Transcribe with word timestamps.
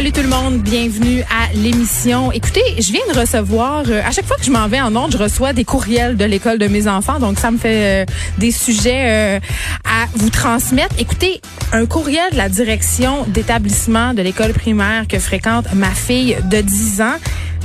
Salut 0.00 0.12
tout 0.12 0.22
le 0.22 0.28
monde, 0.28 0.62
bienvenue 0.62 1.20
à 1.24 1.52
l'émission. 1.54 2.32
Écoutez, 2.32 2.62
je 2.78 2.90
viens 2.90 3.06
de 3.12 3.18
recevoir, 3.18 3.84
euh, 3.86 4.00
à 4.02 4.10
chaque 4.12 4.24
fois 4.24 4.38
que 4.38 4.44
je 4.46 4.50
m'en 4.50 4.66
vais 4.66 4.80
en 4.80 4.94
ordre, 4.94 5.12
je 5.12 5.22
reçois 5.22 5.52
des 5.52 5.66
courriels 5.66 6.16
de 6.16 6.24
l'école 6.24 6.56
de 6.56 6.68
mes 6.68 6.88
enfants, 6.88 7.18
donc 7.18 7.38
ça 7.38 7.50
me 7.50 7.58
fait 7.58 8.04
euh, 8.04 8.12
des 8.38 8.50
sujets 8.50 9.36
euh, 9.36 9.40
à 9.84 10.06
vous 10.14 10.30
transmettre. 10.30 10.94
Écoutez, 10.98 11.42
un 11.74 11.84
courriel 11.84 12.32
de 12.32 12.38
la 12.38 12.48
direction 12.48 13.26
d'établissement 13.26 14.14
de 14.14 14.22
l'école 14.22 14.54
primaire 14.54 15.06
que 15.06 15.18
fréquente 15.18 15.66
ma 15.74 15.90
fille 15.90 16.34
de 16.44 16.62
10 16.62 17.02
ans. 17.02 17.16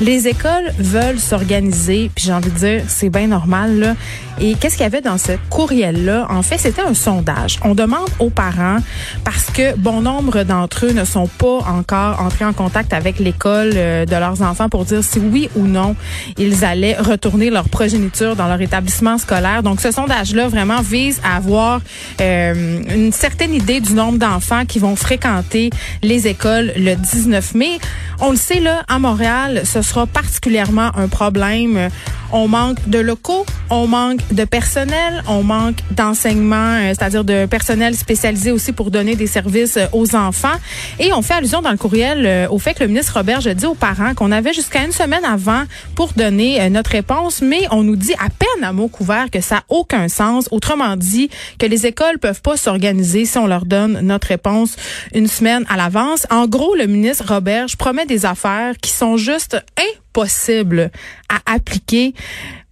Les 0.01 0.27
écoles 0.27 0.73
veulent 0.77 1.19
s'organiser, 1.19 2.11
puis 2.13 2.25
j'ai 2.25 2.33
envie 2.33 2.51
de 2.51 2.57
dire, 2.57 2.83
c'est 2.87 3.09
bien 3.09 3.27
normal. 3.27 3.79
Là. 3.79 3.95
Et 4.41 4.55
qu'est-ce 4.55 4.75
qu'il 4.75 4.83
y 4.83 4.87
avait 4.87 5.01
dans 5.01 5.17
ce 5.17 5.31
courriel-là? 5.49 6.27
En 6.29 6.41
fait, 6.41 6.57
c'était 6.57 6.81
un 6.81 6.93
sondage. 6.93 7.59
On 7.63 7.73
demande 7.73 8.09
aux 8.19 8.29
parents, 8.29 8.79
parce 9.23 9.45
que 9.45 9.73
bon 9.77 10.01
nombre 10.01 10.43
d'entre 10.43 10.87
eux 10.87 10.91
ne 10.91 11.05
sont 11.05 11.27
pas 11.27 11.59
encore 11.67 12.21
entrés 12.21 12.43
en 12.43 12.51
contact 12.51 12.91
avec 12.91 13.19
l'école 13.19 13.71
euh, 13.75 14.05
de 14.05 14.15
leurs 14.15 14.41
enfants 14.41 14.67
pour 14.67 14.83
dire 14.83 15.01
si 15.01 15.19
oui 15.19 15.49
ou 15.55 15.65
non 15.65 15.95
ils 16.37 16.65
allaient 16.65 16.97
retourner 16.97 17.49
leur 17.49 17.69
progéniture 17.69 18.35
dans 18.35 18.47
leur 18.47 18.59
établissement 18.59 19.17
scolaire. 19.17 19.63
Donc, 19.63 19.79
ce 19.79 19.91
sondage-là 19.91 20.49
vraiment 20.49 20.81
vise 20.81 21.21
à 21.23 21.37
avoir 21.37 21.79
euh, 22.19 22.81
une 22.93 23.13
certaine 23.13 23.53
idée 23.53 23.79
du 23.79 23.93
nombre 23.93 24.17
d'enfants 24.17 24.65
qui 24.65 24.79
vont 24.79 24.97
fréquenter 24.97 25.69
les 26.03 26.27
écoles 26.27 26.73
le 26.75 26.95
19 26.95 27.55
mai. 27.55 27.79
On 28.19 28.31
le 28.31 28.37
sait, 28.37 28.59
là, 28.59 28.83
à 28.89 28.99
Montréal, 28.99 29.61
ce 29.63 29.81
sera 29.85 30.05
particulièrement 30.05 30.91
un 30.95 31.07
problème. 31.07 31.89
On 32.31 32.47
manque 32.47 32.89
de 32.89 32.99
locaux, 32.99 33.45
on 33.69 33.87
manque 33.87 34.19
de 34.31 34.45
personnel, 34.45 35.23
on 35.27 35.43
manque 35.43 35.77
d'enseignement, 35.91 36.77
euh, 36.79 36.93
c'est-à-dire 36.97 37.23
de 37.23 37.45
personnel 37.45 37.95
spécialisé 37.95 38.51
aussi 38.51 38.71
pour 38.71 38.91
donner 38.91 39.15
des 39.15 39.27
services 39.27 39.77
euh, 39.77 39.87
aux 39.93 40.15
enfants. 40.15 40.55
Et 40.99 41.13
on 41.13 41.21
fait 41.21 41.35
allusion 41.35 41.61
dans 41.61 41.71
le 41.71 41.77
courriel 41.77 42.25
euh, 42.25 42.47
au 42.49 42.59
fait 42.59 42.73
que 42.73 42.83
le 42.83 42.87
ministre 42.87 43.13
Robert 43.15 43.45
a 43.45 43.53
dit 43.53 43.65
aux 43.65 43.75
parents 43.75 44.13
qu'on 44.13 44.31
avait 44.31 44.53
jusqu'à 44.53 44.83
une 44.83 44.91
semaine 44.91 45.25
avant 45.25 45.63
pour 45.95 46.13
donner 46.13 46.69
notre 46.69 46.91
réponse, 46.91 47.41
mais 47.41 47.61
on 47.71 47.83
nous 47.83 47.95
dit 47.95 48.13
à 48.13 48.29
peine 48.29 48.63
à 48.63 48.71
mot 48.71 48.87
couvert 48.87 49.29
que 49.31 49.41
ça 49.41 49.55
n'a 49.55 49.63
aucun 49.69 50.07
sens. 50.07 50.47
Autrement 50.51 50.95
dit, 50.95 51.29
que 51.59 51.65
les 51.65 51.85
écoles 51.85 52.19
peuvent 52.19 52.41
pas 52.41 52.57
s'organiser 52.57 53.25
si 53.25 53.37
on 53.37 53.47
leur 53.47 53.65
donne 53.65 53.99
notre 54.01 54.27
réponse 54.27 54.75
une 55.13 55.27
semaine 55.27 55.65
à 55.69 55.77
l'avance. 55.77 56.27
En 56.29 56.47
gros, 56.47 56.75
le 56.75 56.87
ministre 56.87 57.25
Robert 57.27 57.67
promet 57.77 58.05
des 58.05 58.25
affaires 58.25 58.75
qui 58.81 58.91
sont 58.91 59.17
juste 59.17 59.55
impossibles 59.77 60.04
à 60.17 61.53
appliquer 61.53 62.13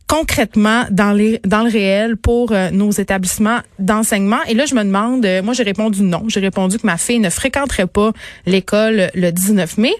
concrètement 0.08 0.86
dans 0.92 1.12
les 1.12 1.40
dans 1.46 1.64
le 1.64 1.72
réel 1.72 2.18
pour 2.18 2.52
euh, 2.52 2.70
nos 2.72 2.92
établissements 2.92 3.60
d'enseignement. 3.80 4.44
Et 4.48 4.54
là 4.54 4.66
je 4.66 4.76
me 4.76 4.84
demande 4.84 5.26
euh, 5.26 5.42
moi 5.42 5.54
j'ai 5.54 5.64
répondu 5.64 6.04
non. 6.04 6.26
J'ai 6.28 6.40
répondu 6.40 6.78
que 6.78 6.86
ma 6.86 6.98
fille 6.98 7.20
ne 7.20 7.30
fréquenterait 7.30 7.88
pas 7.88 8.12
l'école 8.46 9.10
le 9.16 9.32
19 9.32 9.78
mai. 9.78 9.94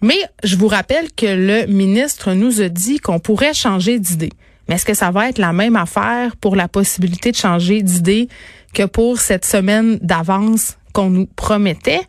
Mais 0.00 0.18
je 0.44 0.56
vous 0.56 0.68
rappelle 0.68 1.12
que 1.12 1.26
le 1.26 1.66
ministre 1.66 2.32
nous 2.32 2.60
a 2.60 2.68
dit 2.68 2.98
qu'on 2.98 3.18
pourrait 3.18 3.54
changer 3.54 3.98
d'idée. 3.98 4.30
Mais 4.68 4.76
est-ce 4.76 4.84
que 4.84 4.94
ça 4.94 5.10
va 5.10 5.28
être 5.28 5.38
la 5.38 5.52
même 5.52 5.76
affaire 5.76 6.36
pour 6.36 6.54
la 6.54 6.68
possibilité 6.68 7.32
de 7.32 7.36
changer 7.36 7.82
d'idée 7.82 8.28
que 8.74 8.84
pour 8.84 9.18
cette 9.18 9.44
semaine 9.44 9.98
d'avance 10.02 10.76
promettait. 11.36 12.00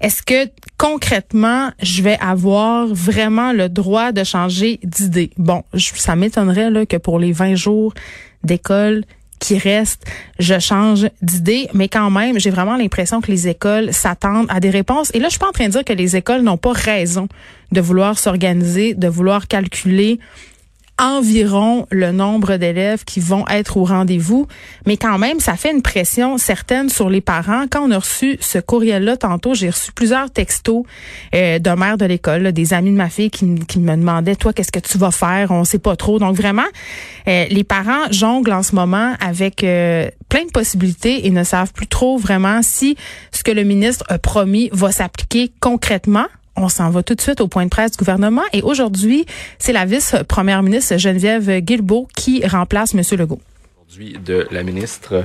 Est-ce 0.00 0.22
que 0.22 0.48
concrètement, 0.76 1.70
je 1.82 2.02
vais 2.02 2.18
avoir 2.20 2.86
vraiment 2.86 3.52
le 3.52 3.68
droit 3.68 4.12
de 4.12 4.24
changer 4.24 4.80
d'idée? 4.82 5.30
Bon, 5.36 5.62
ça 5.74 6.16
m'étonnerait 6.16 6.86
que 6.86 6.96
pour 6.96 7.18
les 7.18 7.32
20 7.32 7.54
jours 7.54 7.94
d'école 8.44 9.04
qui 9.38 9.56
restent, 9.58 10.04
je 10.38 10.58
change 10.58 11.08
d'idée, 11.22 11.68
mais 11.72 11.88
quand 11.88 12.10
même, 12.10 12.38
j'ai 12.38 12.50
vraiment 12.50 12.76
l'impression 12.76 13.20
que 13.20 13.30
les 13.30 13.48
écoles 13.48 13.92
s'attendent 13.92 14.46
à 14.48 14.60
des 14.60 14.70
réponses. 14.70 15.10
Et 15.14 15.20
là, 15.20 15.26
je 15.26 15.32
suis 15.32 15.38
pas 15.38 15.48
en 15.48 15.52
train 15.52 15.66
de 15.66 15.72
dire 15.72 15.84
que 15.84 15.92
les 15.92 16.16
écoles 16.16 16.42
n'ont 16.42 16.56
pas 16.56 16.72
raison 16.72 17.28
de 17.70 17.80
vouloir 17.80 18.18
s'organiser, 18.18 18.94
de 18.94 19.08
vouloir 19.08 19.46
calculer 19.46 20.18
environ 20.98 21.86
le 21.90 22.12
nombre 22.12 22.56
d'élèves 22.56 23.04
qui 23.04 23.20
vont 23.20 23.46
être 23.48 23.76
au 23.76 23.84
rendez-vous, 23.84 24.46
mais 24.86 24.96
quand 24.96 25.18
même, 25.18 25.40
ça 25.40 25.56
fait 25.56 25.70
une 25.72 25.82
pression 25.82 26.38
certaine 26.38 26.88
sur 26.88 27.08
les 27.08 27.20
parents. 27.20 27.64
Quand 27.70 27.88
on 27.88 27.90
a 27.90 27.98
reçu 27.98 28.36
ce 28.40 28.58
courriel-là 28.58 29.16
tantôt, 29.16 29.54
j'ai 29.54 29.70
reçu 29.70 29.92
plusieurs 29.92 30.30
textos 30.30 30.82
euh, 31.34 31.58
d'un 31.58 31.76
maire 31.76 31.98
de 31.98 32.04
l'école, 32.04 32.52
des 32.52 32.74
amis 32.74 32.90
de 32.90 32.96
ma 32.96 33.08
fille 33.08 33.30
qui, 33.30 33.46
me 33.46 33.96
demandaient, 33.96 34.36
toi, 34.36 34.52
qu'est-ce 34.52 34.72
que 34.72 34.80
tu 34.80 34.98
vas 34.98 35.10
faire? 35.10 35.50
On 35.50 35.64
sait 35.64 35.78
pas 35.78 35.96
trop. 35.96 36.18
Donc 36.18 36.34
vraiment, 36.34 36.62
euh, 37.28 37.46
les 37.48 37.64
parents 37.64 38.10
jonglent 38.10 38.52
en 38.52 38.62
ce 38.62 38.74
moment 38.74 39.14
avec 39.20 39.62
euh, 39.62 40.08
plein 40.28 40.44
de 40.44 40.50
possibilités 40.50 41.26
et 41.26 41.30
ne 41.30 41.44
savent 41.44 41.72
plus 41.72 41.86
trop 41.86 42.18
vraiment 42.18 42.60
si 42.62 42.96
ce 43.32 43.42
que 43.42 43.52
le 43.52 43.62
ministre 43.62 44.04
a 44.08 44.18
promis 44.18 44.68
va 44.72 44.90
s'appliquer 44.90 45.52
concrètement 45.60 46.26
on 46.58 46.68
s'en 46.68 46.90
va 46.90 47.02
tout 47.02 47.14
de 47.14 47.20
suite 47.20 47.40
au 47.40 47.48
point 47.48 47.64
de 47.64 47.70
presse 47.70 47.92
du 47.92 47.98
gouvernement. 47.98 48.42
Et 48.52 48.62
aujourd'hui, 48.62 49.26
c'est 49.58 49.72
la 49.72 49.84
vice-première 49.84 50.62
ministre 50.62 50.96
Geneviève 50.96 51.60
Guilbeault 51.60 52.08
qui 52.14 52.46
remplace 52.46 52.94
M. 52.94 53.02
Legault 53.18 53.40
Aujourd'hui, 53.88 54.18
de 54.22 54.46
la 54.50 54.62
ministre 54.62 55.24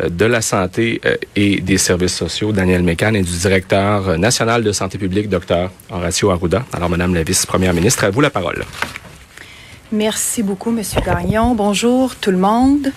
euh, 0.00 0.08
de 0.08 0.24
la 0.24 0.40
Santé 0.40 1.00
euh, 1.04 1.16
et 1.34 1.60
des 1.60 1.78
Services 1.78 2.14
sociaux, 2.14 2.52
Daniel 2.52 2.84
Mécan, 2.84 3.12
et 3.14 3.22
du 3.22 3.36
directeur 3.38 4.16
national 4.18 4.62
de 4.62 4.70
santé 4.70 4.98
publique, 4.98 5.28
Dr. 5.28 5.70
Horacio 5.90 6.30
Arruda. 6.30 6.64
Alors, 6.72 6.88
Madame 6.88 7.14
la 7.14 7.24
vice-première 7.24 7.74
ministre, 7.74 8.04
à 8.04 8.10
vous 8.10 8.20
la 8.20 8.30
parole. 8.30 8.64
Merci 9.90 10.42
beaucoup, 10.42 10.70
Monsieur 10.70 11.00
Gagnon. 11.00 11.54
Bonjour 11.54 12.14
tout 12.16 12.30
le 12.30 12.38
monde. 12.38 12.92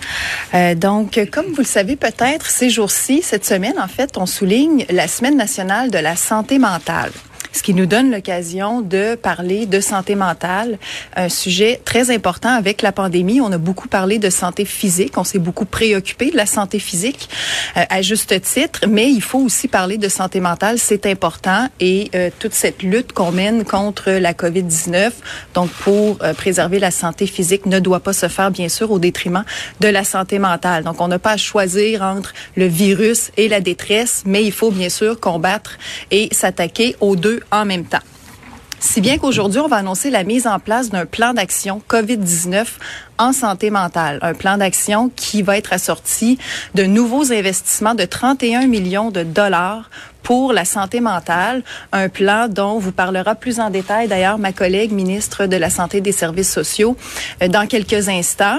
Euh, 0.54 0.74
donc, 0.74 1.20
comme 1.32 1.46
vous 1.46 1.58
le 1.58 1.64
savez 1.64 1.96
peut-être, 1.96 2.46
ces 2.46 2.70
jours-ci, 2.70 3.22
cette 3.22 3.44
semaine, 3.44 3.78
en 3.78 3.88
fait, 3.88 4.16
on 4.16 4.26
souligne 4.26 4.84
la 4.88 5.08
Semaine 5.08 5.36
nationale 5.36 5.90
de 5.90 5.98
la 5.98 6.16
santé 6.16 6.58
mentale 6.58 7.10
ce 7.58 7.62
qui 7.64 7.74
nous 7.74 7.86
donne 7.86 8.12
l'occasion 8.12 8.82
de 8.82 9.16
parler 9.16 9.66
de 9.66 9.80
santé 9.80 10.14
mentale, 10.14 10.78
un 11.16 11.28
sujet 11.28 11.80
très 11.84 12.14
important 12.14 12.50
avec 12.50 12.82
la 12.82 12.92
pandémie. 12.92 13.40
On 13.40 13.50
a 13.50 13.58
beaucoup 13.58 13.88
parlé 13.88 14.20
de 14.20 14.30
santé 14.30 14.64
physique, 14.64 15.18
on 15.18 15.24
s'est 15.24 15.40
beaucoup 15.40 15.64
préoccupé 15.64 16.30
de 16.30 16.36
la 16.36 16.46
santé 16.46 16.78
physique 16.78 17.28
euh, 17.76 17.82
à 17.90 18.00
juste 18.00 18.40
titre, 18.42 18.82
mais 18.88 19.10
il 19.10 19.22
faut 19.22 19.40
aussi 19.40 19.66
parler 19.66 19.98
de 19.98 20.08
santé 20.08 20.38
mentale, 20.38 20.78
c'est 20.78 21.04
important 21.06 21.68
et 21.80 22.10
euh, 22.14 22.30
toute 22.38 22.54
cette 22.54 22.84
lutte 22.84 23.12
qu'on 23.12 23.32
mène 23.32 23.64
contre 23.64 24.12
la 24.12 24.34
COVID-19, 24.34 25.10
donc 25.54 25.68
pour 25.70 26.18
euh, 26.22 26.34
préserver 26.34 26.78
la 26.78 26.92
santé 26.92 27.26
physique, 27.26 27.66
ne 27.66 27.80
doit 27.80 28.00
pas 28.00 28.12
se 28.12 28.28
faire 28.28 28.52
bien 28.52 28.68
sûr 28.68 28.92
au 28.92 29.00
détriment 29.00 29.44
de 29.80 29.88
la 29.88 30.04
santé 30.04 30.38
mentale. 30.38 30.84
Donc 30.84 31.00
on 31.00 31.08
n'a 31.08 31.18
pas 31.18 31.32
à 31.32 31.36
choisir 31.36 32.02
entre 32.02 32.34
le 32.54 32.66
virus 32.66 33.32
et 33.36 33.48
la 33.48 33.60
détresse, 33.60 34.22
mais 34.26 34.44
il 34.44 34.52
faut 34.52 34.70
bien 34.70 34.90
sûr 34.90 35.18
combattre 35.18 35.76
et 36.12 36.28
s'attaquer 36.30 36.94
aux 37.00 37.16
deux 37.16 37.40
en 37.50 37.64
même 37.64 37.84
temps. 37.84 37.98
Si 38.80 39.00
bien 39.00 39.18
qu'aujourd'hui, 39.18 39.60
on 39.60 39.66
va 39.66 39.76
annoncer 39.76 40.08
la 40.08 40.22
mise 40.22 40.46
en 40.46 40.60
place 40.60 40.90
d'un 40.90 41.04
plan 41.04 41.34
d'action 41.34 41.82
COVID-19 41.88 42.66
en 43.18 43.32
santé 43.32 43.70
mentale. 43.70 44.20
Un 44.22 44.34
plan 44.34 44.56
d'action 44.56 45.10
qui 45.14 45.42
va 45.42 45.58
être 45.58 45.72
assorti 45.72 46.38
de 46.74 46.84
nouveaux 46.84 47.32
investissements 47.32 47.96
de 47.96 48.04
31 48.04 48.68
millions 48.68 49.10
de 49.10 49.24
dollars 49.24 49.90
pour 50.22 50.52
la 50.52 50.64
santé 50.64 51.00
mentale, 51.00 51.62
un 51.90 52.08
plan 52.08 52.48
dont 52.48 52.78
vous 52.78 52.92
parlera 52.92 53.34
plus 53.34 53.60
en 53.60 53.70
détail 53.70 54.08
d'ailleurs 54.08 54.38
ma 54.38 54.52
collègue 54.52 54.92
ministre 54.92 55.46
de 55.46 55.56
la 55.56 55.70
Santé 55.70 55.98
et 55.98 56.02
des 56.02 56.12
Services 56.12 56.52
sociaux 56.52 56.96
euh, 57.42 57.48
dans 57.48 57.66
quelques 57.66 58.08
instants. 58.08 58.58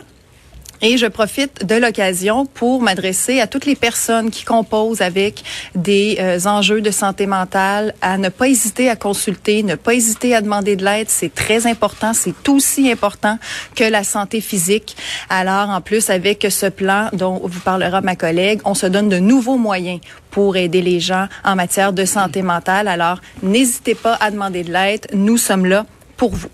Et 0.81 0.97
je 0.97 1.07
profite 1.07 1.66
de 1.66 1.75
l'occasion 1.75 2.46
pour 2.46 2.81
m'adresser 2.81 3.41
à 3.41 3.47
toutes 3.47 3.66
les 3.66 3.76
personnes 3.76 4.31
qui 4.31 4.46
composent 4.46 5.02
avec 5.02 5.43
des 5.76 6.17
euh, 6.20 6.40
enjeux 6.46 6.79
de 6.79 6.90
santé 6.90 7.26
mentale 7.26 7.93
à 8.02 8.17
ne 8.17 8.29
pas 8.29 8.47
hésiter 8.47 8.90
à 8.90 8.96
consulter, 8.96 9.64
ne 9.64 9.76
pas 9.76 9.93
hésiter 9.93 10.34
à 10.34 10.41
demander 10.41 10.78
de 10.78 10.85
l'aide. 10.85 11.09
C'est 11.09 11.34
très 11.34 11.67
important. 11.67 12.14
C'est 12.14 12.47
aussi 12.47 12.90
important 12.90 13.37
que 13.76 13.84
la 13.84 14.05
santé 14.05 14.40
physique. 14.40 14.96
Alors, 15.29 15.70
en 15.70 15.81
plus, 15.81 16.09
avec 16.09 16.47
ce 16.49 16.67
plan 16.67 17.09
dont 17.11 17.41
vous 17.43 17.59
parlera 17.59 17.99
ma 17.99 18.16
collègue, 18.16 18.61
on 18.64 18.73
se 18.73 18.85
donne 18.85 19.09
de 19.09 19.20
nouveaux 19.20 19.58
moyens 19.58 19.99
pour 20.31 20.55
aider 20.55 20.81
les 20.81 21.02
gens 21.02 21.28
en 21.43 21.55
matière 21.55 21.91
de 21.91 22.05
santé 22.05 22.41
mentale. 22.41 22.87
Alors, 22.87 23.20
n'hésitez 23.43 23.96
pas 23.96 24.17
à 24.22 24.31
demander 24.31 24.64
de 24.64 24.72
l'aide. 24.72 25.08
Nous 25.14 25.37
sommes 25.37 25.66
là 25.66 25.85
pour 26.16 26.34
vous. 26.34 26.49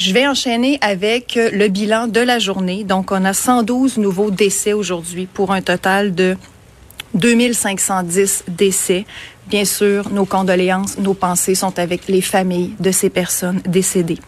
Je 0.00 0.14
vais 0.14 0.26
enchaîner 0.26 0.78
avec 0.80 1.36
euh, 1.36 1.50
le 1.52 1.68
bilan 1.68 2.06
de 2.06 2.20
la 2.20 2.38
journée. 2.38 2.84
Donc, 2.84 3.12
on 3.12 3.22
a 3.22 3.34
112 3.34 3.98
nouveaux 3.98 4.30
décès 4.30 4.72
aujourd'hui 4.72 5.26
pour 5.26 5.52
un 5.52 5.60
total 5.60 6.14
de 6.14 6.38
2510 7.12 8.44
décès. 8.48 9.04
Bien 9.48 9.66
sûr, 9.66 10.08
nos 10.08 10.24
condoléances, 10.24 10.96
nos 10.96 11.12
pensées 11.12 11.54
sont 11.54 11.78
avec 11.78 12.08
les 12.08 12.22
familles 12.22 12.72
de 12.80 12.90
ces 12.92 13.10
personnes 13.10 13.60
décédées. 13.66 14.20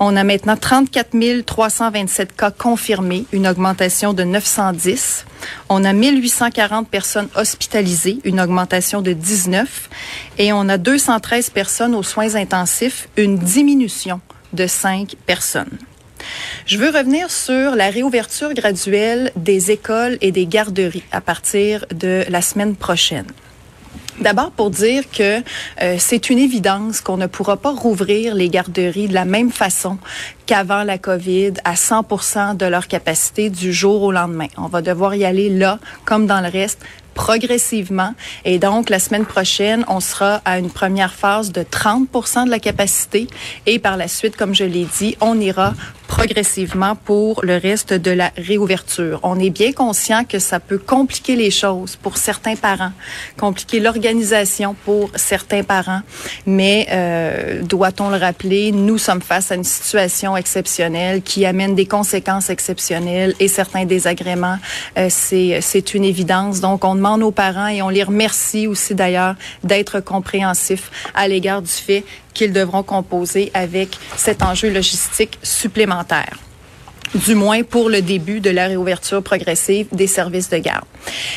On 0.00 0.16
a 0.16 0.22
maintenant 0.22 0.58
34 0.58 1.16
327 1.46 2.36
cas 2.36 2.50
confirmés, 2.50 3.24
une 3.32 3.48
augmentation 3.48 4.12
de 4.12 4.22
910. 4.22 5.24
On 5.70 5.82
a 5.84 5.94
1840 5.94 6.90
personnes 6.90 7.28
hospitalisées, 7.36 8.18
une 8.24 8.38
augmentation 8.38 9.00
de 9.00 9.14
19. 9.14 9.88
Et 10.36 10.52
on 10.52 10.68
a 10.68 10.76
213 10.76 11.48
personnes 11.48 11.94
aux 11.94 12.02
soins 12.02 12.34
intensifs, 12.34 13.08
une 13.16 13.38
diminution 13.38 14.20
de 14.52 14.66
5 14.66 15.16
personnes. 15.26 15.78
Je 16.66 16.78
veux 16.78 16.90
revenir 16.90 17.30
sur 17.30 17.74
la 17.74 17.90
réouverture 17.90 18.54
graduelle 18.54 19.30
des 19.36 19.70
écoles 19.70 20.18
et 20.20 20.32
des 20.32 20.46
garderies 20.46 21.04
à 21.12 21.20
partir 21.20 21.84
de 21.94 22.24
la 22.28 22.42
semaine 22.42 22.74
prochaine. 22.74 23.26
D'abord 24.20 24.50
pour 24.50 24.70
dire 24.70 25.04
que 25.10 25.42
euh, 25.82 25.96
c'est 25.98 26.30
une 26.30 26.38
évidence 26.38 27.02
qu'on 27.02 27.18
ne 27.18 27.26
pourra 27.26 27.58
pas 27.58 27.72
rouvrir 27.72 28.34
les 28.34 28.48
garderies 28.48 29.08
de 29.08 29.14
la 29.14 29.26
même 29.26 29.52
façon 29.52 29.98
qu'avant 30.46 30.84
la 30.84 30.96
COVID 30.96 31.52
à 31.64 31.76
100 31.76 32.54
de 32.54 32.64
leur 32.64 32.88
capacité 32.88 33.50
du 33.50 33.74
jour 33.74 34.02
au 34.02 34.12
lendemain. 34.12 34.46
On 34.56 34.68
va 34.68 34.80
devoir 34.80 35.14
y 35.14 35.26
aller 35.26 35.50
là, 35.50 35.78
comme 36.06 36.26
dans 36.26 36.40
le 36.40 36.48
reste, 36.48 36.80
progressivement. 37.16 38.14
Et 38.44 38.60
donc, 38.60 38.90
la 38.90 39.00
semaine 39.00 39.24
prochaine, 39.26 39.84
on 39.88 39.98
sera 39.98 40.42
à 40.44 40.60
une 40.60 40.70
première 40.70 41.12
phase 41.12 41.50
de 41.50 41.64
30 41.68 42.08
de 42.44 42.50
la 42.50 42.60
capacité. 42.60 43.26
Et 43.66 43.80
par 43.80 43.96
la 43.96 44.06
suite, 44.06 44.36
comme 44.36 44.54
je 44.54 44.64
l'ai 44.64 44.84
dit, 44.84 45.16
on 45.20 45.40
ira 45.40 45.74
progressivement 46.06 46.96
pour 46.96 47.44
le 47.44 47.56
reste 47.56 47.92
de 47.92 48.10
la 48.10 48.32
réouverture. 48.36 49.20
On 49.22 49.38
est 49.38 49.50
bien 49.50 49.72
conscient 49.72 50.24
que 50.24 50.38
ça 50.38 50.60
peut 50.60 50.78
compliquer 50.78 51.36
les 51.36 51.50
choses 51.50 51.96
pour 51.96 52.16
certains 52.16 52.56
parents, 52.56 52.92
compliquer 53.36 53.80
l'organisation 53.80 54.74
pour 54.84 55.10
certains 55.14 55.62
parents, 55.62 56.00
mais 56.46 56.86
euh, 56.90 57.62
doit-on 57.62 58.10
le 58.10 58.16
rappeler, 58.16 58.72
nous 58.72 58.98
sommes 58.98 59.22
face 59.22 59.50
à 59.50 59.56
une 59.56 59.64
situation 59.64 60.36
exceptionnelle 60.36 61.22
qui 61.22 61.44
amène 61.44 61.74
des 61.74 61.86
conséquences 61.86 62.50
exceptionnelles 62.50 63.34
et 63.40 63.48
certains 63.48 63.84
désagréments. 63.84 64.58
Euh, 64.98 65.08
c'est 65.10 65.94
une 65.94 66.04
évidence. 66.04 66.60
Donc 66.60 66.84
on 66.84 66.94
demande 66.94 67.22
aux 67.22 67.30
parents 67.30 67.68
et 67.68 67.82
on 67.82 67.88
les 67.88 68.02
remercie 68.02 68.66
aussi 68.66 68.94
d'ailleurs 68.94 69.34
d'être 69.64 70.00
compréhensifs 70.00 70.90
à 71.14 71.28
l'égard 71.28 71.62
du 71.62 71.70
fait 71.70 72.04
qu'ils 72.36 72.52
devront 72.52 72.82
composer 72.82 73.50
avec 73.54 73.98
cet 74.16 74.42
enjeu 74.42 74.70
logistique 74.70 75.38
supplémentaire 75.42 76.38
du 77.14 77.34
moins 77.34 77.62
pour 77.62 77.88
le 77.88 78.02
début 78.02 78.40
de 78.40 78.50
la 78.50 78.66
réouverture 78.66 79.22
progressive 79.22 79.86
des 79.92 80.06
services 80.06 80.50
de 80.50 80.58
garde. 80.58 80.84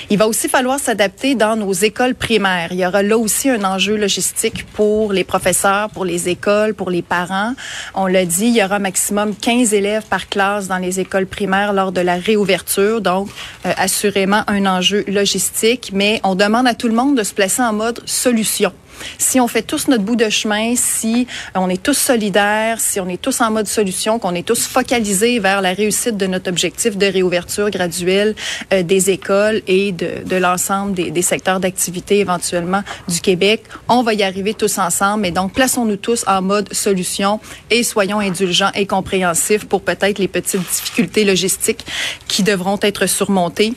Il 0.10 0.18
va 0.18 0.28
aussi 0.28 0.50
falloir 0.50 0.80
s'adapter 0.80 1.36
dans 1.36 1.56
nos 1.56 1.74
écoles 1.74 2.16
primaires. 2.16 2.70
Il 2.72 2.80
y 2.80 2.86
aura 2.86 3.04
là 3.04 3.18
aussi 3.18 3.50
un 3.50 3.64
enjeu 3.64 3.96
logistique 3.96 4.66
pour 4.74 5.14
les 5.14 5.24
professeurs, 5.24 5.90
pour 5.90 6.06
les 6.06 6.30
écoles, 6.30 6.74
pour 6.74 6.90
les 6.90 7.02
parents. 7.02 7.54
On 7.94 8.08
l'a 8.08 8.26
dit, 8.26 8.48
il 8.48 8.58
y 8.58 8.64
aura 8.64 8.80
maximum 8.80 9.36
15 9.36 9.74
élèves 9.74 10.06
par 10.10 10.28
classe 10.28 10.68
dans 10.68 10.78
les 10.78 11.00
écoles 11.00 11.28
primaires 11.28 11.74
lors 11.74 11.92
de 11.92 12.02
la 12.02 12.16
réouverture, 12.16 13.02
donc 13.02 13.30
euh, 13.66 13.72
assurément 13.78 14.44
un 14.48 14.66
enjeu 14.66 15.04
logistique, 15.08 15.92
mais 15.94 16.20
on 16.24 16.36
demande 16.36 16.68
à 16.68 16.74
tout 16.74 16.88
le 16.88 16.96
monde 16.96 17.18
de 17.18 17.24
se 17.24 17.34
placer 17.34 17.62
en 17.62 17.74
mode 17.74 18.02
solution 18.06 18.74
si 19.18 19.40
on 19.40 19.48
fait 19.48 19.62
tous 19.62 19.88
notre 19.88 20.04
bout 20.04 20.16
de 20.16 20.30
chemin, 20.30 20.76
si 20.76 21.28
on 21.56 21.70
est 21.70 21.82
tous 21.82 21.98
solidaires, 21.98 22.80
si 22.80 23.00
on 23.00 23.08
est 23.08 23.22
tous 23.22 23.42
en 23.42 23.52
mode 23.52 23.68
solution, 23.68 24.20
qu'on 24.20 24.36
est 24.36 24.48
tous 24.48 24.68
focalisés 24.68 25.40
vers 25.40 25.62
la 25.62 25.74
réussite 25.74 26.18
de 26.18 26.28
notre 26.28 26.50
objectif 26.50 26.98
de 26.98 27.06
réouverture 27.06 27.70
graduelle 27.70 28.36
euh, 28.74 28.84
des 28.84 29.10
écoles 29.10 29.62
et 29.68 29.92
de, 29.92 30.24
de 30.26 30.36
l'ensemble 30.36 30.94
des, 30.94 31.12
des, 31.12 31.22
secteurs 31.22 31.60
d'activité 31.60 32.20
éventuellement 32.20 32.82
du 33.08 33.22
Québec, 33.22 33.64
on 33.88 34.04
va 34.04 34.14
y 34.14 34.24
arriver 34.24 34.54
tous 34.54 34.78
ensemble. 34.78 35.22
Mais 35.22 35.32
donc, 35.32 35.54
plaçons-nous 35.54 35.98
tous 35.98 36.24
en 36.28 36.42
mode 36.42 36.74
solution 36.74 37.40
et 37.70 37.84
soyons 37.84 38.20
indulgents 38.20 38.72
et 38.76 38.86
compréhensifs 38.86 39.66
pour 39.66 39.82
peut-être 39.82 40.20
les 40.20 40.28
petites 40.28 40.62
difficultés 40.62 41.26
logistiques 41.26 41.86
qui 42.28 42.44
devront 42.44 42.80
être 42.82 43.06
surmontées 43.08 43.74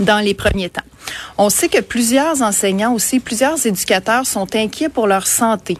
dans 0.00 0.24
les 0.24 0.34
premiers 0.34 0.70
temps. 0.70 0.82
On 1.38 1.50
sait 1.50 1.68
que 1.68 1.80
plusieurs 1.80 2.42
enseignants 2.42 2.94
aussi, 2.94 3.20
plusieurs 3.20 3.64
éducateurs 3.66 4.26
sont 4.26 4.54
inquiets 4.54 4.88
pour 4.88 5.06
leur 5.06 5.26
santé. 5.26 5.78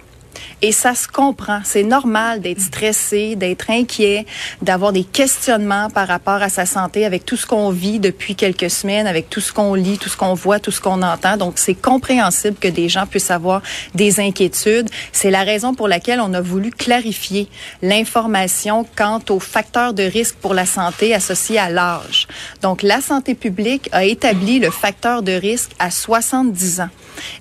Et 0.63 0.73
ça 0.73 0.95
se 0.95 1.09
comprend. 1.09 1.61
C'est 1.65 1.83
normal 1.83 2.41
d'être 2.41 2.61
stressé, 2.61 3.35
d'être 3.37 3.71
inquiet, 3.71 4.27
d'avoir 4.61 4.93
des 4.93 5.05
questionnements 5.05 5.89
par 5.89 6.07
rapport 6.07 6.43
à 6.43 6.49
sa 6.49 6.67
santé 6.67 7.05
avec 7.05 7.25
tout 7.25 7.37
ce 7.37 7.47
qu'on 7.47 7.71
vit 7.71 7.99
depuis 7.99 8.35
quelques 8.35 8.71
semaines, 8.71 9.07
avec 9.07 9.31
tout 9.31 9.41
ce 9.41 9.53
qu'on 9.53 9.75
lit, 9.75 9.99
tout 9.99 10.09
ce 10.09 10.17
qu'on 10.17 10.35
voit, 10.35 10.61
tout 10.61 10.71
ce 10.71 10.81
qu'on 10.81 11.03
entend. 11.03 11.37
Donc, 11.37 11.55
c'est 11.57 11.75
compréhensible 11.75 12.57
que 12.61 12.69
des 12.69 12.89
gens 12.89 13.07
puissent 13.07 13.31
avoir 13.31 13.63
des 13.95 14.21
inquiétudes. 14.21 14.91
C'est 15.13 15.31
la 15.31 15.43
raison 15.43 15.75
pour 15.75 15.89
laquelle 15.89 16.21
on 16.21 16.35
a 16.35 16.41
voulu 16.41 16.71
clarifier 16.71 17.49
l'information 17.83 18.87
quant 18.97 19.21
aux 19.31 19.41
facteurs 19.41 19.95
de 19.95 20.03
risque 20.03 20.37
pour 20.37 20.55
la 20.55 20.67
santé 20.67 21.15
associés 21.15 21.59
à 21.59 21.71
l'âge. 21.71 22.29
Donc, 22.63 22.83
la 22.83 23.01
santé 23.01 23.35
publique 23.35 23.89
a 23.93 24.05
établi 24.05 24.59
le 24.59 24.71
facteur 24.71 25.23
de 25.23 25.33
risque 25.33 25.71
à 25.79 25.91
70 25.91 26.81
ans 26.81 26.89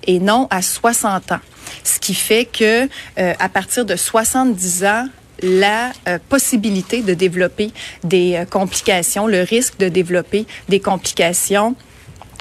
et 0.06 0.18
non 0.20 0.46
à 0.50 0.62
60 0.62 1.32
ans 1.32 1.40
ce 1.84 1.98
qui 1.98 2.14
fait 2.14 2.44
que 2.44 2.88
euh, 3.18 3.34
à 3.38 3.48
partir 3.48 3.84
de 3.84 3.96
70 3.96 4.84
ans, 4.84 5.06
la 5.42 5.92
euh, 6.08 6.18
possibilité 6.28 7.02
de 7.02 7.14
développer 7.14 7.72
des 8.04 8.36
euh, 8.36 8.44
complications, 8.44 9.26
le 9.26 9.42
risque 9.42 9.78
de 9.78 9.88
développer 9.88 10.46
des 10.68 10.80
complications 10.80 11.74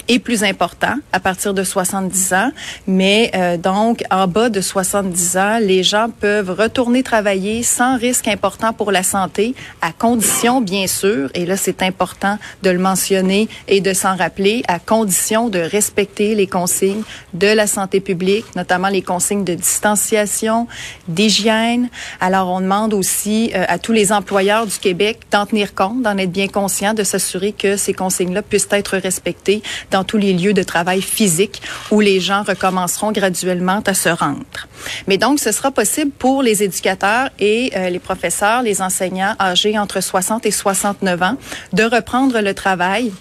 est 0.09 0.19
plus 0.19 0.43
important 0.43 0.95
à 1.13 1.19
partir 1.19 1.53
de 1.53 1.63
70 1.63 2.33
ans, 2.33 2.51
mais 2.87 3.31
euh, 3.35 3.57
donc 3.57 4.03
en 4.09 4.27
bas 4.27 4.49
de 4.49 4.59
70 4.59 5.37
ans, 5.37 5.59
les 5.61 5.83
gens 5.83 6.07
peuvent 6.09 6.49
retourner 6.49 7.03
travailler 7.03 7.63
sans 7.63 7.97
risque 7.97 8.27
important 8.27 8.73
pour 8.73 8.91
la 8.91 9.03
santé, 9.03 9.53
à 9.81 9.91
condition 9.91 10.61
bien 10.61 10.87
sûr, 10.87 11.29
et 11.35 11.45
là 11.45 11.55
c'est 11.55 11.83
important 11.83 12.37
de 12.63 12.71
le 12.71 12.79
mentionner 12.79 13.47
et 13.67 13.81
de 13.81 13.93
s'en 13.93 14.15
rappeler, 14.15 14.63
à 14.67 14.79
condition 14.79 15.47
de 15.47 15.59
respecter 15.59 16.33
les 16.33 16.47
consignes 16.47 17.03
de 17.35 17.47
la 17.47 17.67
santé 17.67 17.99
publique, 17.99 18.45
notamment 18.55 18.89
les 18.89 19.03
consignes 19.03 19.43
de 19.43 19.53
distanciation, 19.53 20.67
d'hygiène. 21.07 21.89
Alors 22.19 22.49
on 22.49 22.61
demande 22.61 22.95
aussi 22.95 23.51
euh, 23.53 23.63
à 23.67 23.77
tous 23.77 23.91
les 23.91 24.11
employeurs 24.11 24.65
du 24.65 24.77
Québec 24.79 25.19
d'en 25.31 25.45
tenir 25.45 25.75
compte, 25.75 26.01
d'en 26.01 26.17
être 26.17 26.31
bien 26.31 26.47
conscients, 26.47 26.95
de 26.95 27.03
s'assurer 27.03 27.51
que 27.51 27.77
ces 27.77 27.93
consignes-là 27.93 28.41
puissent 28.41 28.67
être 28.71 28.97
respectées 28.97 29.61
dans 29.99 30.05
tous 30.05 30.17
les 30.17 30.31
lieux 30.31 30.53
de 30.53 30.63
travail 30.63 31.01
physiques 31.01 31.61
où 31.91 31.99
les 31.99 32.21
gens 32.21 32.43
recommenceront 32.43 33.11
graduellement 33.11 33.81
à 33.85 33.93
se 33.93 34.07
rendre. 34.07 34.67
Mais 35.07 35.17
donc, 35.17 35.41
ce 35.41 35.51
sera 35.51 35.71
possible 35.71 36.11
pour 36.11 36.41
les 36.41 36.63
éducateurs 36.63 37.29
et 37.37 37.73
euh, 37.75 37.89
les 37.89 37.99
professeurs, 37.99 38.61
les 38.61 38.81
enseignants 38.81 39.35
âgés 39.41 39.77
entre 39.77 39.99
60 39.99 40.45
et 40.45 40.51
69 40.51 41.21
ans 41.21 41.35
de 41.73 41.83
reprendre 41.83 42.39
le 42.39 42.53
travail 42.53 43.11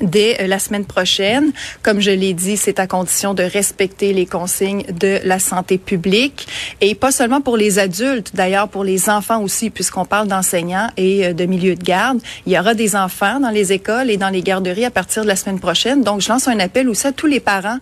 dès 0.00 0.40
euh, 0.40 0.46
la 0.46 0.58
semaine 0.58 0.84
prochaine. 0.84 1.52
Comme 1.82 2.00
je 2.00 2.10
l'ai 2.10 2.34
dit, 2.34 2.56
c'est 2.56 2.80
à 2.80 2.86
condition 2.86 3.34
de 3.34 3.42
respecter 3.42 4.12
les 4.12 4.26
consignes 4.26 4.84
de 5.00 5.18
la 5.24 5.38
santé 5.38 5.78
publique 5.78 6.48
et 6.80 6.94
pas 6.94 7.10
seulement 7.10 7.40
pour 7.40 7.56
les 7.56 7.78
adultes, 7.78 8.32
d'ailleurs 8.34 8.68
pour 8.68 8.84
les 8.84 9.08
enfants 9.08 9.42
aussi, 9.42 9.70
puisqu'on 9.70 10.04
parle 10.04 10.28
d'enseignants 10.28 10.88
et 10.96 11.26
euh, 11.26 11.32
de 11.32 11.44
milieux 11.46 11.74
de 11.74 11.82
garde. 11.82 12.20
Il 12.46 12.52
y 12.52 12.58
aura 12.58 12.74
des 12.74 12.96
enfants 12.96 13.40
dans 13.40 13.50
les 13.50 13.72
écoles 13.72 14.10
et 14.10 14.16
dans 14.16 14.28
les 14.28 14.42
garderies 14.42 14.84
à 14.84 14.90
partir 14.90 15.22
de 15.22 15.28
la 15.28 15.36
semaine 15.36 15.60
prochaine. 15.60 16.02
Donc, 16.02 16.20
je 16.20 16.28
lance 16.28 16.48
un 16.48 16.58
appel 16.60 16.88
aussi 16.88 17.06
à 17.06 17.12
tous 17.12 17.26
les 17.26 17.40
parents 17.40 17.78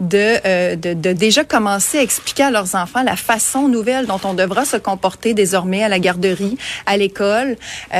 de, 0.00 0.36
euh, 0.44 0.76
de, 0.76 0.94
de 0.94 1.12
déjà 1.12 1.44
commencer 1.44 1.98
à 1.98 2.02
expliquer 2.02 2.44
à 2.44 2.50
leurs 2.50 2.74
enfants 2.74 3.02
la 3.02 3.16
façon 3.16 3.68
nouvelle 3.68 4.06
dont 4.06 4.20
on 4.24 4.34
devra 4.34 4.64
se 4.64 4.76
comporter 4.76 5.34
désormais 5.34 5.82
à 5.82 5.88
la 5.88 5.98
garderie, 5.98 6.56
à 6.86 6.96
l'école. 6.96 7.56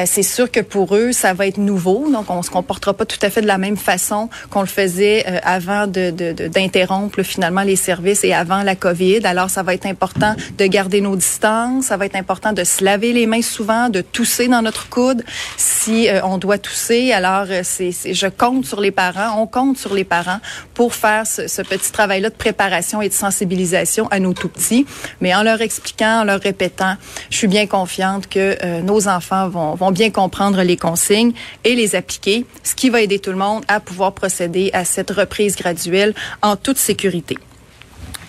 c'est 0.06 0.22
sûr 0.22 0.50
que 0.50 0.60
pour 0.60 0.94
eux, 0.94 1.12
ça 1.12 1.32
va 1.34 1.46
être 1.46 1.58
nouveau, 1.58 2.08
donc 2.10 2.30
on 2.30 2.42
se 2.42 2.50
comportera 2.50 2.94
pas 2.94 3.04
tout 3.04 3.18
à 3.22 3.30
fait 3.30 3.40
de 3.40 3.46
la 3.46 3.57
même 3.58 3.76
façon 3.76 4.28
qu'on 4.50 4.60
le 4.60 4.66
faisait 4.66 5.24
euh, 5.26 5.38
avant 5.42 5.86
d'interrompre 5.86 7.18
de, 7.18 7.22
finalement 7.22 7.62
les 7.62 7.76
services 7.76 8.24
et 8.24 8.32
avant 8.32 8.62
la 8.62 8.76
COVID. 8.76 9.20
Alors, 9.24 9.50
ça 9.50 9.62
va 9.62 9.74
être 9.74 9.86
important 9.86 10.34
de 10.56 10.66
garder 10.66 11.00
nos 11.00 11.16
distances. 11.16 11.86
Ça 11.86 11.96
va 11.96 12.06
être 12.06 12.16
important 12.16 12.52
de 12.52 12.64
se 12.64 12.84
laver 12.84 13.12
les 13.12 13.26
mains 13.26 13.42
souvent, 13.42 13.88
de 13.88 14.00
tousser 14.00 14.48
dans 14.48 14.62
notre 14.62 14.88
coude 14.88 15.24
si 15.56 16.08
euh, 16.08 16.20
on 16.24 16.38
doit 16.38 16.58
tousser. 16.58 17.12
Alors, 17.12 17.46
euh, 17.50 17.62
c'est, 17.64 17.92
je 18.12 18.26
compte 18.26 18.66
sur 18.66 18.80
les 18.80 18.90
parents, 18.90 19.40
on 19.40 19.46
compte 19.46 19.78
sur 19.78 19.94
les 19.94 20.04
parents 20.04 20.40
pour 20.74 20.94
faire 20.94 21.26
ce, 21.26 21.48
ce 21.48 21.62
petit 21.62 21.92
travail-là 21.92 22.30
de 22.30 22.34
préparation 22.34 23.02
et 23.02 23.08
de 23.08 23.14
sensibilisation 23.14 24.08
à 24.10 24.20
nos 24.20 24.32
tout 24.32 24.48
petits. 24.48 24.86
Mais 25.20 25.34
en 25.34 25.42
leur 25.42 25.60
expliquant, 25.60 26.20
en 26.20 26.24
leur 26.24 26.40
répétant, 26.40 26.94
je 27.30 27.36
suis 27.36 27.48
bien 27.48 27.66
confiante 27.66 28.28
que 28.28 28.80
nos 28.82 29.08
enfants 29.08 29.48
vont, 29.48 29.74
vont 29.74 29.90
bien 29.90 30.10
comprendre 30.10 30.62
les 30.62 30.76
consignes 30.76 31.32
et 31.64 31.74
les 31.74 31.94
appliquer, 31.94 32.46
ce 32.62 32.74
qui 32.74 32.90
va 32.90 33.00
aider 33.00 33.18
tout 33.18 33.30
le 33.30 33.36
monde 33.36 33.47
à 33.68 33.80
pouvoir 33.80 34.12
procéder 34.12 34.70
à 34.72 34.84
cette 34.84 35.10
reprise 35.10 35.56
graduelle 35.56 36.14
en 36.42 36.56
toute 36.56 36.78
sécurité. 36.78 37.36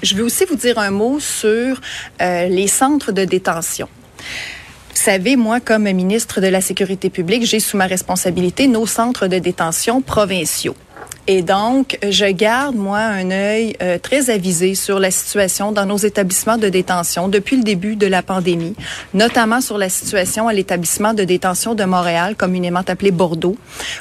Je 0.01 0.15
veux 0.15 0.23
aussi 0.23 0.45
vous 0.45 0.55
dire 0.55 0.79
un 0.79 0.91
mot 0.91 1.19
sur 1.19 1.81
euh, 2.21 2.47
les 2.47 2.67
centres 2.67 3.11
de 3.11 3.25
détention. 3.25 3.89
Vous 4.19 5.05
savez, 5.05 5.35
moi, 5.35 5.59
comme 5.59 5.83
ministre 5.83 6.41
de 6.41 6.47
la 6.47 6.61
Sécurité 6.61 7.09
publique, 7.09 7.45
j'ai 7.45 7.59
sous 7.59 7.77
ma 7.77 7.85
responsabilité 7.85 8.67
nos 8.67 8.85
centres 8.85 9.27
de 9.27 9.39
détention 9.39 10.01
provinciaux. 10.01 10.75
Et 11.31 11.43
donc, 11.43 11.99
je 12.09 12.25
garde, 12.25 12.75
moi, 12.75 12.97
un 12.97 13.29
œil 13.29 13.75
euh, 13.83 13.99
très 13.99 14.31
avisé 14.31 14.73
sur 14.73 14.99
la 14.99 15.11
situation 15.11 15.71
dans 15.71 15.85
nos 15.85 15.97
établissements 15.97 16.57
de 16.57 16.69
détention 16.69 17.27
depuis 17.27 17.55
le 17.55 17.61
début 17.61 17.95
de 17.95 18.07
la 18.07 18.23
pandémie, 18.23 18.73
notamment 19.13 19.61
sur 19.61 19.77
la 19.77 19.89
situation 19.89 20.47
à 20.47 20.53
l'établissement 20.53 21.13
de 21.13 21.23
détention 21.23 21.75
de 21.75 21.83
Montréal, 21.83 22.35
communément 22.35 22.81
appelé 22.87 23.11
Bordeaux, 23.11 23.57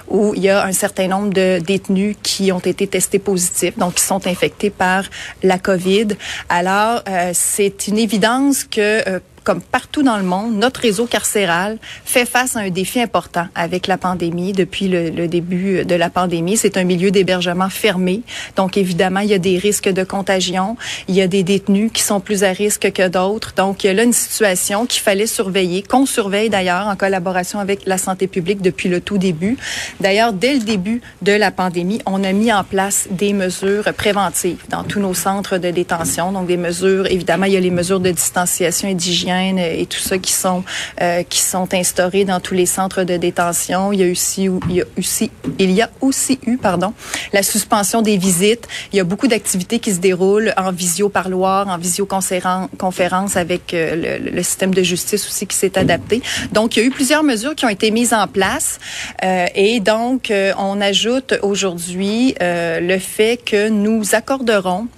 où 0.08 0.32
il 0.36 0.44
y 0.44 0.48
a 0.48 0.64
un 0.64 0.72
certain 0.72 1.08
nombre 1.08 1.28
de 1.34 1.58
détenus 1.58 2.16
qui 2.22 2.50
ont 2.50 2.60
été 2.60 2.86
testés 2.86 3.18
positifs, 3.18 3.76
donc 3.76 3.96
qui 3.96 4.04
sont 4.04 4.26
infectés 4.26 4.70
par 4.70 5.04
la 5.42 5.58
COVID. 5.58 6.08
Alors, 6.48 7.02
euh, 7.06 7.32
c'est 7.34 7.88
une 7.88 7.98
évidence 7.98 8.64
que 8.64 9.06
euh, 9.06 9.20
comme 9.44 9.60
partout 9.60 10.02
dans 10.02 10.16
le 10.16 10.22
monde, 10.22 10.54
notre 10.54 10.80
réseau 10.80 11.06
carcéral 11.06 11.78
fait 12.04 12.26
face 12.26 12.56
à 12.56 12.60
un 12.60 12.70
défi 12.70 13.00
important 13.00 13.46
avec 13.54 13.86
la 13.86 13.96
pandémie. 13.96 14.52
Depuis 14.52 14.88
le, 14.88 15.28
début 15.28 15.84
de 15.84 15.94
la 15.94 16.10
pandémie, 16.10 16.56
c'est 16.56 16.76
un 16.76 16.84
milieu 16.84 17.10
d'hébergement 17.10 17.70
fermé. 17.70 18.22
Donc, 18.56 18.76
évidemment, 18.76 19.20
il 19.20 19.28
y 19.28 19.34
a 19.34 19.38
des 19.38 19.58
risques 19.58 19.88
de 19.88 20.04
contagion. 20.04 20.76
Il 21.08 21.14
y 21.14 21.22
a 21.22 21.26
des 21.26 21.42
détenus 21.42 21.90
qui 21.92 22.02
sont 22.02 22.20
plus 22.20 22.44
à 22.44 22.50
risque 22.50 22.92
que 22.92 23.08
d'autres. 23.08 23.54
Donc, 23.56 23.84
il 23.84 23.88
y 23.88 23.90
a 23.90 23.94
là 23.94 24.02
une 24.02 24.12
situation 24.12 24.86
qu'il 24.86 25.02
fallait 25.02 25.26
surveiller, 25.26 25.82
qu'on 25.82 26.06
surveille 26.06 26.50
d'ailleurs 26.50 26.86
en 26.86 26.96
collaboration 26.96 27.58
avec 27.58 27.86
la 27.86 27.98
santé 27.98 28.26
publique 28.26 28.62
depuis 28.62 28.88
le 28.88 29.00
tout 29.00 29.18
début. 29.18 29.56
D'ailleurs, 30.00 30.32
dès 30.32 30.54
le 30.54 30.60
début 30.60 31.00
de 31.22 31.32
la 31.32 31.50
pandémie, 31.50 32.00
on 32.06 32.22
a 32.24 32.32
mis 32.32 32.52
en 32.52 32.64
place 32.64 33.08
des 33.10 33.32
mesures 33.32 33.92
préventives 33.96 34.64
dans 34.68 34.84
tous 34.84 35.00
nos 35.00 35.14
centres 35.14 35.58
de 35.58 35.70
détention. 35.70 36.32
Donc, 36.32 36.46
des 36.46 36.56
mesures, 36.56 37.06
évidemment, 37.06 37.46
il 37.46 37.52
y 37.52 37.56
a 37.56 37.60
les 37.60 37.70
mesures 37.70 38.00
de 38.00 38.10
distanciation 38.10 38.88
et 38.88 38.94
d'hygiène 38.94 39.37
et 39.38 39.86
tout 39.86 39.98
ça 39.98 40.18
qui 40.18 40.32
sont 40.32 40.64
euh, 41.00 41.22
qui 41.22 41.40
sont 41.40 41.72
instaurés 41.74 42.24
dans 42.24 42.40
tous 42.40 42.54
les 42.54 42.66
centres 42.66 43.04
de 43.04 43.16
détention. 43.16 43.92
Il 43.92 44.00
y 44.00 44.04
a 44.04 44.10
aussi 44.10 44.48
il 44.68 44.76
y 44.76 44.82
a 44.82 44.84
aussi 44.96 45.30
il 45.58 45.70
y 45.70 45.82
a 45.82 45.90
aussi 46.00 46.38
eu 46.46 46.56
pardon 46.56 46.92
la 47.32 47.42
suspension 47.42 48.02
des 48.02 48.16
visites. 48.16 48.66
Il 48.92 48.96
y 48.96 49.00
a 49.00 49.04
beaucoup 49.04 49.28
d'activités 49.28 49.78
qui 49.78 49.92
se 49.92 50.00
déroulent 50.00 50.52
en 50.56 50.72
visio 50.72 51.08
parloir, 51.08 51.68
en 51.68 51.78
visioconférence 51.78 53.36
avec 53.36 53.74
euh, 53.74 54.18
le, 54.32 54.42
système 54.42 54.72
de 54.72 54.82
justice 54.82 55.26
aussi 55.26 55.46
qui 55.46 55.56
s'est 55.56 55.78
adapté. 55.78 56.22
Donc 56.52 56.76
il 56.76 56.80
y 56.80 56.82
a 56.82 56.86
eu 56.86 56.90
plusieurs 56.90 57.22
mesures 57.22 57.54
qui 57.54 57.64
ont 57.64 57.70
été 57.70 57.90
mises 57.90 58.14
en 58.14 58.26
place 58.26 58.78
euh, 59.24 59.46
et 59.54 59.80
donc 59.80 60.32
on 60.58 60.80
ajoute 60.80 61.34
aujourd'hui 61.42 62.34
le 62.40 62.98
fait 62.98 63.38
que 63.44 63.68
nous 63.68 64.14
accorderons 64.14 64.88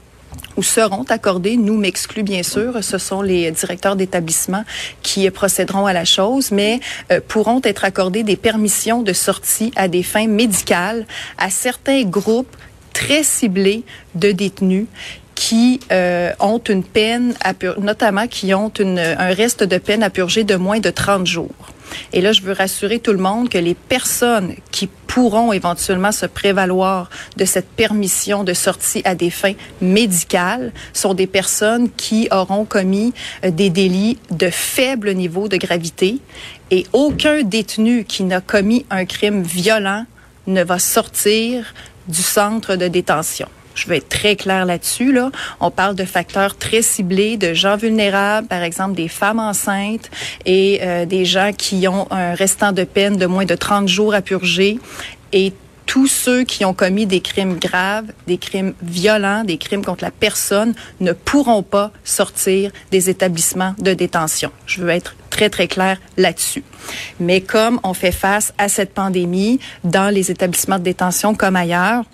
ou 0.56 0.62
seront 0.62 1.04
accordés, 1.08 1.56
nous 1.56 1.76
m'exclus 1.76 2.22
bien 2.22 2.42
sûr, 2.42 2.82
ce 2.82 2.98
sont 2.98 3.22
les 3.22 3.50
directeurs 3.50 3.96
d'établissement 3.96 4.64
qui 5.02 5.28
procéderont 5.30 5.86
à 5.86 5.92
la 5.92 6.04
chose, 6.04 6.50
mais 6.50 6.80
euh, 7.12 7.20
pourront 7.26 7.60
être 7.64 7.84
accordés 7.84 8.22
des 8.22 8.36
permissions 8.36 9.02
de 9.02 9.12
sortie 9.12 9.72
à 9.76 9.88
des 9.88 10.02
fins 10.02 10.26
médicales 10.26 11.06
à 11.38 11.50
certains 11.50 12.02
groupes 12.02 12.56
très 12.92 13.22
ciblés 13.22 13.84
de 14.14 14.32
détenus 14.32 14.86
qui 15.34 15.80
euh, 15.90 16.32
ont 16.38 16.58
une 16.58 16.84
peine, 16.84 17.34
à 17.42 17.54
notamment 17.78 18.26
qui 18.26 18.52
ont 18.52 18.68
une, 18.78 18.98
un 18.98 19.32
reste 19.32 19.64
de 19.64 19.78
peine 19.78 20.02
à 20.02 20.10
purger 20.10 20.44
de 20.44 20.56
moins 20.56 20.80
de 20.80 20.90
30 20.90 21.26
jours. 21.26 21.54
Et 22.12 22.20
là, 22.20 22.32
je 22.32 22.42
veux 22.42 22.52
rassurer 22.52 22.98
tout 22.98 23.12
le 23.12 23.18
monde 23.18 23.48
que 23.48 23.58
les 23.58 23.74
personnes 23.74 24.54
qui 24.70 24.88
pourront 25.06 25.52
éventuellement 25.52 26.12
se 26.12 26.26
prévaloir 26.26 27.10
de 27.36 27.44
cette 27.44 27.68
permission 27.68 28.44
de 28.44 28.52
sortie 28.52 29.02
à 29.04 29.16
des 29.16 29.30
fins 29.30 29.54
médicales 29.80 30.72
sont 30.92 31.14
des 31.14 31.26
personnes 31.26 31.90
qui 31.96 32.28
auront 32.30 32.64
commis 32.64 33.12
euh, 33.44 33.50
des 33.50 33.70
délits 33.70 34.18
de 34.30 34.50
faible 34.50 35.12
niveau 35.14 35.48
de 35.48 35.56
gravité 35.56 36.18
et 36.70 36.86
aucun 36.92 37.42
détenu 37.42 38.04
qui 38.04 38.22
n'a 38.22 38.40
commis 38.40 38.86
un 38.90 39.04
crime 39.04 39.42
violent 39.42 40.06
ne 40.46 40.62
va 40.62 40.78
sortir 40.78 41.74
du 42.06 42.22
centre 42.22 42.76
de 42.76 42.86
détention. 42.88 43.48
Je 43.74 43.88
vais 43.88 43.98
être 43.98 44.08
très 44.08 44.36
clair 44.36 44.64
là-dessus. 44.66 45.12
Là. 45.12 45.30
On 45.60 45.70
parle 45.70 45.94
de 45.94 46.04
facteurs 46.04 46.56
très 46.56 46.82
ciblés, 46.82 47.36
de 47.36 47.54
gens 47.54 47.76
vulnérables, 47.76 48.48
par 48.48 48.62
exemple 48.62 48.94
des 48.94 49.08
femmes 49.08 49.38
enceintes 49.38 50.10
et 50.44 50.80
euh, 50.82 51.06
des 51.06 51.24
gens 51.24 51.52
qui 51.56 51.86
ont 51.88 52.06
un 52.10 52.34
restant 52.34 52.72
de 52.72 52.84
peine 52.84 53.16
de 53.16 53.26
moins 53.26 53.44
de 53.44 53.54
30 53.54 53.88
jours 53.88 54.14
à 54.14 54.22
purger 54.22 54.78
et 55.32 55.52
tous 55.90 56.06
ceux 56.06 56.44
qui 56.44 56.64
ont 56.64 56.72
commis 56.72 57.04
des 57.04 57.20
crimes 57.20 57.58
graves, 57.58 58.12
des 58.28 58.38
crimes 58.38 58.74
violents, 58.80 59.42
des 59.42 59.58
crimes 59.58 59.84
contre 59.84 60.04
la 60.04 60.12
personne 60.12 60.72
ne 61.00 61.12
pourront 61.12 61.64
pas 61.64 61.90
sortir 62.04 62.70
des 62.92 63.10
établissements 63.10 63.74
de 63.76 63.92
détention. 63.92 64.52
Je 64.66 64.82
veux 64.82 64.90
être 64.90 65.16
très, 65.30 65.50
très 65.50 65.66
clair 65.66 65.98
là-dessus. 66.16 66.62
Mais 67.18 67.40
comme 67.40 67.80
on 67.82 67.92
fait 67.92 68.12
face 68.12 68.52
à 68.56 68.68
cette 68.68 68.94
pandémie 68.94 69.58
dans 69.82 70.14
les 70.14 70.30
établissements 70.30 70.78
de 70.78 70.84
détention 70.84 71.34
comme 71.34 71.56
ailleurs, 71.56 72.04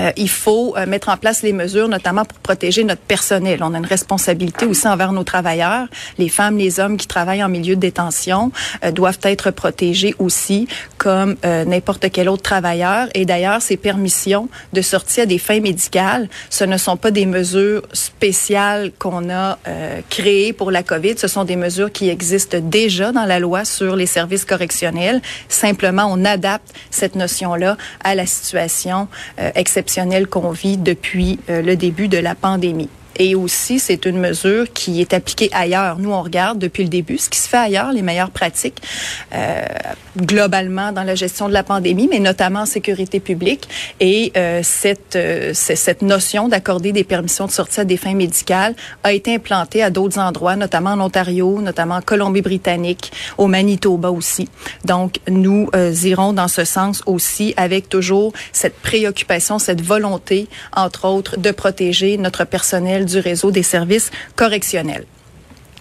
euh, 0.00 0.12
il 0.16 0.28
faut 0.28 0.74
euh, 0.76 0.86
mettre 0.86 1.08
en 1.08 1.16
place 1.16 1.42
les 1.42 1.52
mesures, 1.52 1.88
notamment 1.88 2.24
pour 2.24 2.38
protéger 2.38 2.84
notre 2.84 3.02
personnel. 3.02 3.62
On 3.62 3.74
a 3.74 3.78
une 3.78 3.86
responsabilité 3.86 4.64
aussi 4.66 4.88
envers 4.88 5.12
nos 5.12 5.24
travailleurs. 5.24 5.86
Les 6.18 6.28
femmes, 6.28 6.56
les 6.56 6.80
hommes 6.80 6.96
qui 6.96 7.06
travaillent 7.06 7.44
en 7.44 7.48
milieu 7.48 7.76
de 7.76 7.80
détention 7.80 8.52
euh, 8.84 8.92
doivent 8.92 9.18
être 9.22 9.50
protégés 9.50 10.14
aussi 10.18 10.68
comme 10.98 11.36
n'importe 11.42 12.10
quel 12.10 12.28
autre 12.28 12.42
travailleur. 12.42 13.08
Et 13.14 13.24
d'ailleurs, 13.24 13.62
ces 13.62 13.78
permissions 13.78 14.48
de 14.74 14.82
sortie 14.82 15.22
à 15.22 15.26
des 15.26 15.38
fins 15.38 15.60
médicales, 15.60 16.28
ce 16.50 16.64
ne 16.64 16.76
sont 16.76 16.98
pas 16.98 17.10
des 17.10 17.24
mesures 17.24 17.82
spéciales 17.94 18.92
qu'on 18.98 19.30
a 19.30 19.58
créées 20.10 20.52
pour 20.52 20.70
la 20.70 20.82
COVID. 20.82 21.16
Ce 21.16 21.26
sont 21.26 21.44
des 21.44 21.56
mesures 21.56 21.90
qui 21.90 22.10
existent 22.10 22.58
déjà 22.60 23.12
dans 23.12 23.24
la 23.24 23.38
loi 23.38 23.64
sur 23.64 23.96
les 23.96 24.04
services 24.04 24.44
correctionnels. 24.44 25.22
Simplement, 25.48 26.06
on 26.10 26.22
adapte 26.26 26.70
cette 26.90 27.14
notion-là 27.14 27.78
à 28.04 28.14
la 28.14 28.26
situation 28.26 29.08
exceptionnelle 29.54 29.89
qu'on 30.28 30.50
vit 30.50 30.76
depuis 30.76 31.38
euh, 31.48 31.62
le 31.62 31.76
début 31.76 32.08
de 32.08 32.18
la 32.18 32.34
pandémie. 32.34 32.88
Et 33.16 33.34
aussi, 33.34 33.78
c'est 33.78 34.06
une 34.06 34.18
mesure 34.18 34.72
qui 34.72 35.00
est 35.00 35.12
appliquée 35.12 35.50
ailleurs. 35.52 35.98
Nous, 35.98 36.10
on 36.10 36.22
regarde 36.22 36.58
depuis 36.58 36.82
le 36.82 36.88
début 36.88 37.18
ce 37.18 37.28
qui 37.28 37.38
se 37.38 37.48
fait 37.48 37.56
ailleurs, 37.56 37.92
les 37.92 38.02
meilleures 38.02 38.30
pratiques, 38.30 38.80
euh, 39.34 39.64
globalement 40.16 40.92
dans 40.92 41.02
la 41.02 41.14
gestion 41.14 41.48
de 41.48 41.52
la 41.52 41.62
pandémie, 41.62 42.08
mais 42.10 42.18
notamment 42.18 42.60
en 42.60 42.66
sécurité 42.66 43.20
publique. 43.20 43.68
Et 44.00 44.32
euh, 44.36 44.60
cette, 44.62 45.16
euh, 45.16 45.52
cette 45.54 46.02
notion 46.02 46.48
d'accorder 46.48 46.92
des 46.92 47.04
permissions 47.04 47.46
de 47.46 47.50
sortie 47.50 47.80
à 47.80 47.84
des 47.84 47.96
fins 47.96 48.14
médicales 48.14 48.74
a 49.02 49.12
été 49.12 49.34
implantée 49.34 49.82
à 49.82 49.90
d'autres 49.90 50.18
endroits, 50.18 50.56
notamment 50.56 50.90
en 50.90 51.00
Ontario, 51.00 51.60
notamment 51.60 51.96
en 51.96 52.02
Colombie-Britannique, 52.02 53.12
au 53.38 53.46
Manitoba 53.46 54.10
aussi. 54.10 54.48
Donc, 54.84 55.20
nous 55.28 55.68
euh, 55.74 55.92
irons 56.04 56.32
dans 56.32 56.48
ce 56.48 56.64
sens 56.64 57.02
aussi 57.06 57.54
avec 57.56 57.88
toujours 57.88 58.32
cette 58.52 58.76
préoccupation, 58.76 59.58
cette 59.58 59.82
volonté, 59.82 60.48
entre 60.74 61.06
autres, 61.06 61.38
de 61.38 61.50
protéger 61.50 62.16
notre 62.16 62.44
personnel 62.44 62.99
du 63.04 63.18
réseau 63.18 63.50
des 63.50 63.62
services 63.62 64.10
correctionnels. 64.36 65.06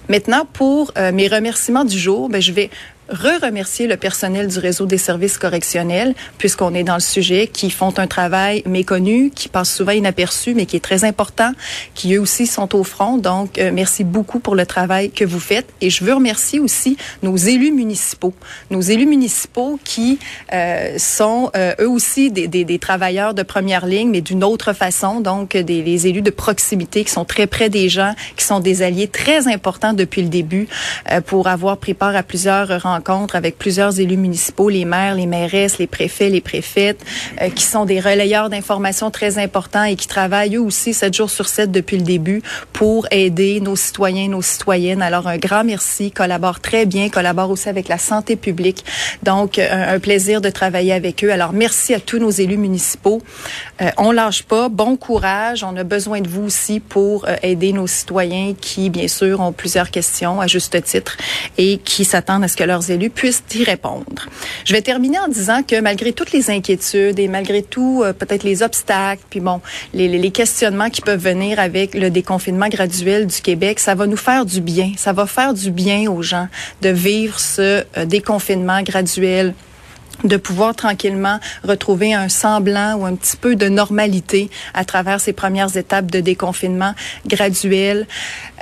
Maintenant, 0.10 0.48
pour 0.52 0.92
euh, 0.98 1.12
mes 1.12 1.28
remerciements 1.28 1.86
du 1.86 1.98
jour, 1.98 2.30
ben, 2.30 2.42
je 2.42 2.52
vais 2.52 2.70
re-remercier 3.10 3.88
le 3.88 3.98
personnel 3.98 4.48
du 4.48 4.60
réseau 4.60 4.86
des 4.86 4.98
services 4.98 5.38
correctionnels, 5.38 6.14
puisqu'on 6.38 6.74
est 6.74 6.84
dans 6.84 6.96
le 6.96 7.00
sujet, 7.00 7.48
qui 7.48 7.70
font 7.70 7.94
un 7.98 8.08
travail 8.08 8.64
méconnu, 8.66 9.32
qui 9.32 9.50
passe 9.50 9.74
souvent 9.74 9.92
inaperçu, 9.92 10.54
mais 10.54 10.66
qui 10.66 10.76
est 10.76 10.84
très 10.84 11.04
important, 11.04 11.52
qui 11.96 12.14
eux 12.16 12.22
aussi 12.22 12.48
sont 12.48 12.76
au 12.76 12.84
front. 12.84 13.18
Donc, 13.18 13.58
euh, 13.58 13.72
merci 13.74 14.04
beaucoup 14.04 14.40
pour 14.40 14.56
le 14.56 14.66
travail 14.66 15.12
que 15.12 15.26
vous 15.26 15.40
faites. 15.40 15.68
Et 15.82 15.90
je 15.90 16.04
veux 16.04 16.14
remercier 16.14 16.60
aussi 16.60 16.98
nos 17.24 17.36
élus 17.36 17.72
municipaux, 17.72 18.34
nos 18.70 18.82
élus 18.82 19.08
municipaux 19.08 19.80
qui 19.84 20.20
euh, 20.54 20.98
sont 20.98 21.52
euh, 21.56 21.74
eux 21.80 21.90
aussi 21.90 22.32
des, 22.32 22.48
des, 22.48 22.64
des, 22.64 22.80
travailleurs 22.80 23.34
de 23.34 23.44
première 23.44 23.86
ligne, 23.86 24.10
mais 24.10 24.22
d'une 24.22 24.44
autre 24.44 24.74
façon. 24.74 25.20
Donc, 25.20 25.58
des 25.58 25.80
les 25.80 26.08
élus 26.08 26.22
de 26.22 26.30
proximité 26.30 27.04
qui 27.04 27.12
sont 27.12 27.26
très 27.26 27.48
près 27.48 27.70
des 27.70 27.90
gens, 27.90 28.14
qui 28.36 28.44
sont 28.44 28.60
des 28.60 28.82
alliés 28.82 29.08
très 29.08 29.48
importants 29.48 29.94
depuis 29.94 30.22
le 30.22 30.30
début 30.30 30.68
pour 31.26 31.48
avoir 31.48 31.78
pris 31.78 31.94
part 31.94 32.16
à 32.16 32.22
plusieurs 32.22 32.82
rencontres 32.82 32.99
rencontre 33.00 33.36
avec 33.36 33.58
plusieurs 33.58 34.00
élus 34.00 34.18
municipaux, 34.18 34.70
les 34.70 34.86
maires, 34.86 35.16
les 35.16 35.26
mairesses, 35.26 35.78
les 35.78 35.88
préfets, 35.88 36.30
les 36.30 36.42
préfètes, 36.42 37.04
euh, 37.42 37.50
qui 37.50 37.64
sont 37.64 37.86
des 37.86 38.00
relayeurs 38.00 38.50
d'informations 38.50 39.10
très 39.10 39.38
importants 39.38 39.86
et 39.86 39.96
qui 39.96 40.08
travaillent 40.08 40.56
eux 40.56 40.62
aussi 40.62 40.94
7 40.94 41.14
jours 41.14 41.30
sur 41.30 41.48
7 41.48 41.72
depuis 41.72 41.98
le 41.98 42.04
début 42.04 42.42
pour 42.74 43.08
aider 43.12 43.62
nos 43.62 43.76
citoyens, 43.76 44.28
nos 44.28 44.42
citoyennes. 44.42 45.02
Alors 45.02 45.28
un 45.28 45.38
grand 45.38 45.64
merci, 45.64 46.12
collaborent 46.12 46.60
très 46.60 46.86
bien, 46.86 47.10
collaborent 47.10 47.52
aussi 47.52 47.70
avec 47.70 47.88
la 47.88 47.98
santé 47.98 48.36
publique. 48.36 48.84
Donc 49.24 49.60
un, 49.60 49.96
un 49.96 50.00
plaisir 50.00 50.42
de 50.42 50.50
travailler 50.50 50.94
avec 50.94 51.24
eux. 51.24 51.32
Alors 51.32 51.54
merci 51.54 51.94
à 51.94 52.00
tous 52.00 52.20
nos 52.20 52.32
élus 52.32 52.58
municipaux. 52.58 53.22
Euh, 53.82 53.90
on 53.98 54.12
lâche 54.12 54.44
pas, 54.44 54.68
bon 54.70 54.98
courage. 54.98 55.64
On 55.64 55.76
a 55.78 55.84
besoin 55.84 56.22
de 56.22 56.28
vous 56.28 56.44
aussi 56.44 56.80
pour 56.80 57.26
euh, 57.26 57.36
aider 57.44 57.72
nos 57.72 57.88
citoyens 57.88 58.54
qui, 58.60 58.90
bien 58.90 59.08
sûr, 59.08 59.40
ont 59.40 59.52
plusieurs 59.52 59.90
questions 59.92 60.42
à 60.42 60.48
juste 60.48 60.82
titre 60.84 61.18
et 61.58 61.78
qui 61.78 62.06
s'attendent 62.06 62.44
à 62.44 62.48
ce 62.48 62.58
que 62.58 62.64
leurs 62.64 62.89
élus 62.92 63.10
puissent 63.10 63.44
y 63.56 63.64
répondre. 63.64 64.28
Je 64.66 64.74
vais 64.74 64.82
terminer 64.82 65.20
en 65.20 65.28
disant 65.28 65.64
que 65.64 65.80
malgré 65.80 66.14
toutes 66.14 66.32
les 66.32 66.50
inquiétudes 66.50 67.20
et 67.20 67.28
malgré 67.28 67.64
tout 67.64 68.02
euh, 68.04 68.14
peut-être 68.14 68.44
les 68.44 68.64
obstacles, 68.64 69.24
puis 69.30 69.40
bon, 69.40 69.62
les, 69.94 70.30
questionnements 70.32 70.90
qui 70.90 71.02
peuvent 71.02 71.22
venir 71.22 71.60
avec 71.60 71.96
le 71.96 72.10
déconfinement 72.10 72.70
graduel 72.70 73.26
du 73.26 73.42
Québec, 73.42 73.80
ça 73.80 73.96
va 73.96 74.06
nous 74.06 74.18
faire 74.18 74.46
du 74.46 74.62
bien. 74.62 74.92
Ça 74.96 75.12
va 75.12 75.26
faire 75.26 75.54
du 75.54 75.72
bien 75.72 76.10
aux 76.12 76.22
gens 76.22 76.48
de 76.82 76.90
vivre 76.90 77.40
ce 77.40 77.84
euh, 77.98 78.06
déconfinement 78.06 78.82
graduel 78.84 79.54
de 80.24 80.38
pouvoir 80.38 80.76
tranquillement 80.76 81.40
retrouver 81.64 82.14
un 82.14 82.30
semblant 82.30 82.96
ou 82.96 83.06
un 83.06 83.16
petit 83.16 83.38
peu 83.38 83.56
de 83.56 83.70
normalité 83.70 84.50
à 84.74 84.86
travers 84.86 85.20
ces 85.20 85.34
premières 85.34 85.76
étapes 85.78 86.12
de 86.12 86.20
déconfinement 86.20 86.94
graduel. 87.26 88.08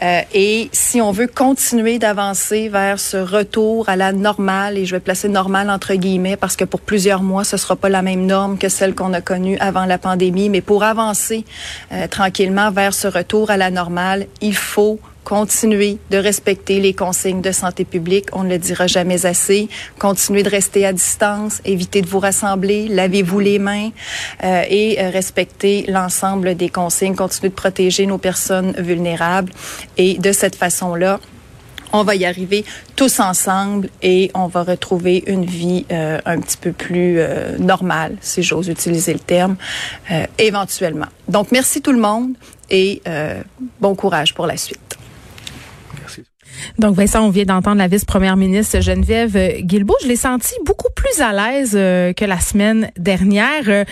Euh, 0.03 0.21
et 0.33 0.69
si 0.71 1.01
on 1.01 1.11
veut 1.11 1.27
continuer 1.27 1.99
d'avancer 1.99 2.69
vers 2.69 2.99
ce 2.99 3.17
retour 3.17 3.89
à 3.89 3.95
la 3.95 4.11
normale, 4.11 4.77
et 4.77 4.85
je 4.85 4.95
vais 4.95 4.99
placer 4.99 5.29
normale 5.29 5.69
entre 5.69 5.93
guillemets 5.95 6.37
parce 6.37 6.55
que 6.55 6.65
pour 6.65 6.81
plusieurs 6.81 7.23
mois, 7.23 7.43
ce 7.43 7.57
sera 7.57 7.75
pas 7.75 7.89
la 7.89 8.01
même 8.01 8.25
norme 8.25 8.57
que 8.57 8.69
celle 8.69 8.93
qu'on 8.93 9.13
a 9.13 9.21
connue 9.21 9.57
avant 9.59 9.85
la 9.85 9.97
pandémie, 9.97 10.49
mais 10.49 10.61
pour 10.61 10.83
avancer 10.83 11.45
euh, 11.91 12.07
tranquillement 12.07 12.71
vers 12.71 12.93
ce 12.93 13.07
retour 13.07 13.49
à 13.49 13.57
la 13.57 13.71
normale, 13.71 14.27
il 14.41 14.55
faut 14.55 14.99
continuer 15.27 15.98
de 16.10 16.17
respecter 16.17 16.79
les 16.79 16.93
consignes 16.93 17.41
de 17.41 17.51
santé 17.51 17.84
publique. 17.84 18.27
On 18.31 18.43
ne 18.43 18.50
le 18.50 18.57
dira 18.57 18.88
jamais 18.88 19.25
assez. 19.25 19.67
Continuez 20.00 20.41
de 20.41 20.50
rester 20.50 20.86
à 20.86 20.93
distance, 20.93 21.62
évitez 21.65 22.01
de 22.01 22.07
vous 22.07 22.19
rassembler, 22.19 22.88
lavez-vous 22.88 23.41
les 23.41 23.60
mains 23.60 23.89
euh, 24.46 24.63
et 24.69 25.01
euh, 25.01 25.10
respectez 25.10 25.84
l'ensemble 25.89 26.55
des 26.55 26.69
consignes. 26.69 27.13
Continuez 27.13 27.50
de 27.50 27.55
protéger 27.55 28.05
nos 28.05 28.17
personnes 28.17 28.72
vulnérables. 28.77 29.51
Et 29.98 30.13
de 30.13 30.31
cette 30.31 30.55
façon-là, 30.55 31.19
on 31.93 32.03
va 32.03 32.15
y 32.15 32.25
arriver 32.25 32.65
tous 32.96 33.19
ensemble 33.19 33.89
et 34.01 34.31
on 34.34 34.48
va 34.48 34.63
retrouver 34.63 35.24
une 35.27 35.46
vie 35.46 35.86
euh, 35.91 36.19
un 36.25 36.39
petit 36.39 36.57
peu 36.57 36.72
plus 36.72 37.19
euh, 37.19 37.57
normale, 37.57 38.17
si 38.22 38.43
j'ose 38.43 38.67
utiliser 38.67 39.13
le 39.13 39.19
terme, 39.19 39.55
euh, 40.12 40.25
éventuellement. 40.38 41.07
Donc, 41.27 41.51
merci 41.51 41.81
tout 41.81 41.91
le 41.91 42.00
monde 42.00 42.34
et 42.69 43.01
bon 43.79 43.96
courage 43.96 44.34
pour 44.34 44.46
la 44.46 44.57
suite. 44.57 44.97
Donc, 46.80 46.96
Vincent, 46.96 47.25
on 47.25 47.30
vient 47.30 47.46
d'entendre 47.46 47.77
la 47.77 47.88
vice-première 47.88 48.38
ministre 48.38 48.80
Geneviève 48.82 49.62
Guilbeault. 49.62 49.98
Je 50.04 50.08
l'ai 50.08 50.16
senti 50.16 50.54
beaucoup 50.66 50.92
plus 50.96 51.22
à 51.22 51.32
l'aise 51.32 51.74
euh, 51.75 52.13
que 52.13 52.25
la 52.25 52.39
semaine 52.39 52.92
dernière. 52.98 53.63
Euh, 53.68 53.84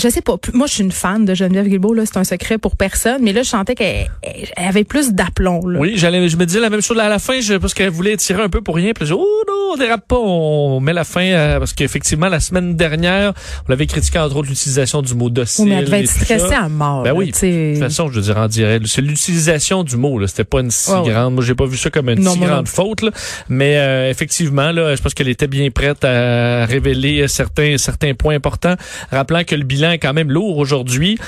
je 0.00 0.08
sais 0.08 0.22
pas, 0.22 0.36
moi 0.54 0.66
je 0.66 0.74
suis 0.74 0.82
une 0.82 0.92
fan 0.92 1.24
de 1.24 1.34
Geneviève 1.34 1.68
Guilbeault, 1.68 1.94
là, 1.94 2.04
c'est 2.06 2.16
un 2.16 2.24
secret 2.24 2.58
pour 2.58 2.76
personne, 2.76 3.22
mais 3.22 3.32
là 3.32 3.42
je 3.42 3.48
sentais 3.48 3.74
qu'elle 3.74 4.08
avait 4.56 4.84
plus 4.84 5.12
d'aplomb. 5.12 5.60
Oui, 5.62 5.92
j'allais, 5.96 6.28
je 6.28 6.36
me 6.36 6.46
disais 6.46 6.60
la 6.60 6.70
même 6.70 6.80
chose 6.80 6.98
à 6.98 7.08
la 7.08 7.18
fin, 7.18 7.40
je, 7.40 7.54
parce 7.54 7.74
qu'elle 7.74 7.90
voulait 7.90 8.16
tirer 8.16 8.42
un 8.42 8.48
peu 8.48 8.62
pour 8.62 8.76
rien, 8.76 8.92
puis 8.94 9.06
je 9.06 9.14
oh 9.14 9.44
non, 9.48 9.74
on 9.74 9.76
dérape 9.76 10.06
pas, 10.08 10.18
on 10.18 10.80
met 10.80 10.92
la 10.92 11.04
fin, 11.04 11.24
euh, 11.24 11.58
parce 11.58 11.72
qu'effectivement 11.72 12.28
la 12.28 12.40
semaine 12.40 12.76
dernière, 12.76 13.34
on 13.68 13.72
avait 13.72 13.86
critiqué 13.86 14.18
entre 14.18 14.36
autres 14.36 14.48
l'utilisation 14.48 15.02
du 15.02 15.14
mot 15.14 15.28
docile. 15.28 15.66
mais 15.66 15.76
elle 15.76 15.84
devait 15.84 16.00
être 16.00 16.10
stressée 16.10 16.54
à 16.54 16.68
mort. 16.68 17.02
Ben 17.02 17.12
oui, 17.12 17.32
de 17.32 17.72
toute 17.72 17.82
façon, 17.82 18.08
je 18.08 18.16
veux 18.16 18.22
dire, 18.22 18.38
en 18.38 18.48
direct, 18.48 18.86
c'est 18.86 19.02
l'utilisation 19.02 19.84
du 19.84 19.96
mot, 19.96 20.18
là, 20.18 20.26
c'était 20.26 20.44
pas 20.44 20.60
une 20.60 20.70
si 20.70 20.90
grande, 20.90 21.34
moi 21.34 21.44
j'ai 21.44 21.54
pas 21.54 21.66
vu 21.66 21.76
ça 21.76 21.90
comme 21.90 22.08
une 22.08 22.26
si 22.26 22.38
grande 22.38 22.68
faute, 22.68 23.02
là. 23.02 23.10
mais 23.48 23.76
euh, 23.76 24.10
effectivement, 24.10 24.72
là, 24.72 24.96
je 24.96 25.02
pense 25.02 25.14
qu'elle 25.14 25.28
était 25.28 25.46
bien 25.46 25.70
prête 25.70 26.04
à 26.04 26.64
révéler 26.64 27.28
certains, 27.28 27.76
certains 27.76 28.14
points 28.14 28.34
importants, 28.34 28.76
rappelant 29.10 29.44
que 29.44 29.54
le 29.54 29.64
bilan 29.64 29.89
est 29.90 29.98
quand 29.98 30.12
même 30.12 30.30
lourd 30.30 30.58
aujourd'hui. 30.58 31.18